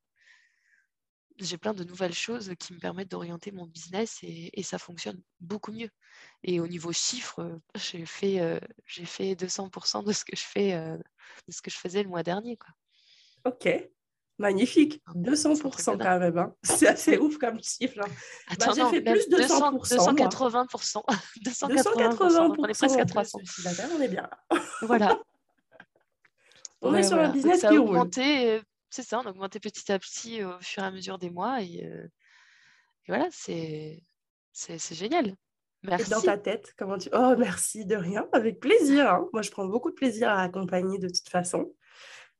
j'ai 1.37 1.57
plein 1.57 1.73
de 1.73 1.83
nouvelles 1.83 2.13
choses 2.13 2.53
qui 2.59 2.73
me 2.73 2.79
permettent 2.79 3.11
d'orienter 3.11 3.51
mon 3.51 3.65
business 3.65 4.19
et, 4.23 4.63
ça 4.63 4.77
fonctionne 4.77 5.21
beaucoup 5.39 5.71
mieux. 5.71 5.89
Et 6.43 6.59
au 6.59 6.67
niveau 6.67 6.91
chiffres, 6.91 7.59
j'ai 7.75 8.05
fait, 8.05 8.39
euh, 8.39 8.59
j'ai 8.85 9.05
fait 9.05 9.35
200% 9.35 10.03
de 10.03 10.11
ce 10.11 10.25
que 10.25 10.35
je 10.35 10.43
fais, 10.43 10.73
euh, 10.73 10.97
de 10.97 11.51
ce 11.51 11.61
que 11.61 11.69
je 11.69 11.77
faisais 11.77 12.03
le 12.03 12.09
mois 12.09 12.23
dernier. 12.23 12.57
Quoi. 12.57 12.69
Ok, 13.51 13.67
magnifique. 14.39 15.01
200% 15.13 15.97
quand 15.97 16.19
même. 16.19 16.37
Hein. 16.37 16.55
C'est 16.63 16.87
assez 16.87 17.17
ouf 17.17 17.37
comme 17.37 17.61
chiffre. 17.61 17.99
Hein. 18.01 18.55
Bah, 18.59 18.67
j'ai 18.75 18.85
fait 18.85 19.01
plus 19.01 19.29
de 19.29 19.37
200%. 19.37 20.15
280%. 20.15 21.03
280%. 21.43 22.55
On 22.57 22.65
est 22.65 22.73
presque 22.73 22.99
à 22.99 23.05
300. 23.05 23.39
On 23.97 24.01
est 24.01 24.07
bien. 24.07 24.29
voilà. 24.81 25.19
On 26.81 26.93
est 26.93 27.03
sur 27.03 27.17
un 27.17 27.29
business 27.29 27.61
qui 27.61 27.77
roule. 27.77 27.89
Augmenté, 27.89 28.61
c'est 28.89 29.03
ça, 29.03 29.19
on 29.19 29.27
a 29.27 29.29
augmenté 29.29 29.59
petit 29.59 29.91
à 29.91 29.99
petit 29.99 30.43
au 30.43 30.59
fur 30.61 30.83
et 30.83 30.85
à 30.85 30.91
mesure 30.91 31.17
des 31.17 31.29
mois. 31.29 31.61
Et, 31.61 31.89
voilà, 33.07 33.27
c'est 33.31 34.01
génial. 34.91 35.35
Merci. 35.83 36.09
dans 36.09 36.21
ta 36.21 36.37
tête, 36.37 36.73
comment 36.77 36.97
tu... 36.97 37.09
Oh, 37.13 37.35
merci, 37.37 37.85
de 37.85 37.95
rien, 37.95 38.27
avec 38.31 38.59
plaisir. 38.59 39.07
Hein. 39.07 39.29
Moi, 39.33 39.43
je 39.43 39.51
prends 39.51 39.67
beaucoup 39.67 39.91
de 39.91 39.95
plaisir 39.95 40.29
à 40.29 40.41
accompagner 40.41 40.97
de 40.97 41.07
toute 41.07 41.29
façon 41.29 41.71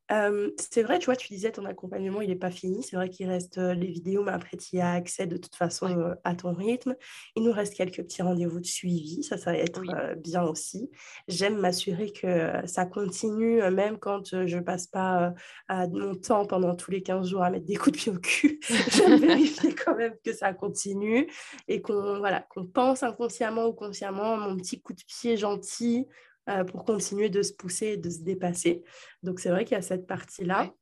c'est 0.09 0.83
vrai, 0.83 0.99
tu 0.99 1.05
vois, 1.05 1.15
tu 1.15 1.27
disais 1.29 1.51
ton 1.51 1.65
accompagnement, 1.65 2.21
il 2.21 2.29
n'est 2.29 2.35
pas 2.35 2.51
fini. 2.51 2.83
C'est 2.83 2.95
vrai 2.95 3.09
qu'il 3.09 3.27
reste 3.29 3.57
les 3.57 3.87
vidéos, 3.87 4.23
mais 4.23 4.31
après, 4.31 4.57
tu 4.57 4.77
y 4.77 4.81
as 4.81 4.91
accès 4.91 5.27
de 5.27 5.37
toute 5.37 5.55
façon 5.55 6.15
à 6.23 6.35
ton 6.35 6.53
rythme. 6.53 6.95
Il 7.35 7.43
nous 7.43 7.51
reste 7.51 7.75
quelques 7.75 8.03
petits 8.03 8.21
rendez-vous 8.21 8.59
de 8.59 8.65
suivi. 8.65 9.23
Ça, 9.23 9.37
ça 9.37 9.51
va 9.51 9.57
être 9.57 9.81
bien 10.17 10.43
aussi. 10.43 10.89
J'aime 11.27 11.57
m'assurer 11.57 12.11
que 12.11 12.65
ça 12.65 12.85
continue, 12.85 13.61
même 13.71 13.97
quand 13.97 14.45
je 14.45 14.59
passe 14.59 14.87
pas 14.87 15.33
mon 15.69 16.15
temps 16.15 16.45
pendant 16.45 16.75
tous 16.75 16.91
les 16.91 17.01
15 17.01 17.29
jours 17.29 17.43
à 17.43 17.49
mettre 17.49 17.65
des 17.65 17.75
coups 17.75 17.97
de 17.97 17.97
pied 17.97 18.11
au 18.11 18.19
cul. 18.19 18.59
J'aime 18.91 19.19
vérifier 19.19 19.73
quand 19.73 19.95
même 19.95 20.15
que 20.23 20.33
ça 20.33 20.53
continue 20.53 21.27
et 21.67 21.81
qu'on 21.81 22.19
voilà, 22.19 22.41
qu'on 22.41 22.65
pense 22.65 23.03
inconsciemment 23.03 23.65
ou 23.67 23.73
consciemment 23.73 24.37
mon 24.37 24.55
petit 24.57 24.81
coup 24.81 24.93
de 24.93 25.03
pied 25.07 25.37
gentil 25.37 26.07
euh, 26.49 26.63
pour 26.63 26.85
continuer 26.85 27.29
de 27.29 27.41
se 27.41 27.53
pousser 27.53 27.87
et 27.87 27.97
de 27.97 28.09
se 28.09 28.19
dépasser. 28.19 28.83
Donc 29.23 29.39
c'est 29.39 29.49
vrai 29.49 29.65
qu'il 29.65 29.75
y 29.75 29.79
a 29.79 29.81
cette 29.81 30.05
partie-là. 30.05 30.73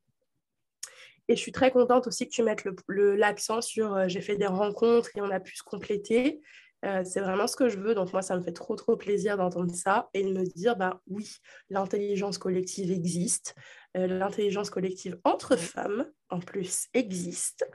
Et 1.30 1.36
je 1.36 1.42
suis 1.42 1.54
très 1.54 1.72
contente 1.72 2.06
aussi 2.08 2.28
que 2.28 2.34
tu 2.34 2.44
mettes 2.44 2.66
l'accent 2.90 3.62
sur 3.62 3.96
euh, 3.96 4.06
j'ai 4.08 4.22
fait 4.22 4.36
des 4.36 4.48
rencontres 4.48 5.10
et 5.16 5.22
on 5.22 5.30
a 5.30 5.40
pu 5.40 5.56
se 5.56 5.64
compléter. 5.64 6.42
Euh, 6.84 7.04
c'est 7.06 7.22
vraiment 7.22 7.48
ce 7.48 7.56
que 7.56 7.70
je 7.70 7.80
veux. 7.80 7.96
Donc 7.96 8.12
moi, 8.12 8.22
ça 8.22 8.38
me 8.38 8.42
fait 8.42 8.52
trop, 8.52 8.76
trop 8.76 8.98
plaisir 8.98 9.38
d'entendre 9.38 9.74
ça 9.74 10.10
et 10.14 10.24
de 10.24 10.34
me 10.34 10.44
dire, 10.44 10.76
bah 10.76 11.02
oui, 11.08 11.38
l'intelligence 11.70 12.38
collective 12.38 12.92
existe. 12.92 13.56
Euh, 13.96 14.08
l'intelligence 14.08 14.70
collective 14.70 15.20
entre 15.24 15.56
femmes, 15.56 16.06
en 16.30 16.40
plus, 16.40 16.88
existe. 16.94 17.70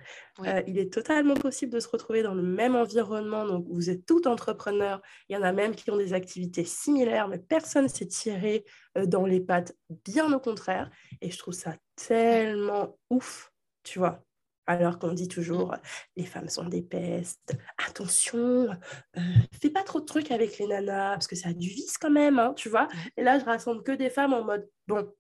Euh, 0.45 0.63
il 0.67 0.79
est 0.79 0.93
totalement 0.93 1.35
possible 1.35 1.73
de 1.73 1.81
se 1.81 1.89
retrouver 1.89 2.23
dans 2.23 2.35
le 2.35 2.43
même 2.43 2.75
environnement. 2.75 3.47
Donc, 3.47 3.67
vous 3.71 3.89
êtes 3.89 4.05
tout 4.05 4.27
entrepreneurs. 4.29 5.01
Il 5.29 5.35
y 5.35 5.39
en 5.39 5.43
a 5.43 5.53
même 5.53 5.75
qui 5.75 5.91
ont 5.91 5.97
des 5.97 6.13
activités 6.13 6.65
similaires, 6.65 7.29
mais 7.29 7.39
personne 7.39 7.85
ne 7.85 7.89
s'est 7.89 8.09
tiré 8.09 8.65
dans 9.07 9.25
les 9.25 9.41
pattes, 9.41 9.75
bien 10.05 10.33
au 10.33 10.41
contraire. 10.41 10.91
Et 11.21 11.31
je 11.31 11.39
trouve 11.39 11.55
ça 11.55 11.77
tellement 11.97 12.99
ouf, 13.11 13.53
tu 13.85 14.01
vois 14.01 14.28
alors 14.69 14.99
qu'on 14.99 15.15
dit 15.15 15.29
toujours 15.29 15.75
les 16.17 16.27
femmes 16.27 16.49
sont 16.49 16.69
des 16.69 16.83
pestes, 16.83 17.57
attention, 17.79 18.69
euh, 19.17 19.21
fais 19.61 19.71
pas 19.71 19.83
trop 19.83 19.99
de 19.99 20.05
trucs 20.05 20.31
avec 20.31 20.59
les 20.59 20.67
nanas 20.67 21.13
parce 21.13 21.27
que 21.27 21.37
ça 21.37 21.49
a 21.49 21.53
du 21.55 21.69
vice 21.69 21.97
quand 21.97 22.11
même, 22.11 22.39
hein, 22.39 22.53
tu 22.55 22.69
vois. 22.69 22.87
Et 23.17 23.23
là, 23.23 23.39
je 23.39 23.47
rassemble 23.47 23.83
que 23.83 23.93
des 23.93 24.11
femmes 24.11 24.35
en 24.35 24.45
mode 24.45 24.69
bon, 24.87 25.11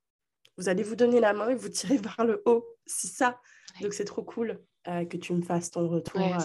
vous 0.58 0.68
allez 0.68 0.82
vous 0.82 0.96
donner 0.96 1.18
la 1.18 1.32
main 1.32 1.48
et 1.48 1.54
vous 1.54 1.70
tirer 1.70 1.96
vers 2.18 2.24
le 2.26 2.42
haut, 2.44 2.64
c'est 2.86 3.08
ça. 3.08 3.40
Donc 3.80 3.94
c'est 3.94 4.04
trop 4.04 4.22
cool 4.22 4.62
euh, 4.86 5.06
que 5.06 5.16
tu 5.16 5.32
me 5.32 5.42
fasses 5.42 5.70
ton 5.70 5.88
retour 5.88 6.20
euh, 6.20 6.38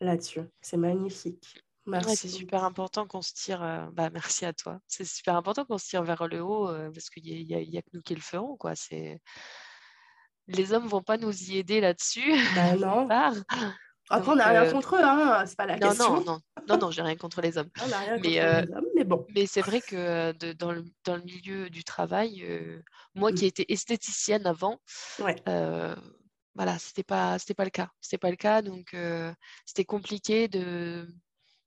là-dessus. 0.00 0.42
C'est 0.60 0.76
magnifique. 0.76 1.64
Merci. 1.86 2.16
c'est 2.16 2.28
super 2.28 2.64
important 2.64 3.06
qu'on 3.06 3.22
se 3.22 3.32
tire. 3.34 3.90
Bah, 3.92 4.08
merci 4.10 4.44
à 4.44 4.52
toi. 4.52 4.78
C'est 4.86 5.04
super 5.04 5.36
important 5.36 5.64
qu'on 5.64 5.76
se 5.76 5.88
tire 5.88 6.02
vers 6.02 6.28
le 6.28 6.42
haut 6.42 6.66
parce 6.92 7.10
qu'il 7.10 7.24
n'y 7.24 7.54
a, 7.54 7.58
a, 7.58 7.82
que 7.82 7.88
nous 7.92 8.00
qui 8.00 8.14
le 8.14 8.22
ferons. 8.22 8.56
Quoi. 8.56 8.74
C'est 8.74 9.20
les 10.48 10.72
hommes 10.72 10.86
vont 10.86 11.02
pas 11.02 11.16
nous 11.16 11.34
y 11.44 11.58
aider 11.58 11.80
là-dessus. 11.80 12.34
Bah 12.54 12.76
non. 12.76 13.08
Après, 14.10 14.32
on 14.32 14.36
n'a 14.36 14.48
rien 14.48 14.64
euh, 14.64 14.70
contre 14.70 14.96
eux, 14.96 15.02
hein, 15.02 15.44
c'est 15.46 15.56
pas 15.56 15.66
la 15.66 15.78
question. 15.78 16.16
Non, 16.16 16.24
non, 16.24 16.38
non, 16.68 16.78
non, 16.78 16.90
j'ai 16.90 17.00
rien 17.00 17.16
contre 17.16 17.40
les 17.40 17.56
hommes. 17.56 17.70
On 17.80 17.86
rien 17.86 18.18
mais, 18.18 18.18
contre 18.18 18.28
les 18.28 18.40
hommes, 18.76 18.88
mais 18.94 19.04
bon. 19.04 19.26
Mais 19.34 19.46
c'est 19.46 19.62
vrai 19.62 19.80
que 19.80 20.32
de, 20.32 20.52
dans, 20.52 20.72
le, 20.72 20.84
dans, 21.04 21.16
le, 21.16 21.22
milieu 21.22 21.70
du 21.70 21.84
travail, 21.84 22.44
euh, 22.44 22.82
moi 23.14 23.32
qui 23.32 23.44
mmh. 23.44 23.48
étais 23.48 23.64
esthéticienne 23.68 24.46
avant, 24.46 24.78
ouais. 25.20 25.36
euh, 25.48 25.96
voilà, 26.54 26.78
c'était 26.78 27.02
pas, 27.02 27.38
c'était 27.38 27.54
pas 27.54 27.64
le 27.64 27.70
cas. 27.70 27.88
C'était 28.02 28.18
pas 28.18 28.30
le 28.30 28.36
cas, 28.36 28.60
donc 28.60 28.94
c'était 29.64 29.86
compliqué 29.86 30.48
de 30.48 31.08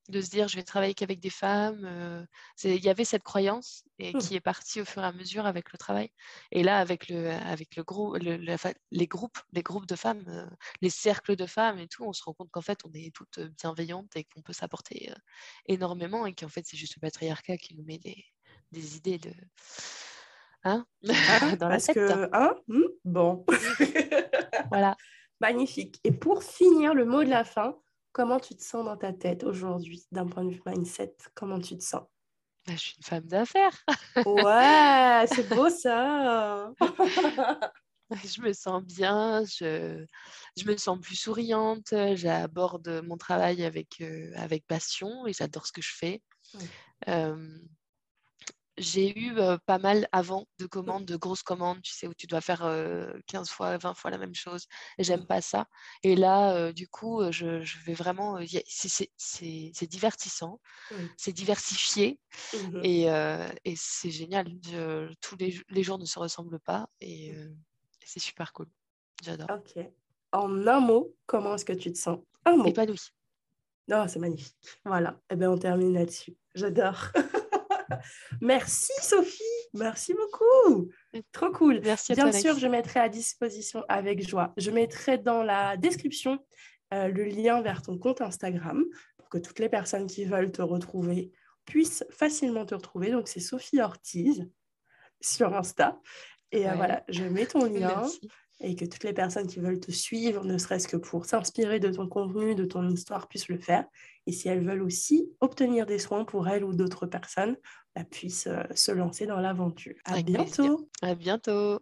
de 0.09 0.21
se 0.21 0.29
dire 0.29 0.47
je 0.47 0.55
vais 0.55 0.63
travailler 0.63 0.93
qu'avec 0.93 1.19
des 1.19 1.29
femmes. 1.29 1.81
Euh, 1.85 2.25
il 2.63 2.83
y 2.83 2.89
avait 2.89 3.05
cette 3.05 3.23
croyance 3.23 3.83
et 3.99 4.13
mmh. 4.13 4.19
qui 4.19 4.35
est 4.35 4.41
partie 4.41 4.81
au 4.81 4.85
fur 4.85 5.03
et 5.03 5.05
à 5.05 5.11
mesure 5.11 5.45
avec 5.45 5.71
le 5.71 5.77
travail. 5.77 6.09
Et 6.51 6.63
là, 6.63 6.79
avec, 6.79 7.09
le, 7.09 7.29
avec 7.31 7.75
le 7.75 7.83
groupe, 7.83 8.17
les 8.17 9.07
groupes, 9.07 9.39
les 9.51 9.63
groupes 9.63 9.85
de 9.85 9.95
femmes, 9.95 10.23
euh, 10.27 10.47
les 10.81 10.89
cercles 10.89 11.35
de 11.35 11.45
femmes 11.45 11.79
et 11.79 11.87
tout, 11.87 12.03
on 12.05 12.13
se 12.13 12.23
rend 12.23 12.33
compte 12.33 12.49
qu'en 12.51 12.61
fait, 12.61 12.79
on 12.85 12.91
est 12.93 13.13
toutes 13.13 13.39
bienveillantes 13.39 14.15
et 14.15 14.23
qu'on 14.25 14.41
peut 14.41 14.53
s'apporter 14.53 15.09
euh, 15.11 15.15
énormément 15.65 16.25
et 16.25 16.33
qu'en 16.33 16.49
fait, 16.49 16.65
c'est 16.65 16.77
juste 16.77 16.95
le 16.95 17.01
patriarcat 17.01 17.57
qui 17.57 17.75
nous 17.75 17.83
met 17.83 17.97
des, 17.97 18.25
des 18.71 18.97
idées 18.97 19.17
de. 19.17 19.31
Hein 20.63 20.85
ah, 21.09 21.55
Dans 21.59 21.69
la 21.69 21.79
tête. 21.79 21.97
hein? 22.33 22.55
Mmh, 22.67 22.81
bon. 23.05 23.45
voilà. 24.69 24.95
Magnifique. 25.39 25.99
Et 26.03 26.11
pour 26.11 26.43
finir, 26.43 26.93
le 26.93 27.05
mot 27.05 27.23
de 27.23 27.29
la 27.29 27.43
fin, 27.43 27.77
Comment 28.17 28.39
tu 28.39 28.55
te 28.55 28.63
sens 28.63 28.83
dans 28.83 28.97
ta 28.97 29.13
tête 29.13 29.43
aujourd'hui, 29.43 30.07
d'un 30.11 30.25
point 30.25 30.43
de 30.43 30.49
vue 30.49 30.61
mindset? 30.65 31.15
Comment 31.35 31.59
tu 31.59 31.77
te 31.77 31.83
sens? 31.83 32.07
Bah, 32.65 32.73
Je 32.73 32.79
suis 32.79 32.95
une 32.97 33.03
femme 33.03 33.25
d'affaires. 33.25 33.83
ouais, 34.25 35.25
c'est 35.27 35.47
beau 35.53 35.69
ça. 35.69 36.71
Je 38.23 38.41
me 38.41 38.53
sens 38.53 38.83
bien, 38.83 39.43
je, 39.45 40.05
je 40.57 40.65
me 40.65 40.77
sens 40.77 40.97
plus 40.99 41.15
souriante, 41.17 41.93
j'aborde 42.15 43.01
mon 43.05 43.17
travail 43.17 43.65
avec, 43.65 44.01
avec 44.35 44.65
passion 44.65 45.27
et 45.27 45.33
j'adore 45.33 45.67
ce 45.67 45.73
que 45.73 45.81
je 45.81 45.91
fais 45.93 46.21
j'ai 48.77 49.17
eu 49.17 49.33
pas 49.65 49.77
mal 49.79 50.07
avant 50.11 50.45
de 50.59 50.65
mmh. 50.65 50.69
commandes, 50.69 51.05
de 51.05 51.15
grosses 51.15 51.43
commandes, 51.43 51.81
tu 51.81 51.93
sais, 51.93 52.07
où 52.07 52.13
tu 52.13 52.27
dois 52.27 52.41
faire 52.41 52.61
15 53.27 53.49
fois, 53.49 53.77
20 53.77 53.93
fois 53.93 54.11
la 54.11 54.17
même 54.17 54.35
chose. 54.35 54.65
Et 54.97 55.03
j'aime 55.03 55.21
mmh. 55.21 55.27
pas 55.27 55.41
ça. 55.41 55.67
Et 56.03 56.15
là, 56.15 56.71
du 56.73 56.87
coup, 56.87 57.21
je, 57.31 57.63
vais 57.85 57.93
vraiment. 57.93 58.39
c'est 59.17 59.87
divertissant, 59.87 60.59
c'est 61.17 61.33
diversifié 61.33 62.19
mmh 62.53 62.81
et, 62.83 63.75
c'est 63.75 64.11
génial. 64.11 64.47
tous 65.21 65.35
les, 65.37 65.59
les, 65.69 65.83
jours 65.83 65.97
ne 65.97 66.05
se 66.05 66.19
ressemblent 66.19 66.59
pas 66.59 66.89
et, 67.01 67.33
c'est 68.05 68.19
super 68.19 68.53
cool. 68.53 68.67
J'adore. 69.23 69.49
Ok. 69.51 69.83
En 70.31 70.67
un 70.67 70.79
mot, 70.79 71.15
comment 71.25 71.55
est-ce 71.55 71.65
que 71.65 71.73
tu 71.73 71.91
te 71.91 71.97
sens? 71.97 72.19
Un 72.45 72.55
mot. 72.55 72.65
Épanoui. 72.65 72.99
Non, 73.89 74.03
oh, 74.03 74.07
c'est 74.07 74.19
magnifique. 74.19 74.55
Voilà. 74.85 75.11
Et 75.29 75.33
eh 75.33 75.35
bien, 75.35 75.51
on 75.51 75.57
termine 75.57 75.93
là-dessus. 75.93 76.35
J'adore. 76.55 77.11
Merci 78.41 78.93
Sophie, 79.01 79.43
merci 79.73 80.13
beaucoup. 80.13 80.89
Trop 81.31 81.51
cool. 81.51 81.81
Merci 81.83 82.13
Bien 82.13 82.31
sûr, 82.31 82.57
je 82.57 82.67
mettrai 82.67 82.99
à 82.99 83.09
disposition 83.09 83.83
avec 83.87 84.27
joie. 84.27 84.53
Je 84.57 84.71
mettrai 84.71 85.17
dans 85.17 85.43
la 85.43 85.77
description 85.77 86.39
euh, 86.93 87.07
le 87.07 87.25
lien 87.25 87.61
vers 87.61 87.81
ton 87.81 87.97
compte 87.97 88.21
Instagram 88.21 88.83
pour 89.17 89.29
que 89.29 89.37
toutes 89.37 89.59
les 89.59 89.69
personnes 89.69 90.07
qui 90.07 90.25
veulent 90.25 90.51
te 90.51 90.61
retrouver 90.61 91.31
puissent 91.65 92.05
facilement 92.09 92.65
te 92.65 92.75
retrouver. 92.75 93.11
Donc, 93.11 93.27
c'est 93.27 93.39
Sophie 93.39 93.81
Ortiz 93.81 94.49
sur 95.21 95.53
Insta. 95.53 95.99
Et 96.51 96.67
euh, 96.67 96.73
voilà, 96.75 97.03
je 97.09 97.23
mets 97.23 97.45
ton 97.45 97.65
lien 97.73 98.05
et 98.59 98.75
que 98.75 98.85
toutes 98.85 99.03
les 99.03 99.13
personnes 99.13 99.47
qui 99.47 99.59
veulent 99.59 99.79
te 99.79 99.91
suivre, 99.91 100.43
ne 100.43 100.57
serait-ce 100.57 100.87
que 100.87 100.97
pour 100.97 101.25
s'inspirer 101.25 101.79
de 101.79 101.89
ton 101.89 102.07
contenu, 102.07 102.55
de 102.55 102.65
ton 102.65 102.87
histoire, 102.89 103.27
puissent 103.27 103.49
le 103.49 103.59
faire. 103.59 103.85
Et 104.25 104.31
si 104.31 104.47
elles 104.49 104.65
veulent 104.65 104.81
aussi 104.81 105.29
obtenir 105.41 105.85
des 105.85 105.99
soins 105.99 106.25
pour 106.25 106.47
elles 106.47 106.63
ou 106.63 106.73
d'autres 106.73 107.05
personnes, 107.05 107.55
bah, 107.95 108.03
puissent 108.03 108.47
euh, 108.47 108.63
se 108.73 108.91
lancer 108.91 109.25
dans 109.25 109.39
l'aventure. 109.39 109.95
À 110.05 110.21
bientôt. 110.21 110.89
À 111.01 111.15
bientôt. 111.15 111.79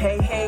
Hey, 0.00 0.20
hey 0.30 0.47